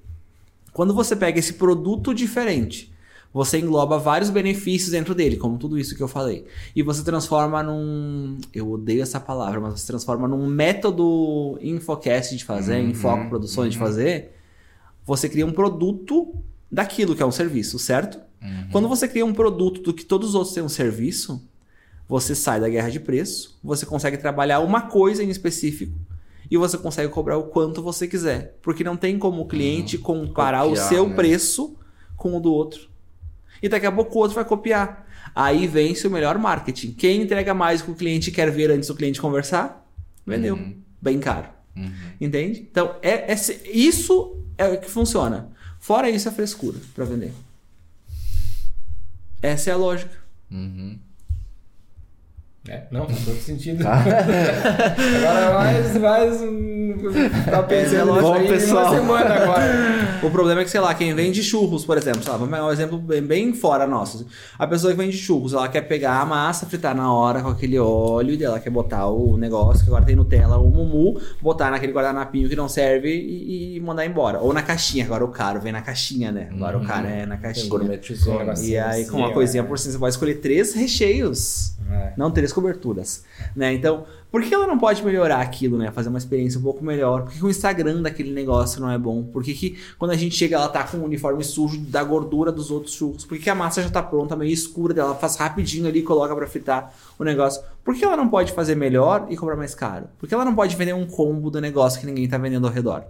[0.73, 2.93] Quando você pega esse produto diferente,
[3.33, 6.47] você engloba vários benefícios dentro dele, como tudo isso que eu falei.
[6.75, 8.39] E você transforma num.
[8.55, 13.73] Eu odeio essa palavra, mas você transforma num método infocast de fazer, Uhum, infoco produções
[13.73, 13.85] de uhum.
[13.85, 14.35] fazer.
[15.05, 16.35] Você cria um produto
[16.71, 18.19] daquilo que é um serviço, certo?
[18.43, 18.69] Uhum.
[18.71, 21.43] Quando você cria um produto do que todos os outros têm um serviço,
[22.09, 25.99] você sai da guerra de preço, você consegue trabalhar uma coisa em específico
[26.51, 28.57] e você consegue cobrar o quanto você quiser.
[28.63, 31.15] Porque não tem como o cliente comparar Copiar, o seu né?
[31.15, 31.77] preço
[32.17, 32.89] com o do outro.
[33.63, 35.07] E daqui a pouco o outro vai copiar.
[35.35, 36.93] Aí vence o melhor marketing.
[36.93, 39.87] Quem entrega mais que o cliente quer ver antes do cliente conversar?
[40.27, 40.55] Vendeu.
[40.55, 40.77] Uhum.
[41.01, 41.49] Bem caro.
[41.77, 41.93] Uhum.
[42.21, 42.67] Entende?
[42.71, 43.37] Então, é, é
[43.73, 45.51] isso é o que funciona.
[45.79, 47.33] Fora isso, é frescura para vender.
[49.43, 50.17] Essa é a lógica.
[50.51, 50.99] Uhum.
[52.69, 53.83] É, não, faz todo sentido.
[53.83, 54.03] Tá.
[54.05, 56.41] Agora mais, mais.
[56.43, 56.79] hum,
[57.51, 58.87] Tá pensando bom, aí pessoal.
[58.87, 60.09] uma semana agora.
[60.21, 62.73] O problema é que, sei lá, quem vende churros, por exemplo, lá, vamos pegar um
[62.73, 64.27] exemplo bem, bem fora nosso.
[64.59, 67.79] A pessoa que vende churros, ela quer pegar a massa, fritar na hora com aquele
[67.79, 71.93] óleo, e ela quer botar o negócio que agora tem Nutella, o mumu, botar naquele
[71.93, 74.41] guardanapinho que não serve e, e mandar embora.
[74.41, 76.49] Ou na caixinha, agora o caro vem na caixinha, né?
[76.53, 77.69] Agora o cara é na caixinha.
[77.69, 78.41] gourmetizou.
[78.61, 81.78] E aí, com uma Sim, coisinha por cima, você pode escolher três recheios.
[81.91, 82.13] É.
[82.17, 83.25] Não três coberturas,
[83.57, 83.73] né?
[83.73, 85.91] Então, por que ela não pode melhorar aquilo, né?
[85.91, 87.23] Fazer uma experiência um pouco melhor?
[87.23, 89.23] Por que, o Instagram daquele negócio não é bom?
[89.23, 92.53] Por que, que quando a gente chega, ela tá com o uniforme sujo da gordura
[92.53, 93.25] dos outros churros?
[93.25, 95.15] Por que, a massa já tá pronta, meio escura dela?
[95.15, 97.63] Faz rapidinho ali e coloca pra fritar o negócio.
[97.83, 100.09] Por que ela não pode fazer melhor e cobrar mais caro?
[100.19, 102.73] Por que ela não pode vender um combo do negócio que ninguém tá vendendo ao
[102.73, 103.05] redor?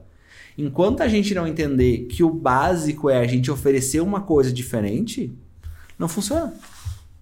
[0.57, 5.33] Enquanto a gente não entender que o básico é a gente oferecer uma coisa diferente,
[5.99, 6.53] não funciona.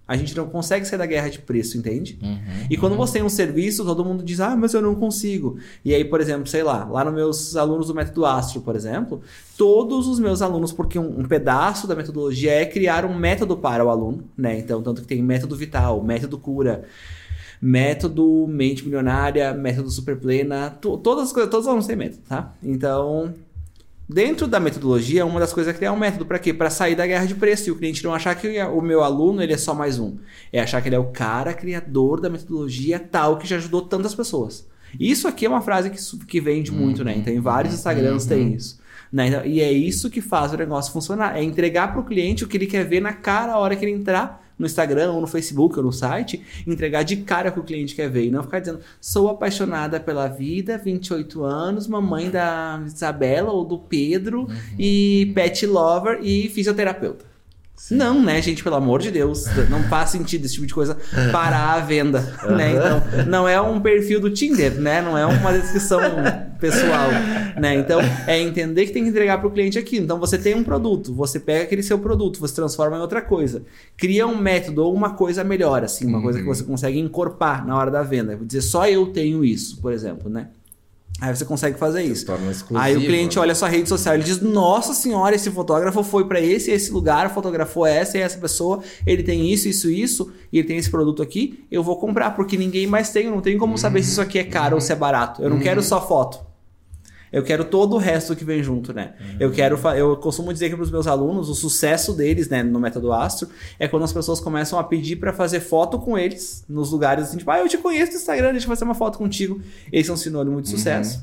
[0.07, 2.17] A gente não consegue sair da guerra de preço, entende?
[2.23, 2.37] Uhum.
[2.69, 5.57] E quando você tem um serviço, todo mundo diz, ah, mas eu não consigo.
[5.83, 9.21] E aí, por exemplo, sei lá, lá nos meus alunos do método Astro, por exemplo,
[9.57, 13.83] todos os meus alunos, porque um, um pedaço da metodologia é criar um método para
[13.83, 14.57] o aluno, né?
[14.57, 16.83] Então, tanto que tem método vital, método cura,
[17.61, 22.53] método mente milionária, método superplena, to- todas as coisas, todos os alunos têm método, tá?
[22.63, 23.33] Então,
[24.09, 26.53] Dentro da metodologia, uma das coisas é criar um método para quê?
[26.53, 29.43] Para sair da guerra de preço e o cliente não achar que o meu aluno
[29.43, 30.15] ele é só mais um.
[30.51, 34.15] É achar que ele é o cara criador da metodologia tal que já ajudou tantas
[34.15, 34.65] pessoas.
[34.97, 37.15] Isso aqui é uma frase que, que vende muito, né?
[37.17, 38.79] Então, em vários Instagrams tem isso.
[39.11, 39.27] Né?
[39.27, 41.35] Então, e é isso que faz o negócio funcionar.
[41.35, 43.83] É entregar para o cliente o que ele quer ver na cara a hora que
[43.83, 47.59] ele entrar no Instagram, ou no Facebook, ou no site, entregar de cara o que
[47.59, 48.25] o cliente quer ver.
[48.25, 53.77] E não ficar dizendo, sou apaixonada pela vida, 28 anos, mamãe da Isabela ou do
[53.77, 54.47] Pedro,
[54.77, 57.36] e pet lover e fisioterapeuta.
[57.91, 58.63] Não, né, gente?
[58.63, 59.45] Pelo amor de Deus.
[59.69, 60.97] Não faz sentido esse tipo de coisa
[61.31, 62.73] parar a venda, né?
[62.73, 65.01] Então, não é um perfil do Tinder, né?
[65.01, 66.01] Não é uma descrição
[66.59, 67.09] pessoal,
[67.59, 67.75] né?
[67.75, 69.97] Então, é entender que tem que entregar para o cliente aqui.
[69.97, 73.63] Então, você tem um produto, você pega aquele seu produto, você transforma em outra coisa.
[73.95, 77.77] Cria um método ou uma coisa melhor, assim, uma coisa que você consegue encorpar na
[77.77, 78.35] hora da venda.
[78.35, 80.47] Vou dizer, só eu tenho isso, por exemplo, né?
[81.19, 82.25] Aí você consegue fazer isso.
[82.25, 83.41] Torna exclusivo, Aí o cliente né?
[83.41, 86.73] olha a sua rede social, ele diz: Nossa senhora, esse fotógrafo foi para esse e
[86.73, 90.77] esse lugar, fotografou essa e essa pessoa, ele tem isso, isso, isso, e ele tem
[90.77, 94.03] esse produto aqui, eu vou comprar, porque ninguém mais tem, eu não tenho como saber
[94.03, 95.41] se isso aqui é caro ou se é barato.
[95.41, 96.46] Eu não quero só foto.
[97.31, 99.13] Eu quero todo o resto que vem junto, né?
[99.39, 102.79] Eu quero, eu costumo dizer que para os meus alunos, o sucesso deles, né, no
[102.79, 106.91] método Astro, é quando as pessoas começam a pedir para fazer foto com eles nos
[106.91, 109.61] lugares assim, tipo, ah, eu te conheço no Instagram, deixa eu fazer uma foto contigo.
[109.91, 111.21] Esse é um sinônimo de sucesso.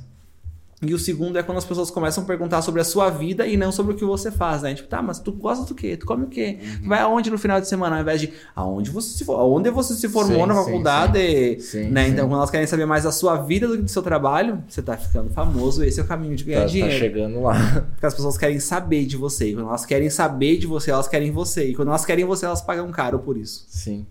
[0.90, 3.56] E o segundo é quando as pessoas começam a perguntar sobre a sua vida e
[3.56, 4.74] não sobre o que você faz, né?
[4.74, 5.96] Tipo, tá, mas tu gosta do quê?
[5.96, 6.58] Tu come o quê?
[6.82, 7.96] Tu vai aonde no final de semana?
[7.96, 11.88] Ao invés de aonde você se, for- aonde você se formou Sim, na faculdade, Sim,
[11.90, 12.04] né?
[12.06, 12.12] sim.
[12.12, 14.82] Então, quando elas querem saber mais da sua vida do que do seu trabalho, você
[14.82, 16.98] tá ficando famoso, esse é o caminho de ganhar Tá, tá dinheiro.
[16.98, 17.54] chegando lá.
[17.92, 19.50] Porque as pessoas querem saber de você.
[19.50, 21.68] E quando elas querem saber de você, elas querem você.
[21.68, 23.64] E quando elas querem você, elas pagam caro por isso.
[23.68, 24.06] Sim.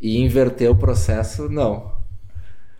[0.00, 1.92] E inverter o processo, não.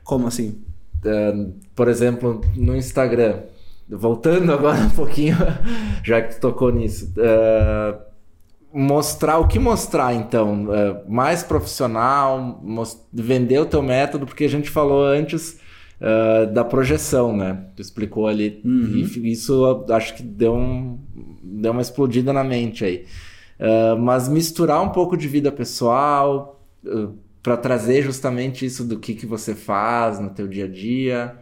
[0.02, 0.60] Como assim?
[1.04, 3.40] Uh, por exemplo, no Instagram,
[3.88, 5.36] voltando agora um pouquinho,
[6.04, 7.98] já que tu tocou nisso, uh,
[8.72, 12.62] mostrar o que mostrar então, Uh, mais profissional,
[13.12, 15.58] vender o teu método, porque a gente falou antes
[16.00, 17.66] uh, da projeção, né?
[17.76, 19.04] Tu explicou ali, Uhum.
[19.16, 20.98] e isso eu acho que deu, um,
[21.42, 23.06] deu uma explodida na mente aí.
[24.00, 26.60] Mas misturar um pouco de vida pessoal,
[27.42, 31.34] para trazer justamente isso do que, que você faz no teu dia a dia.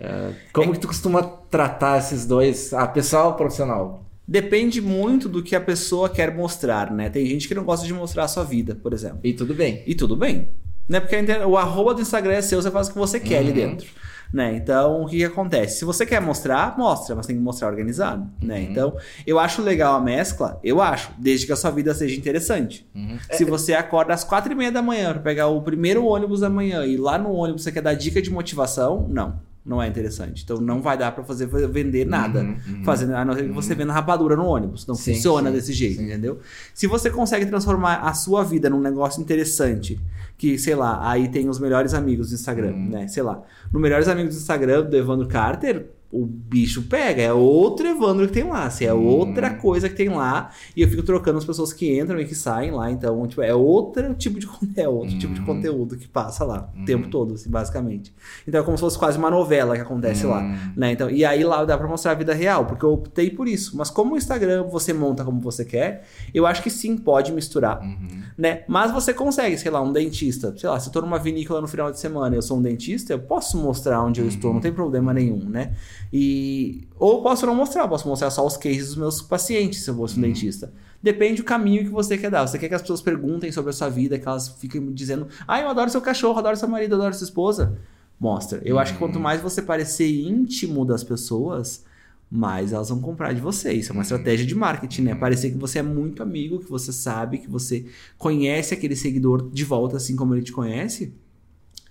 [0.00, 4.04] Uh, como que tu costuma tratar esses dois, a pessoal e o profissional?
[4.26, 7.08] Depende muito do que a pessoa quer mostrar, né?
[7.08, 9.20] Tem gente que não gosta de mostrar a sua vida, por exemplo.
[9.24, 9.82] E tudo bem.
[9.86, 10.48] E tudo bem.
[10.88, 11.00] Né?
[11.00, 11.16] Porque
[11.46, 13.54] o arroba do Instagram é seu, você faz o que você quer ali Uhum.
[13.54, 13.88] dentro.
[14.32, 14.54] Né?
[14.56, 15.78] Então, o que, que acontece?
[15.78, 18.28] Se você quer mostrar, mostra, mas tem que mostrar organizado.
[18.42, 18.56] Né?
[18.56, 18.62] Uhum.
[18.62, 18.96] Então,
[19.26, 22.86] eu acho legal a mescla, eu acho, desde que a sua vida seja interessante.
[22.94, 23.18] Uhum.
[23.32, 26.50] Se você acorda às quatro e meia da manhã para pegar o primeiro ônibus da
[26.50, 29.47] manhã e lá no ônibus você quer dar dica de motivação, não.
[29.68, 30.42] Não é interessante.
[30.42, 32.40] Então não vai dar para fazer vender nada.
[32.40, 32.84] Uhum, uhum.
[32.84, 34.86] Fazendo, a não ser que você venda rapadura no ônibus.
[34.86, 36.04] Não Sim, funciona sim, desse jeito, sim.
[36.06, 36.38] entendeu?
[36.72, 40.00] Se você consegue transformar a sua vida num negócio interessante,
[40.38, 42.88] que, sei lá, aí tem os melhores amigos do Instagram, Uhum.
[42.88, 43.08] né?
[43.08, 43.42] Sei lá.
[43.70, 47.20] No melhores amigos do Instagram do Evandro Carter, o bicho pega.
[47.22, 48.64] É outro Evandro que tem lá.
[48.64, 49.04] Assim, é Uhum.
[49.04, 50.50] outra coisa que tem lá.
[50.74, 52.90] E eu fico trocando as pessoas que entram e que saem lá.
[52.90, 54.48] Então, tipo, é outro tipo de,
[54.80, 55.46] é outro tipo de Uhum.
[55.46, 56.84] conteúdo que passa lá o Uhum.
[56.86, 58.14] tempo todo, assim, basicamente.
[58.46, 60.40] Então é como se fosse quase uma novela que acontece lá.
[60.42, 60.56] Hum.
[60.76, 60.92] Né?
[60.92, 63.76] Então, e aí lá dá pra mostrar a vida real, porque eu optei por isso.
[63.76, 67.80] Mas como o Instagram você monta como você quer, eu acho que sim, pode misturar.
[67.82, 68.22] Uhum.
[68.36, 68.62] Né?
[68.66, 70.54] Mas você consegue, sei lá, um dentista.
[70.56, 72.62] Sei lá, se eu tô numa vinícola no final de semana e eu sou um
[72.62, 75.72] dentista, eu posso mostrar onde eu estou, não tem problema nenhum, né?
[76.12, 76.86] E.
[76.98, 80.18] Ou posso não mostrar, posso mostrar só os cases dos meus pacientes, se eu fosse
[80.18, 80.72] um dentista.
[81.02, 82.46] Depende do caminho que você quer dar.
[82.46, 85.60] Você quer que as pessoas perguntem sobre a sua vida, que elas fiquem dizendo, ah,
[85.60, 87.78] eu adoro seu cachorro, adoro seu marido, adoro sua esposa.
[88.18, 88.60] Mostra.
[88.64, 91.84] Eu acho que quanto mais você parecer íntimo das pessoas,
[92.30, 93.72] mais elas vão comprar de você.
[93.72, 95.14] Isso é uma estratégia de marketing, né?
[95.14, 99.64] Parecer que você é muito amigo, que você sabe, que você conhece aquele seguidor de
[99.64, 101.14] volta, assim como ele te conhece.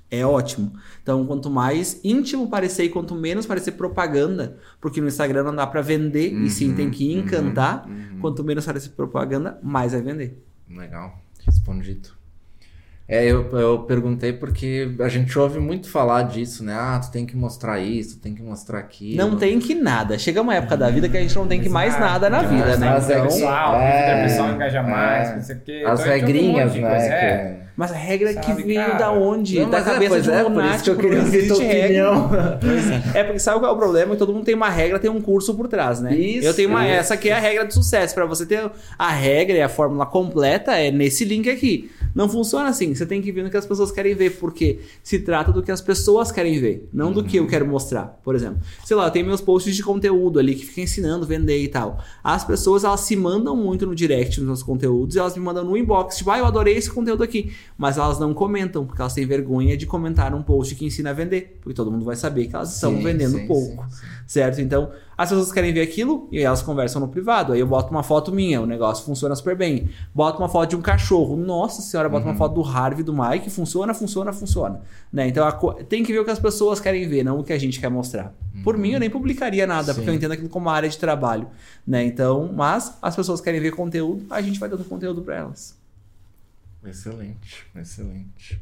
[0.10, 0.72] É ótimo.
[1.04, 5.68] Então, quanto mais íntimo parecer e quanto menos parecer propaganda, porque no Instagram não dá
[5.68, 8.20] pra vender e sim tem que Uhum, encantar, uhum.
[8.22, 10.42] quanto menos parecer propaganda, mais vai vender.
[10.70, 12.10] Legal, respondido.
[13.10, 16.74] É, eu, eu perguntei porque a gente ouve muito falar disso, né?
[16.74, 19.18] Ah, tu tem que mostrar isso, tu tem que mostrar aquilo.
[19.18, 20.20] Não tem que nada.
[20.20, 22.48] Chega uma época da vida que a gente não tem que mais nada na que
[22.48, 22.98] vida, mais né?
[23.16, 25.36] Então, pessoal, é, vida pessoal engaja mais, é.
[25.36, 25.84] não sei o quê.
[25.88, 27.67] As Então, um regrinhas, monte de né?
[27.78, 27.80] É.
[27.80, 28.98] Mas a regra Sabe, que veio cara?
[28.98, 29.60] da onde?
[29.60, 30.84] Não, da é, cabeça pois de um é, por isso lunático.
[30.84, 32.12] que eu queria não ouvir existe tua regra.
[32.12, 32.30] opinião.
[33.14, 34.16] É porque sabe qual é o problema?
[34.16, 36.16] Todo mundo tem uma regra, tem um curso por trás, né?
[36.16, 38.14] Isso, Eu tenho uma essa que é a regra do sucesso.
[38.16, 41.92] Pra você ter a regra e a fórmula completa é nesse link aqui.
[42.16, 42.96] Não funciona assim.
[42.96, 45.72] Você tem que ver no que as pessoas querem ver, porque se trata do que
[45.72, 48.20] as pessoas querem ver, não do que eu quero mostrar.
[48.24, 51.28] Por exemplo, sei lá, eu tenho meus posts de conteúdo ali que fica ensinando a
[51.28, 52.04] vender e tal.
[52.24, 55.64] As pessoas elas se mandam muito no direct nos meus conteúdos e elas me mandam
[55.64, 57.52] no inbox, tipo, ah, eu adorei esse conteúdo aqui.
[57.78, 61.14] Mas elas não comentam, porque elas têm vergonha de comentar um post que ensina a
[61.14, 63.86] vender, porque todo mundo vai saber que elas estão Sim, vendendo sim, pouco.
[63.90, 64.06] sim.
[64.26, 64.60] Certo?
[64.62, 67.54] Então, as pessoas querem ver aquilo e aí elas conversam no privado.
[67.54, 69.90] Aí eu boto uma foto minha, o negócio funciona super bem.
[70.14, 71.36] Boto uma foto de um cachorro.
[71.38, 72.32] Nossa senhora, boto Uhum.
[72.32, 73.50] uma foto do Harvey, do Mike.
[73.50, 74.82] Funciona, funciona, funciona.
[75.14, 75.28] Né?
[75.28, 77.60] Então co- tem que ver o que as pessoas querem ver, não o que a
[77.60, 78.34] gente quer mostrar.
[78.64, 80.14] Por mim, eu nem publicaria nada, porque Uhum.
[80.14, 81.48] Eu entendo aquilo como uma área de trabalho.
[81.86, 82.04] Né?
[82.06, 85.77] Então, mas as pessoas querem ver conteúdo, a gente vai dando conteúdo para elas.
[86.86, 88.62] Excelente, excelente.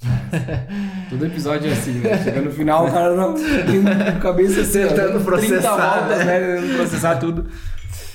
[1.08, 2.22] Todo episódio é assim, né?
[2.22, 3.82] Chega no final, o cara não tem
[4.20, 6.56] cabeça assim, Tentando 30 processar, voltas, né?
[6.56, 7.48] Tentando processar tudo.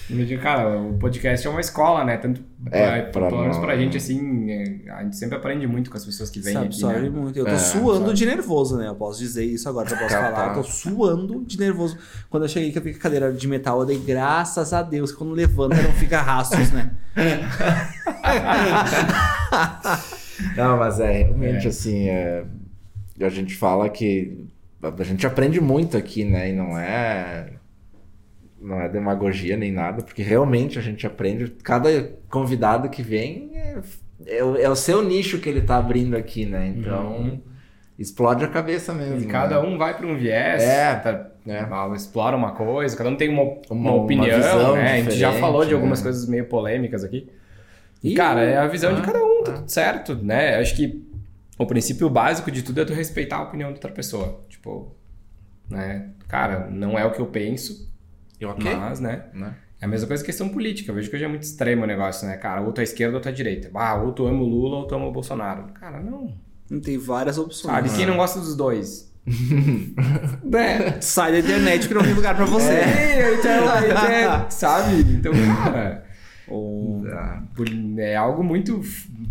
[0.09, 2.17] Eu digo, cara, o podcast é uma escola, né?
[2.17, 5.89] Tanto É, pra, pra pelo menos pra gente, assim, é, a gente sempre aprende muito
[5.89, 7.09] com as pessoas que vêm aqui, sabe né?
[7.09, 7.39] muito.
[7.39, 8.13] Eu tô É, suando sabe.
[8.17, 8.87] de nervoso, né?
[8.89, 10.49] Eu posso dizer isso agora, eu posso falar.
[10.49, 11.97] Eu tô suando de nervoso.
[12.29, 14.83] Quando eu cheguei que eu vi com a cadeira de metal, eu dei graças a
[14.83, 16.91] Deus quando levanta não fica rastros, né?
[20.57, 21.69] Não, mas é realmente É.
[21.69, 22.43] assim, é,
[23.21, 24.45] a gente fala que
[24.81, 26.49] a gente aprende muito aqui, né?
[26.49, 27.47] E não é
[28.59, 31.49] não é demagogia nem nada, porque realmente a gente aprende.
[31.63, 31.89] Cada
[32.29, 33.77] convidado que vem é,
[34.25, 36.73] é o- é o seu nicho que ele tá abrindo aqui, né?
[36.77, 37.41] Então Uhum.
[37.99, 39.19] explode a cabeça mesmo.
[39.19, 39.67] E cada né?
[39.67, 41.59] um vai pra um viés, É, tá- é.
[41.59, 44.93] ah, explora uma coisa, cada um tem uma, uma, Uma- uma opinião, visão né?
[44.93, 46.03] A gente já falou de algumas né?
[46.03, 47.29] coisas meio polêmicas aqui.
[48.03, 49.55] E, cara, é a visão de Ah, cada um, tá ah.
[49.55, 50.57] tudo certo, né?
[50.59, 51.01] Acho que
[51.57, 54.41] o princípio básico de tudo é tu respeitar a opinião da outra pessoa.
[54.49, 54.93] Tipo,
[55.69, 56.09] né?
[56.27, 57.89] Cara, não é o que eu penso,
[58.39, 59.25] E ok, mas, né?
[59.34, 59.55] né?
[59.80, 60.91] É a mesma coisa que questão política.
[60.91, 62.61] Eu vejo que hoje é muito extremo o negócio, né, cara?
[62.61, 63.69] Ou tu é esquerda ou tu é direita.
[63.73, 65.67] Ah, ou tu ama o Lula ou tu ama o Bolsonaro.
[65.73, 66.34] Cara, não.
[66.81, 67.73] Tem várias opções.
[67.73, 67.89] Sabe?
[67.89, 69.13] Quem não gosta dos dois?
[70.43, 70.99] né?
[71.01, 72.71] Sai da internet que não tem lugar pra você.
[72.71, 75.01] É, então, é, sabe?
[75.01, 76.05] Então, cara,
[76.48, 77.41] o- Ah.
[77.56, 78.82] poli- é algo muito.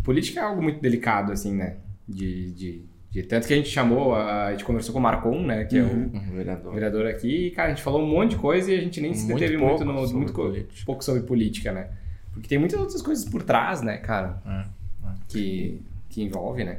[0.03, 1.77] Política é algo muito delicado, assim, né?
[2.09, 5.43] De, de, de- tanto que a gente chamou, a, a gente conversou com o Marcon,
[5.47, 5.65] né?
[5.65, 6.11] Que é Uhum.
[6.13, 6.73] o Um vereador.
[6.75, 9.15] vereador aqui, e, cara, a gente falou um monte de coisa e a gente nem
[9.15, 10.83] se Muito deteve pouco muito, no, sobre muito política.
[10.87, 11.89] pouco sobre política, né?
[12.33, 14.41] Porque tem muitas outras coisas por trás, né, cara?
[14.47, 14.65] É,
[15.29, 16.79] Que, que envolve, né?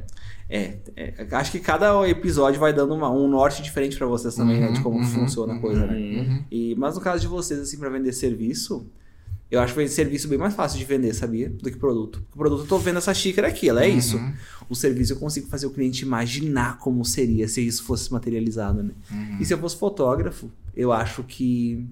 [0.50, 4.60] É, é, acho que cada episódio vai dando uma- um norte diferente pra vocês também,
[4.60, 4.70] né?
[4.72, 5.94] De como Uhum, funciona a coisa, né?
[5.96, 6.44] Uhum.
[6.50, 8.86] E, mas no caso de vocês, assim, pra vender serviço,
[9.54, 11.48] Eu acho que foi serviço bem mais fácil de vender, sabia?
[11.48, 12.22] Do que produto.
[12.34, 13.98] O produto eu tô vendo essa xícara aqui, ela é Uhum.
[13.98, 14.20] isso.
[14.68, 18.90] O serviço eu consigo fazer o cliente imaginar como seria se isso fosse materializado, né?
[19.10, 19.38] Uhum.
[19.40, 21.86] E se eu fosse fotógrafo, eu acho que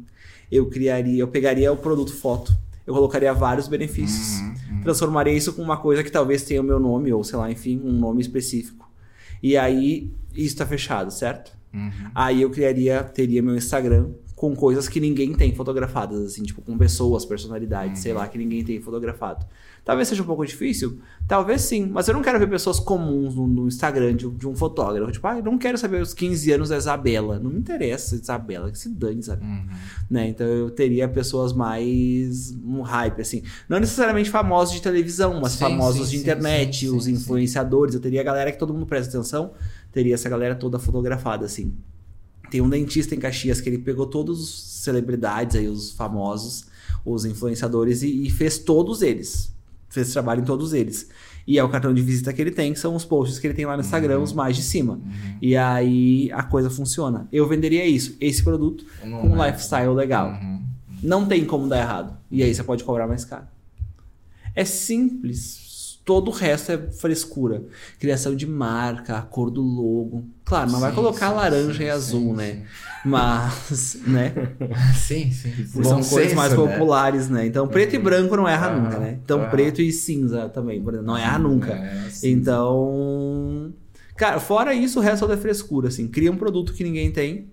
[0.51, 2.55] eu criaria, eu pegaria o produto foto,
[2.87, 4.81] eu colocaria vários benefícios, Uhum.
[4.83, 7.81] transformaria isso com uma coisa que talvez tenha o meu nome, ou sei lá, enfim,
[7.85, 8.91] um nome específico.
[9.43, 11.53] E aí, isso tá fechado, certo?
[11.73, 11.91] Uhum.
[12.15, 14.09] Aí eu criaria, teria meu Instagram
[14.43, 18.65] com coisas que ninguém tem fotografadas, assim, tipo, com pessoas, personalidades, sei lá, que ninguém
[18.65, 19.47] tem fotografado.
[19.85, 20.99] Talvez seja um pouco difícil,
[21.29, 24.57] talvez sim, mas eu não quero ver pessoas comuns no, no Instagram de, de um
[24.57, 25.13] fotógrafo.
[25.13, 27.39] Tipo, ah, eu não quero saber os 15 anos da Isabela.
[27.39, 29.49] Não me interessa Isabela, que se dane, Isabela.
[29.49, 29.69] Uhum.
[30.11, 30.27] Né?
[30.27, 33.45] Então eu teria pessoas mais um hype, assim.
[33.69, 37.95] Não necessariamente famosos de televisão, mas Sim, famosos sim, de internet, sim, os influenciadores.
[37.95, 39.53] Eu teria a galera que todo mundo presta atenção,
[39.93, 41.73] teria essa galera toda fotografada, assim.
[42.53, 46.67] Tem um dentista em Caxias que ele pegou todos os celebridades aí, os famosos,
[47.03, 49.51] os influenciadores, e, e fez todos eles.
[49.89, 51.09] Fez trabalho em todos eles.
[51.47, 53.55] E é o cartão de visita que ele tem, que são os posts que ele
[53.55, 54.23] tem lá no Instagram, Uhum.
[54.25, 55.01] os mais de cima.
[55.41, 57.27] E aí a coisa funciona.
[57.33, 59.47] Eu venderia isso, esse produto, Não com um é.
[59.51, 60.33] lifestyle legal.
[60.33, 60.63] Uhum.
[61.03, 62.19] Não tem como dar errado.
[62.31, 63.47] E aí você pode cobrar mais caro.
[64.55, 65.62] É simples.
[66.05, 67.63] Todo o resto é frescura.
[67.99, 70.25] Criação de marca, a cor do logo.
[70.45, 72.63] Claro, não vai Sim, colocar sim, laranja sim, e azul, né?
[73.05, 74.33] Mas, né?
[74.95, 75.65] Sim, sim.
[75.65, 76.57] São cores senso, mais né?
[76.57, 77.47] populares, né?
[77.47, 79.19] Então, preto e branco não erra Aham, nunca, né?
[79.25, 79.51] Então, aham.
[79.51, 81.73] preto e cinza também, por exemplo, não erra nunca.
[81.73, 82.07] É.
[82.23, 83.73] Então,
[84.17, 86.09] cara, fora isso, o resto é frescura, assim.
[86.09, 87.47] Cria um produto que ninguém tem.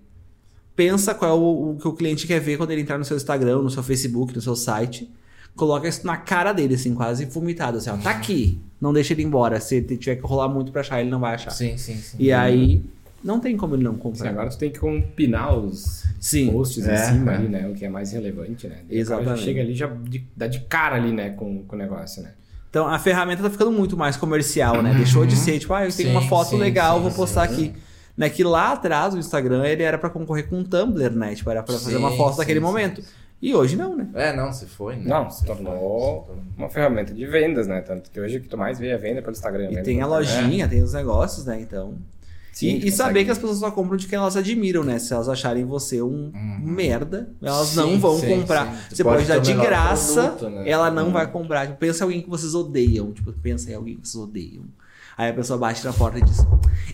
[0.76, 3.18] Pensa qual é o, o que o cliente quer ver quando ele entrar no seu
[3.18, 5.12] Instagram, no seu Facebook, no seu site.
[5.60, 7.98] Coloca isso na cara dele, assim, quase vomitado, assim, ó.
[7.98, 8.58] Tá aqui.
[8.80, 9.60] Não deixa ele embora.
[9.60, 11.52] Se ele tiver que rolar muito pra achar, ele não vai achar.
[11.52, 12.16] Sim, sim, sim.
[12.18, 12.82] E aí,
[13.22, 14.30] não tem como ele não comprar.
[14.30, 16.52] agora tu tem que compinar os Sim.
[16.54, 17.36] posts É, em cima é.
[17.36, 17.68] ali, né?
[17.68, 18.78] O que é mais relevante, né?
[18.88, 19.40] Daí Exatamente.
[19.40, 21.32] já chega ali já de, dá de cara ali, né?
[21.32, 22.32] Com, com o negócio, né?
[22.70, 24.94] Então a ferramenta tá ficando muito mais comercial, né?
[24.94, 27.48] Deixou de ser, tipo, ah, eu tenho Sim, uma foto sim, legal, sim, vou postar
[27.50, 27.54] sim.
[27.54, 27.74] aqui.
[28.16, 28.30] Né?
[28.30, 31.36] Que lá atrás o Instagram ele era pra concorrer com o Tumblr, né?
[31.36, 33.04] Tipo, era pra fazer Sim, uma foto sim, daquele sim, momento.
[33.42, 34.10] E hoje não, né?
[34.14, 35.04] É, não, se foi, né?
[35.06, 37.80] Não, se Se tornou foi, uma ferramenta de vendas, né?
[37.82, 39.66] Tanto que hoje o que tu mais vê é venda pelo Instagram.
[39.66, 41.60] E venda tem a lojinha, tem os negócios, né?
[41.62, 41.96] Então.
[42.52, 45.00] Sim, e, e saber que as pessoas só compram de quem elas admiram, né?
[45.00, 48.66] Se elas acharem você um merda, elas não Sim, vão sim, comprar.
[48.90, 50.70] Você pode pode, dar de graça, produto, né?
[50.70, 51.12] ela não Uhum.
[51.14, 51.68] vai comprar.
[51.68, 53.14] Tipo, pensa em alguém que vocês odeiam.
[53.14, 54.64] Tipo, pensa em alguém que vocês odeiam.
[55.20, 56.38] Aí a pessoa bate na porta e diz: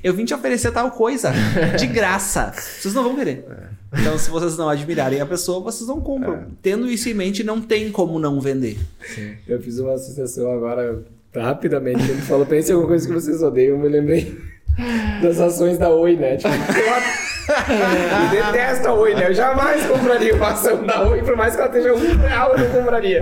[0.03, 1.31] Eu vim te oferecer tal coisa,
[1.77, 2.51] de graça.
[2.55, 3.45] Vocês não vão querer.
[3.93, 6.47] Então, se vocês não admirarem a pessoa, vocês não compram.
[6.59, 8.79] Tendo isso em mente, não tem como não vender.
[9.47, 11.03] Eu fiz uma associação agora
[11.35, 12.01] rapidamente.
[12.01, 13.75] Ele falou: pense em alguma coisa que vocês odeiam.
[13.75, 14.35] Eu me lembrei
[15.21, 16.37] das ações da Oi, né?
[16.37, 19.29] Tipo, eu detesto a Oi, né?
[19.29, 22.57] Eu jamais compraria uma ação da Oi, por mais que ela esteja um real, eu
[22.57, 23.19] não compraria.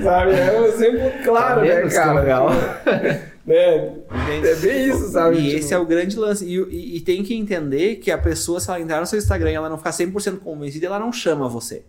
[0.00, 0.32] Sabe?
[0.32, 3.31] É um exemplo claro, Tá né, que cara?
[3.46, 3.96] Né?
[4.44, 5.36] É bem isso, sabe?
[5.38, 6.44] E Tipo, esse é o grande lance.
[6.44, 9.50] E, e- e tem que entender que a pessoa, se ela entrar no seu Instagram
[9.50, 11.82] e ela não ficar 100% convencida, ela não chama você.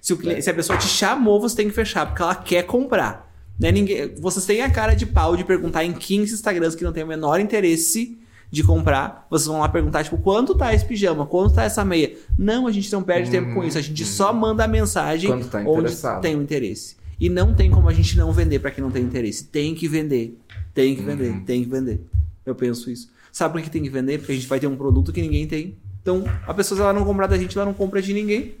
[0.00, 2.62] Se, o cliente- se a pessoa te chamou, você tem que fechar, porque ela quer
[2.64, 3.32] comprar.
[3.58, 3.72] Né?
[3.72, 7.02] Ninguém, vocês têm a cara de pau de perguntar em 15 Instagrams que não tem
[7.02, 8.18] o menor interesse
[8.50, 9.26] de comprar.
[9.30, 11.26] Vocês vão lá perguntar, tipo, quanto tá esse pijama?
[11.26, 12.12] Quanto tá essa meia?
[12.38, 13.78] Não, a gente não perde tempo com isso.
[13.78, 16.96] A gente só manda a mensagem Quando tá onde tem o interesse.
[17.18, 19.44] E não tem como a gente não vender pra quem não tem interesse.
[19.44, 20.36] Tem que vender.
[20.74, 21.40] Tem que vender.
[21.46, 22.00] Tem que vender.
[22.44, 23.10] Eu penso isso.
[23.32, 24.18] Sabe por que tem que vender?
[24.18, 25.76] Porque a gente vai ter um produto que ninguém tem.
[26.02, 28.54] Então, a pessoa, se ela não comprar da gente, ela não compra de ninguém.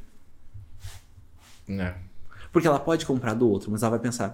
[1.68, 1.92] É.
[2.52, 4.32] Porque ela pode comprar do outro, mas ela vai pensar: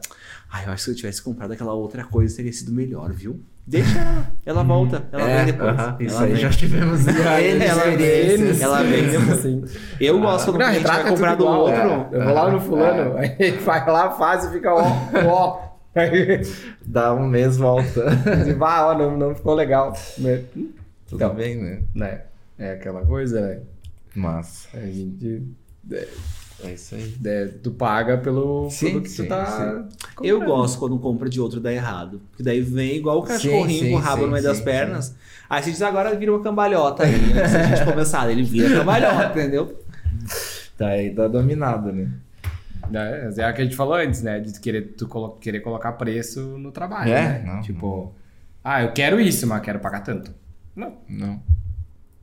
[0.50, 3.40] ah, eu acho que se eu tivesse comprado aquela outra coisa, teria sido melhor, viu?
[3.66, 4.32] Deixa ela.
[4.44, 5.08] Ela volta.
[5.10, 5.70] Ela É, vem depois.
[5.70, 6.40] aham, isso ela aí vem.
[6.42, 7.62] já tivemos Ela vem,
[8.60, 9.30] ela vem depois.
[9.38, 9.64] Assim.
[9.98, 11.80] Eu gosto quando Não, cliente vai retrata comprar do igual, outro.
[11.80, 12.08] é.
[12.12, 14.82] Eu vou lá no fulano, aí ele vai lá, faz e fica ó,
[15.26, 15.69] ó.
[15.94, 16.40] Aí
[16.84, 18.04] Dá um mês volta.
[18.44, 19.92] diz, "Bah, ó, não, não ficou legal.
[20.18, 20.44] Né?
[20.54, 21.34] Tudo Então.
[21.34, 21.82] bem, né?
[21.94, 22.20] Né?
[22.58, 23.58] É aquela coisa, né?
[24.14, 25.42] Mas A gente.
[26.62, 27.14] é isso aí.
[27.24, 29.84] é, tu paga pelo Sim, produto que sim, tu tá.
[30.22, 32.20] Eu gosto quando compra de outro e dá errado.
[32.30, 34.64] Porque daí vem igual o cachorrinho sim, com o rabo sim, no meio das sim,
[34.64, 35.14] pernas.
[35.48, 37.18] Aí você diz, agora vira uma cambalhota aí.
[37.34, 37.48] né?
[37.48, 39.76] Se a gente começar, ele vira cambalhota, entendeu?
[40.76, 42.08] Tá aí, tá dominado, né?
[42.98, 44.40] É, é o que a gente falou antes, né?
[44.40, 47.12] De querer, tu colo- querer colocar preço no trabalho.
[47.12, 47.42] É, né?
[47.46, 48.14] não, tipo,
[48.64, 50.34] ah, eu quero isso, mas quero pagar tanto.
[50.74, 51.42] Não, Não.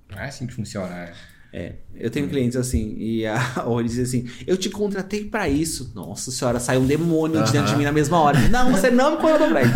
[0.10, 0.88] não é assim que funciona.
[0.90, 1.14] né?
[1.58, 5.92] É, eu tenho clientes assim, e a Ori diz assim: Eu te contratei pra isso.
[5.96, 8.38] Nossa senhora, sai um demônio de dentro de mim na mesma hora.
[8.50, 9.74] Não, você não me contratou pra isso.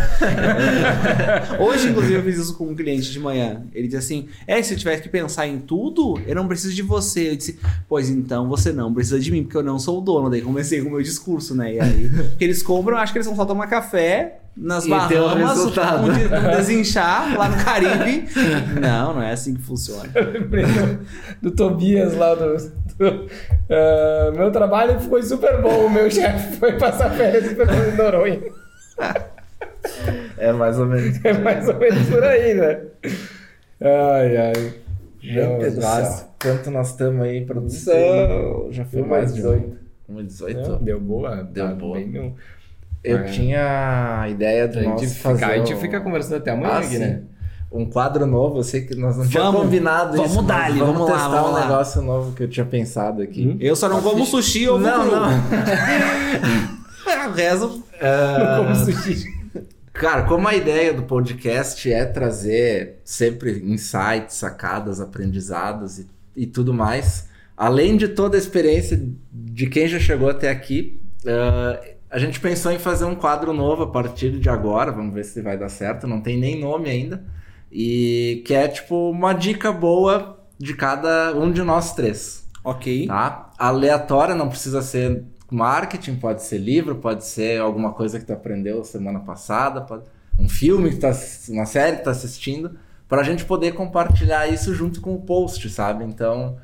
[1.60, 3.64] Hoje, inclusive, eu fiz isso com um cliente de manhã.
[3.74, 6.84] Ele disse assim: É, se eu tivesse que pensar em tudo, eu não preciso de
[6.84, 7.32] você.
[7.32, 7.58] Eu disse:
[7.90, 10.30] Pois então você não precisa de mim, porque eu não sou o dono.
[10.30, 11.74] Daí comecei com o meu discurso, né?
[11.74, 15.60] E aí, que eles compram, acho que eles vão só tomar café nas E Bahamas,
[15.60, 15.80] um, de-
[16.36, 18.28] um desinchar lá no Caribe.
[18.82, 20.10] Não, não é assim que funciona.
[20.14, 21.00] Lembrei do,
[21.42, 22.58] do Tobias lá do.
[22.58, 23.28] do,
[23.70, 25.86] ah, meu trabalho foi super bom.
[25.86, 28.42] O meu chefe foi passar férias em Fernando de Noronha.
[30.38, 31.24] É mais ou menos.
[31.24, 32.82] É mais ou menos por aí, né?
[33.82, 34.74] Ai, ai.
[35.22, 36.28] Gente do céu.
[36.42, 38.68] Quanto nós estamos aí em produção?
[38.72, 39.78] Já foi mais de 18.
[40.12, 40.68] 1,18.
[40.68, 41.44] Não, deu boa.
[41.44, 41.98] Deu tá boa.
[41.98, 42.36] bem no-
[43.04, 43.24] Eu É.
[43.24, 45.40] tinha a ideia de A nós gente, fazer...
[45.40, 47.22] fica, a gente fica conversando até amanhã Ah, aqui, né?
[47.72, 50.42] Um quadro novo, eu sei que nós não tínhamos Vamos, combinado vamos isso.
[50.44, 51.62] dar-lhe, vamos, vamos lá, testar vamos um lá.
[51.62, 53.48] negócio novo que eu tinha pensado aqui.
[53.48, 53.58] Hum?
[53.62, 55.16] Eu só não como sushi ou Não, cru.
[55.16, 55.30] não.
[57.30, 57.84] O resto.
[58.02, 59.26] Ah, Como sushi.
[59.94, 66.74] Cara, como a ideia do podcast é trazer sempre insights, sacadas, aprendizados e, e tudo
[66.74, 69.02] mais, além de toda a experiência
[69.32, 71.80] de quem já chegou até aqui, ah,
[72.12, 75.42] a gente pensou em fazer um quadro novo a partir de agora, vamos ver se
[75.42, 77.24] vai dar certo, não tem nem nome ainda,
[77.72, 83.08] e que é tipo uma dica boa de cada um de nós três Ok.
[83.08, 83.50] tá?
[83.58, 88.84] Aleatória, não precisa ser marketing, pode ser livro, pode ser alguma coisa que tu aprendeu
[88.84, 90.04] semana passada, pode...
[90.38, 91.12] um filme que tá,
[91.50, 92.78] uma série que tá assistindo,
[93.08, 96.04] para a gente poder compartilhar isso junto com o post, sabe?
[96.04, 96.58] Então,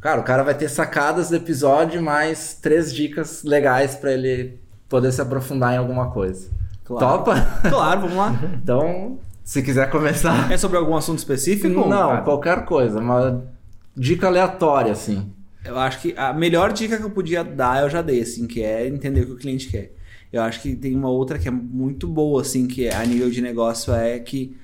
[0.00, 4.63] cara, o cara vai ter sacadas do episódio mais três dicas legais para ele
[4.94, 6.48] poder se aprofundar em alguma coisa.
[6.84, 7.18] Claro.
[7.18, 7.34] Topa?
[7.68, 8.40] Claro, vamos lá.
[8.62, 10.52] Então, se quiser começar.
[10.52, 11.88] É sobre algum assunto específico?
[11.88, 12.20] Não, cara?
[12.20, 13.44] qualquer coisa, uma
[13.96, 15.32] dica aleatória, assim.
[15.64, 18.62] Eu acho que a melhor dica que eu podia dar eu já dei, assim, que
[18.62, 19.96] é entender o que o cliente quer.
[20.32, 23.28] Eu acho que tem uma outra que é muito boa, assim, que é, a nível
[23.30, 24.56] de negócio é que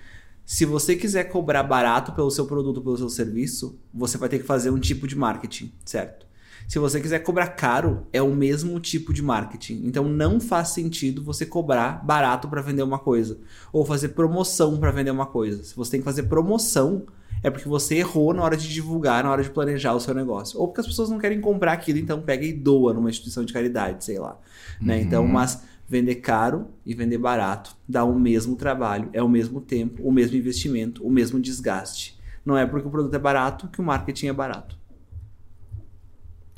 [0.47, 4.47] se você quiser cobrar barato pelo seu produto, pelo seu serviço, você vai ter que
[4.47, 6.30] fazer um tipo de marketing, certo?
[6.69, 9.83] Se você quiser cobrar caro, é o mesmo tipo de marketing.
[9.85, 13.39] Então não faz sentido você cobrar barato para vender uma coisa
[13.73, 15.65] ou fazer promoção para vender uma coisa.
[15.65, 17.07] Se você tem que fazer promoção,
[17.43, 20.61] é porque você errou na hora de divulgar, na hora de planejar o seu negócio.
[20.61, 23.53] Ou porque as pessoas não querem comprar aquilo, então pega e doa numa instituição de
[23.53, 24.39] caridade, sei lá.
[24.81, 25.01] Né?
[25.01, 30.03] Então, mas vender caro e vender barato dá o mesmo trabalho, é o mesmo tempo,
[30.07, 32.19] o mesmo investimento, o mesmo desgaste.
[32.45, 34.80] Não é porque o produto é barato que o marketing é barato.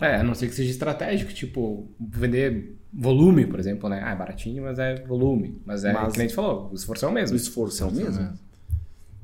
[0.00, 4.00] É, a não ser que seja estratégico, tipo, vender volume, por exemplo, né?
[4.04, 5.60] Ah, é baratinho, mas é volume.
[5.64, 7.34] Mas é, Mas- o cliente falou, o esforço é o mesmo.
[7.34, 8.32] O esforço é o mesmo.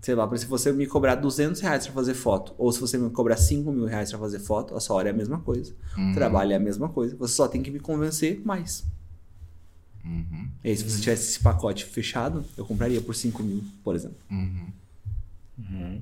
[0.00, 3.10] Sei lá, se você me cobrar 200 reais pra fazer foto, ou se você me
[3.10, 5.74] cobrar 5 mil reais pra fazer foto, a sua hora é a mesma coisa.
[5.96, 7.16] O trabalho é a mesma coisa.
[7.16, 8.86] Você só tem que me convencer mais.
[10.04, 10.48] Uhum.
[10.62, 14.16] E aí, se você tivesse esse pacote fechado, eu compraria por 5 mil, por exemplo.
[14.30, 16.00] Uhum.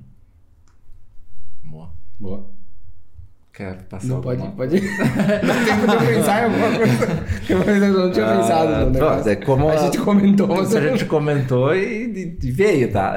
[1.65, 1.91] Boa.
[2.19, 2.45] Boa.
[3.57, 4.81] Quer passar Não alguma- pode, pode.
[4.85, 7.27] Não tem como eu pensar em alguma coisa.
[7.49, 9.31] Eu não tinha Ah, pensado no pronto, negócio.
[9.31, 13.15] é como a a- gente comentou, mas a gente comentou e, e veio, tá?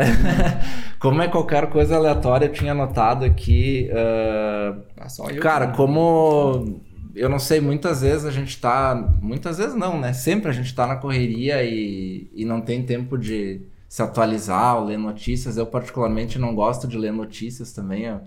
[0.98, 3.90] como é qualquer coisa aleatória, eu tinha notado aqui.
[3.92, 6.80] ah, Ah, só eu cara, como.
[7.14, 8.94] Eu não sei, muitas vezes a gente tá.
[9.20, 10.12] Muitas vezes não, né?
[10.14, 14.84] Sempre a gente tá na correria e, e não tem tempo de se atualizar ou
[14.86, 15.56] ler notícias.
[15.58, 18.04] Eu, particularmente, não gosto de ler notícias também.
[18.04, 18.20] Eu,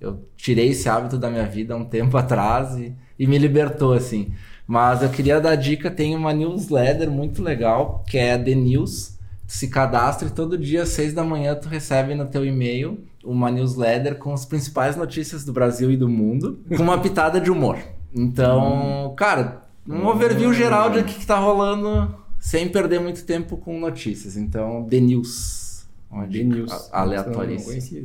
[0.00, 3.92] eu tirei esse hábito da minha vida há um tempo atrás e, e me libertou,
[3.92, 4.32] assim.
[4.66, 9.18] Mas eu queria dar dica: tem uma newsletter muito legal, que é a The News.
[9.46, 13.04] Tu se cadastra e todo dia, às seis da manhã, tu recebe no teu e-mail
[13.24, 17.50] uma newsletter com as principais notícias do Brasil e do mundo, com uma pitada de
[17.50, 17.76] humor.
[18.14, 23.56] Então, cara, um overview geral de o que, que tá rolando, sem perder muito tempo
[23.56, 24.36] com notícias.
[24.36, 25.86] Então, The News.
[26.10, 26.90] Uma The dica News.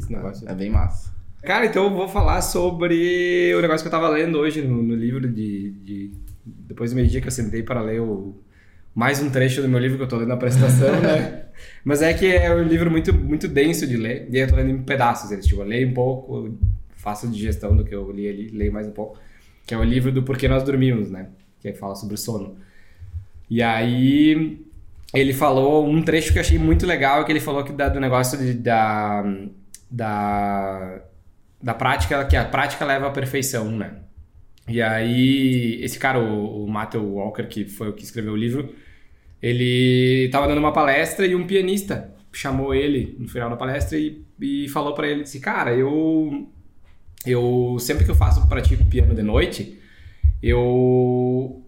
[0.10, 0.50] negócio.
[0.50, 1.15] É bem massa.
[1.46, 4.96] Cara, então eu vou falar sobre o negócio que eu tava lendo hoje no, no
[4.96, 6.12] livro de, de-
[6.46, 8.36] Depois do meio-dia que eu sentei para ler o...
[8.96, 11.46] mais um trecho do meu livro que eu tô lendo na apresentação, né?
[11.86, 14.72] Mas é que é um livro muito, muito denso de ler, e eu tô lendo
[14.72, 15.32] em pedaços.
[15.32, 16.58] Eles, tipo, eu leio um pouco,
[16.98, 19.20] faço digestão do que eu li ali, leio mais um pouco.
[19.68, 21.30] Que é o livro do Porquê Nós Dormimos, né?
[21.62, 22.58] Que fala sobre o sono.
[23.50, 24.60] E aí
[25.14, 28.00] ele falou um trecho que eu achei muito legal, que ele falou que da, do
[28.00, 29.24] negócio de- da,
[29.90, 31.02] da,
[31.62, 33.96] da prática, que a prática leva à perfeição, né?
[34.68, 38.74] E aí, esse cara, o, o Matthew Walker, que foi o que escreveu o livro,
[39.42, 44.26] ele tava dando uma palestra e um pianista chamou ele no final da palestra e,
[44.42, 46.48] e falou pra ele, disse, cara, eu
[47.26, 49.80] eu sempre que eu faço pratico piano de noite,
[50.44, 51.64] eu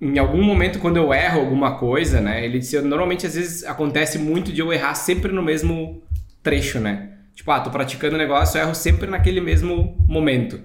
[0.00, 2.44] em algum momento quando eu erro alguma coisa, né?
[2.44, 6.02] Ele disse, normalmente às vezes acontece muito de eu errar sempre no mesmo
[6.42, 7.15] trecho, né?
[7.36, 10.58] Tipo, ah, tô praticando o negócio, eu erro sempre naquele mesmo momento,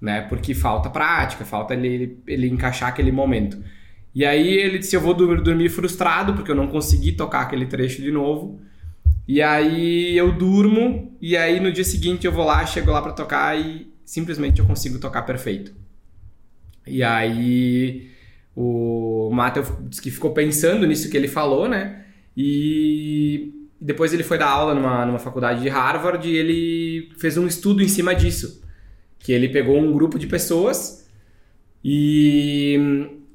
[0.00, 0.22] né?
[0.22, 3.62] Porque falta prática, falta ele, ele, ele encaixar aquele momento.
[4.12, 8.02] E aí ele disse, eu vou dormir frustrado porque eu não consegui tocar aquele trecho
[8.02, 8.60] de novo.
[9.28, 13.12] E aí eu durmo e aí no dia seguinte eu vou lá, chego lá para
[13.12, 15.72] tocar e simplesmente eu consigo tocar perfeito.
[16.84, 18.10] E aí
[18.54, 22.04] o Matheus disse que ficou pensando nisso que ele falou, né?
[22.36, 27.46] E depois ele foi dar aula numa, numa faculdade de Harvard e ele fez um
[27.46, 28.62] estudo em cima disso.
[29.18, 31.06] Que ele pegou um grupo de pessoas
[31.84, 32.78] e,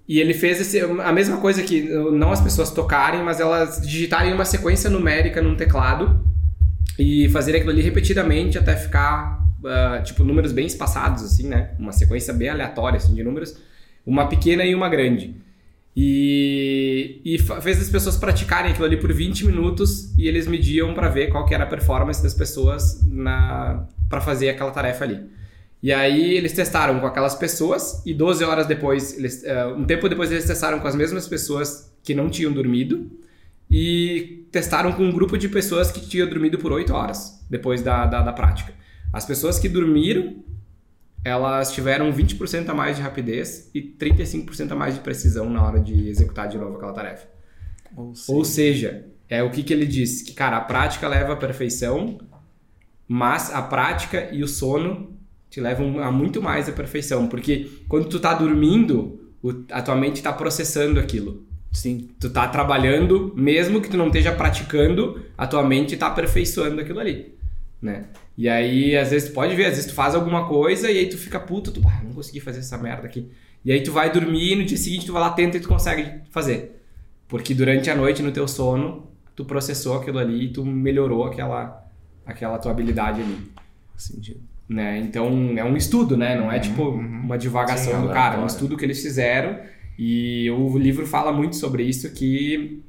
[0.08, 4.34] e ele fez esse, a mesma coisa que não as pessoas tocarem, mas elas digitarem
[4.34, 6.24] uma sequência numérica num teclado
[6.98, 11.72] e fazerem aquilo ali repetidamente até ficar, uh, tipo, números bem espaçados, assim, né?
[11.80, 13.56] Uma sequência bem aleatória, assim, de números
[14.06, 15.36] uma pequena e uma grande.
[15.96, 21.10] E, e fez as pessoas praticarem aquilo ali por 20 minutos e eles mediam para
[21.10, 23.06] ver qual que era a performance das pessoas
[24.10, 25.20] para fazer aquela tarefa ali.
[25.84, 30.08] E aí eles testaram com aquelas pessoas e 12 horas depois, eles, uh, um tempo
[30.08, 33.12] depois eles testaram com as mesmas pessoas que não tinham dormido
[33.70, 38.06] e testaram com um grupo de pessoas que tinham dormido por 8 horas depois da,
[38.06, 38.74] da, da prática.
[39.12, 40.36] As pessoas que dormiram
[41.24, 45.80] elas tiveram 20% a mais de rapidez e 35% a mais de precisão na hora
[45.80, 47.28] de executar de novo aquela tarefa.
[47.96, 51.34] Ou seja, Ou seja é o que, que ele disse, que cara, a prática leva
[51.34, 52.20] à perfeição,
[53.08, 55.18] mas a prática e o sono
[55.50, 59.32] te levam a muito mais à perfeição, porque quando tu tá dormindo,
[59.72, 61.46] a tua mente está processando aquilo.
[61.72, 62.10] Sim.
[62.20, 67.00] Tu tá trabalhando, mesmo que tu não esteja praticando, a tua mente está aperfeiçoando aquilo
[67.00, 67.34] ali,
[67.82, 68.08] né?
[68.42, 71.08] E aí, às vezes, tu pode ver, às vezes tu faz alguma coisa e aí
[71.08, 73.30] tu fica puto, tu, ah, não consegui fazer essa merda aqui.
[73.64, 75.68] E aí tu vai dormir e no dia seguinte tu vai lá, tenta e tu
[75.68, 76.82] consegue fazer.
[77.28, 79.06] Porque durante a noite, no teu sono,
[79.36, 81.88] tu processou aquilo ali e tu melhorou aquela,
[82.26, 83.38] aquela tua habilidade ali.
[83.96, 84.42] Sentido.
[84.68, 84.98] Né?
[84.98, 86.36] Então, é um estudo, né?
[86.36, 86.98] Não é uhum, tipo uhum.
[86.98, 89.60] uma divagação Sim, do cara, é um estudo que eles fizeram
[90.00, 92.82] e o livro fala muito sobre isso, que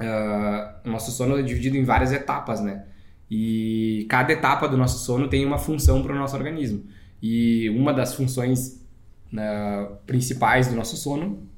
[0.00, 2.86] uh, o nosso sono é dividido em várias etapas, né?
[3.30, 6.84] E cada etapa do nosso sono tem uma função para o nosso organismo.
[7.20, 8.84] E uma das funções
[9.32, 11.48] né, principais do nosso sono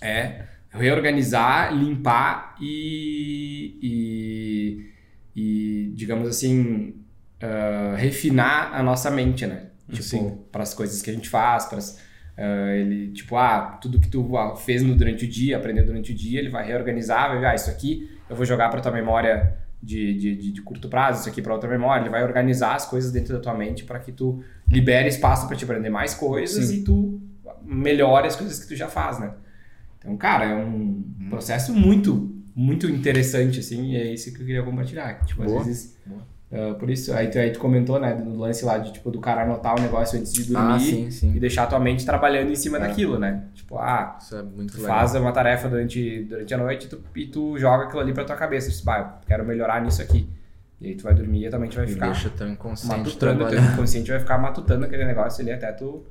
[0.00, 4.90] é reorganizar, limpar e, e,
[5.36, 6.94] e digamos assim,
[7.42, 9.66] uh, refinar a nossa mente, né?
[9.92, 14.08] Tipo, para as coisas que a gente faz, para uh, ele, tipo, ah, tudo que
[14.08, 14.30] tu
[14.64, 17.70] fez durante o dia, aprendeu durante o dia, ele vai reorganizar, vai ver, ah, isso
[17.70, 21.40] aqui eu vou jogar para tua memória de, de, de, de curto prazo, isso aqui
[21.40, 22.02] para outra memória.
[22.02, 25.56] Ele vai organizar as coisas dentro da tua mente para que tu libere espaço para
[25.56, 26.76] te aprender mais coisas Sim.
[26.76, 27.20] e tu
[27.62, 29.34] melhore as coisas que tu já faz, né?
[29.98, 31.26] Então, cara, é um hum.
[31.28, 35.24] processo muito, muito interessante, assim, e é isso que eu queria compartilhar.
[35.24, 35.60] Tipo, Boa.
[35.60, 35.96] às vezes.
[36.06, 39.08] Boa Uh, por isso, aí tu, aí tu comentou, né, do lance lá de, tipo,
[39.08, 41.32] do cara anotar o negócio antes de dormir ah, sim, sim.
[41.32, 42.80] e deixar a tua mente trabalhando em cima é.
[42.80, 43.44] daquilo, né?
[43.54, 47.56] Tipo, ah, é tu faz uma tarefa durante, durante a noite e tu, e tu
[47.56, 48.68] joga aquilo ali pra tua cabeça.
[48.68, 50.28] Tipo, ah, eu quero melhorar nisso aqui.
[50.80, 53.48] E aí tu vai dormir e a tua mente vai ficar deixa teu inconsciente matutando,
[53.48, 56.04] teu inconsciente vai ficar matutando aquele negócio ali até tu...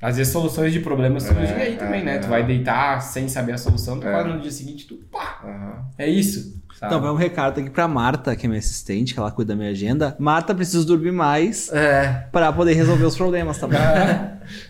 [0.00, 2.14] Às vezes soluções de problemas surgem é, aí também, é, né?
[2.16, 2.18] É.
[2.20, 4.24] Tu vai deitar sem saber a solução, tu é.
[4.24, 5.42] no dia seguinte, tu pá!
[5.44, 5.84] Uhum.
[5.98, 6.59] É isso.
[6.80, 6.94] Sabe?
[6.94, 9.56] Então, vai um recado aqui pra Marta, que é minha assistente, que ela cuida da
[9.56, 10.16] minha agenda.
[10.18, 12.26] Marta, preciso dormir mais é.
[12.32, 13.74] pra poder resolver os problemas, tá bom?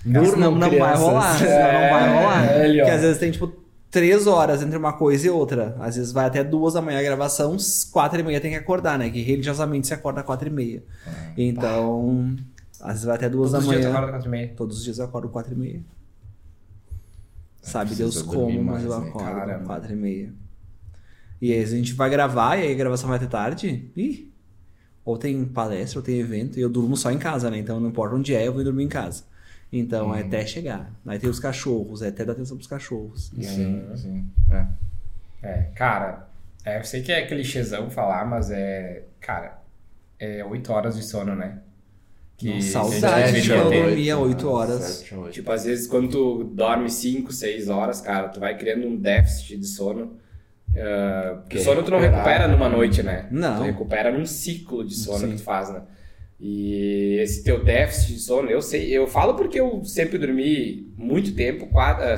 [0.04, 1.38] não, não vai rolar.
[1.38, 2.44] Senão não vai é, rolar.
[2.46, 3.52] É, Porque às vezes tem, tipo,
[3.92, 5.76] três horas entre uma coisa e outra.
[5.78, 7.56] Às vezes vai até duas da manhã a gravação,
[7.92, 9.08] quatro e meia tem que acordar, né?
[9.08, 10.82] Que religiosamente se acorda quatro e meia.
[11.06, 12.34] Ah, então,
[12.80, 13.82] às vezes vai até duas Todos da manhã.
[13.86, 14.54] Todos os dias eu acordo quatro e meia.
[14.56, 15.80] Todos os dias eu acordo quatro e meia.
[17.62, 19.08] Sabe Deus como, mas eu né?
[19.08, 19.62] acordo né?
[19.64, 20.32] quatro e meia.
[21.40, 23.90] E aí a gente vai gravar e aí a gravação vai até tarde.
[23.96, 24.30] Ih,
[25.04, 27.58] ou tem palestra, ou tem evento, e eu durmo só em casa, né?
[27.58, 29.24] Então não importa onde é, eu vou dormir em casa.
[29.72, 30.14] Então hum.
[30.14, 30.92] é até chegar.
[31.06, 33.32] Aí tem os cachorros, é até dar atenção pros cachorros.
[33.40, 34.24] Sim, sim.
[34.50, 34.66] É.
[35.42, 36.28] é, cara,
[36.64, 39.04] é, eu sei que é clichêzão falar, mas é.
[39.20, 39.62] Cara,
[40.18, 41.60] é oito horas de sono, né?
[42.36, 44.82] Que Nossa, saudade de eu dormia 8 horas.
[44.82, 45.32] 7, 8.
[45.34, 49.58] Tipo, às vezes quando tu dorme 5, 6 horas, cara, tu vai criando um déficit
[49.58, 50.16] de sono
[50.70, 53.26] Uh, porque sono tu não recupera numa noite, né?
[53.30, 53.58] Não.
[53.58, 55.30] Tu recupera num ciclo de sono Sim.
[55.30, 55.82] que tu faz, né?
[56.38, 61.34] E esse teu déficit de sono, eu sei, eu falo porque eu sempre dormi muito
[61.34, 61.68] tempo,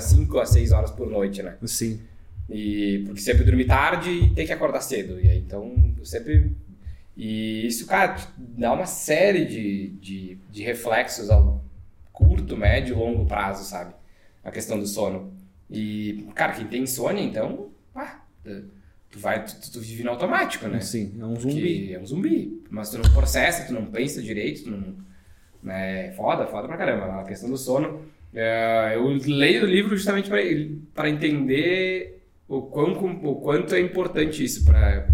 [0.00, 1.56] 5 a 6 horas por noite, né?
[1.64, 2.00] Sim.
[2.48, 5.18] E porque sempre dormi tarde e tem que acordar cedo.
[5.20, 6.52] E aí, então, eu sempre.
[7.16, 11.64] E isso, cara, dá uma série de, de, de reflexos ao
[12.12, 13.94] curto, médio e longo prazo, sabe?
[14.44, 15.32] A questão do sono.
[15.68, 17.71] E, cara, quem tem insônia, então, ah,
[19.10, 20.80] tu vai, tu, tu vive no automático, né?
[20.80, 21.94] Sim, é um Porque zumbi.
[21.94, 22.62] é um zumbi.
[22.70, 24.94] Mas tu não processa, tu não pensa direito, tu não.
[25.62, 26.12] Né?
[26.12, 27.20] Foda, foda pra caramba.
[27.20, 28.02] A questão do sono.
[28.34, 30.28] é, eu leio o livro justamente
[30.94, 32.92] para entender o, quão,
[33.24, 35.08] o quanto é importante isso, para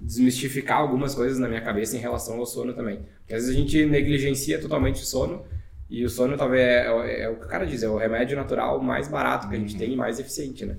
[0.00, 3.00] desmistificar algumas coisas na minha cabeça em relação ao sono também.
[3.20, 5.44] Porque às vezes a gente negligencia totalmente o sono.
[5.90, 8.36] E o sono talvez é, é- é o que o cara diz, é o remédio
[8.36, 10.76] natural mais barato que a gente tem e mais eficiente, né?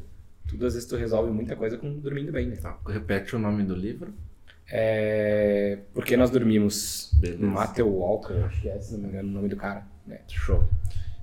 [0.49, 2.55] Tudo às vezes tu resolve muita coisa com dormindo bem, né?
[2.55, 4.13] Tá, repete o nome do livro.
[4.71, 5.79] É...
[5.93, 7.11] Porque nós dormimos.
[7.19, 7.45] Beleza.
[7.45, 9.85] Matthew Walker, acho que é, se não me engano, o nome do cara.
[10.05, 10.19] né?
[10.27, 10.63] Show.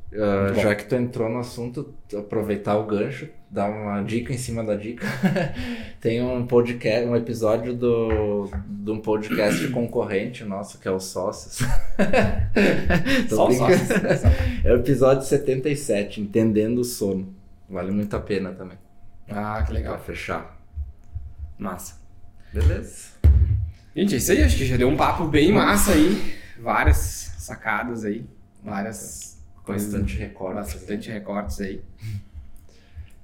[0.09, 0.61] Bom.
[0.61, 4.75] já que tu entrou no assunto, aproveitar o gancho, dar uma dica em cima da
[4.75, 5.05] dica.
[6.01, 11.59] Tem um podcast, um episódio do, de um podcast concorrente nosso, que é o Sócios.
[13.29, 13.77] Só o brincando.
[13.77, 14.31] sócio.
[14.65, 17.35] É o episódio 77, Entendendo o Sono.
[17.69, 18.79] Vale muito a pena também.
[19.31, 19.99] Ah, que Pra legal.
[19.99, 20.57] fechar.
[21.59, 21.95] Massa.
[22.53, 23.11] Beleza.
[23.95, 24.43] Gente, é isso aí.
[24.43, 26.37] Acho que já deu um papo bem massa aí.
[26.61, 28.25] Várias sacadas aí.
[28.63, 29.91] Várias coisas.
[29.93, 30.55] Bastante recorte.
[30.55, 31.83] Bastante recortes aí.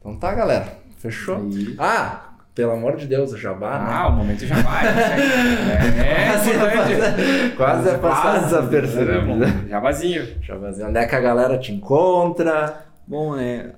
[0.01, 0.79] Então tá, galera.
[0.99, 1.37] Fechou?
[1.37, 1.75] Aí.
[1.79, 3.87] Ah, pelo amor de Deus, o jabá, né?
[3.89, 4.87] Ah, o momento já vai.
[4.87, 9.37] É, é Quase é quase é passar desapercebido.
[9.37, 9.67] Né?
[9.69, 10.43] Jabazinho.
[10.43, 10.89] Jabazinho.
[10.89, 12.85] Onde é que a galera te encontra?
[13.07, 13.73] Bom, né?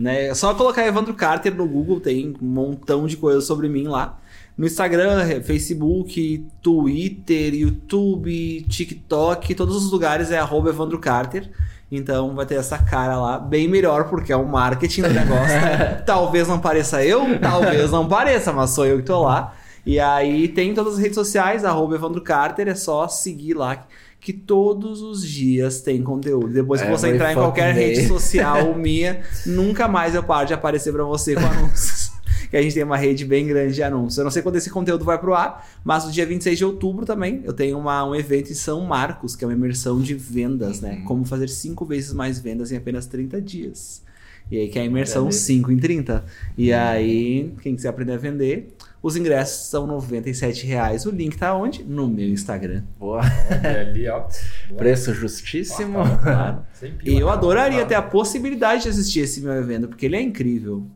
[0.00, 0.28] Né?
[0.28, 4.18] É só colocar Evandro Carter no Google, tem um montão de coisas sobre mim lá.
[4.56, 11.50] No Instagram, Facebook, Twitter, YouTube, TikTok, todos os lugares é arroba Evandro Carter.
[11.92, 15.56] Então vai ter essa cara lá, bem melhor, porque é o marketing do negócio.
[16.06, 19.54] talvez não pareça eu, talvez não pareça, mas sou eu que tô lá.
[19.84, 23.86] E aí tem todas as redes sociais, arroba Evandro Carter, é só seguir lá,
[24.20, 26.48] que todos os dias tem conteúdo.
[26.48, 27.94] Depois que você Every entrar em qualquer day.
[27.94, 32.12] rede social minha, nunca mais eu paro de aparecer pra você com anúncios.
[32.50, 34.18] que a gente tem uma rede bem grande de anúncios.
[34.18, 37.06] Eu não sei quando esse conteúdo vai pro ar, mas no dia 26 de outubro
[37.06, 40.80] também eu tenho uma, um evento em São Marcos, que é uma imersão de vendas,
[40.80, 40.96] né?
[40.96, 41.04] Uhum.
[41.04, 44.02] Como fazer cinco vezes mais vendas em apenas 30 dias.
[44.50, 45.36] E aí que é a imersão Olha ali.
[45.36, 46.24] 5 em 30.
[46.58, 51.06] E aí, quem quiser aprender a vender, os ingressos são 97 reais.
[51.06, 51.82] O link tá onde?
[51.84, 52.82] No meu Instagram.
[52.98, 53.22] Boa.
[53.64, 54.26] Ali, ó.
[54.76, 55.98] Preço justíssimo.
[56.22, 56.64] Claro.
[56.72, 60.20] Sempre E eu adoraria ter a possibilidade de assistir esse meu evento, porque ele é
[60.22, 60.86] incrível.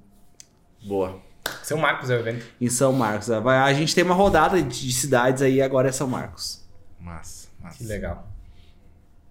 [0.86, 1.18] Boa.
[1.62, 2.44] São Marcos é o evento.
[2.60, 3.28] Em São Marcos.
[3.28, 6.62] Vai- A gente tem uma rodada de de cidades aí, agora é São Marcos.
[7.00, 7.78] Massa, massa.
[7.78, 8.28] Que legal.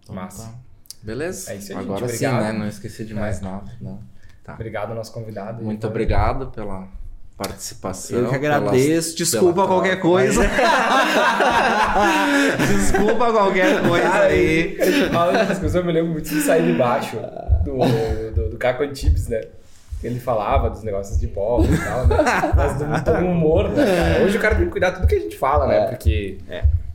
[0.01, 0.43] Então Massa.
[0.47, 0.53] tá.
[1.01, 1.51] Beleza?
[1.51, 2.17] É isso aí, Agora gente.
[2.17, 2.51] sim, né?
[2.53, 3.71] Não esqueci de mais nada.
[3.81, 3.99] Não.
[4.43, 4.53] Tá.
[4.53, 5.63] Obrigado nosso convidado.
[5.63, 6.87] Muito obrigado pela
[7.47, 8.17] participação.
[8.19, 9.15] Eu que pela- agradeço.
[9.15, 10.01] Desculpa pela qualquer troca.
[10.07, 10.43] coisa.
[12.67, 14.77] Desculpa qualquer coisa aí.
[14.79, 17.17] A gente fala dessas coisas, eu me lembro muito de sair de baixo
[17.63, 17.77] do,
[18.33, 19.41] do, do Caco Antips, né?
[20.03, 22.17] Ele falava dos negócios de pobre e tal, né?
[22.55, 22.85] Mas do,
[23.21, 24.25] do humor, né, cara?
[24.25, 25.87] Hoje o cara tem que cuidar tudo que a gente fala, né?
[25.87, 26.37] Porque.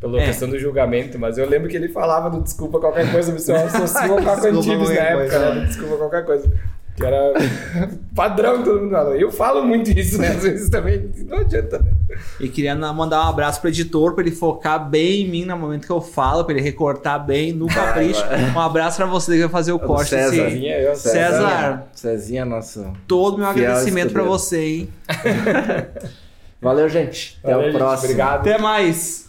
[0.00, 0.26] Pela É.
[0.26, 4.02] questão do julgamento, mas eu lembro que ele falava do desculpa qualquer coisa, você associa
[4.02, 5.54] ao Caco Desculpa Antibes na época, coisa.
[5.54, 5.60] né?
[5.60, 6.52] do Desculpa qualquer coisa.
[6.98, 7.32] Que era
[8.14, 9.16] padrão que todo mundo fala.
[9.16, 10.28] Eu falo muito isso, né?
[10.28, 11.10] Às vezes também.
[11.26, 11.92] Não adianta, né?
[12.40, 15.86] E queria mandar um abraço pro editor, pra ele focar bem em mim no momento
[15.86, 18.22] que eu falo, pra ele recortar bem no capricho.
[18.56, 20.10] Um abraço pra você que vai fazer o do corte.
[20.10, 20.30] César.
[20.30, 21.82] desse- Cezinha, eu, César.
[21.94, 22.92] Cezinha, nosso.
[23.06, 24.30] Todo meu agradecimento pra escudeiro.
[24.30, 24.88] você, hein?
[26.60, 27.38] Valeu, gente.
[27.42, 27.78] Até Valeu, o gente.
[27.80, 28.04] próximo.
[28.10, 28.40] Obrigado.
[28.40, 29.27] Até mais!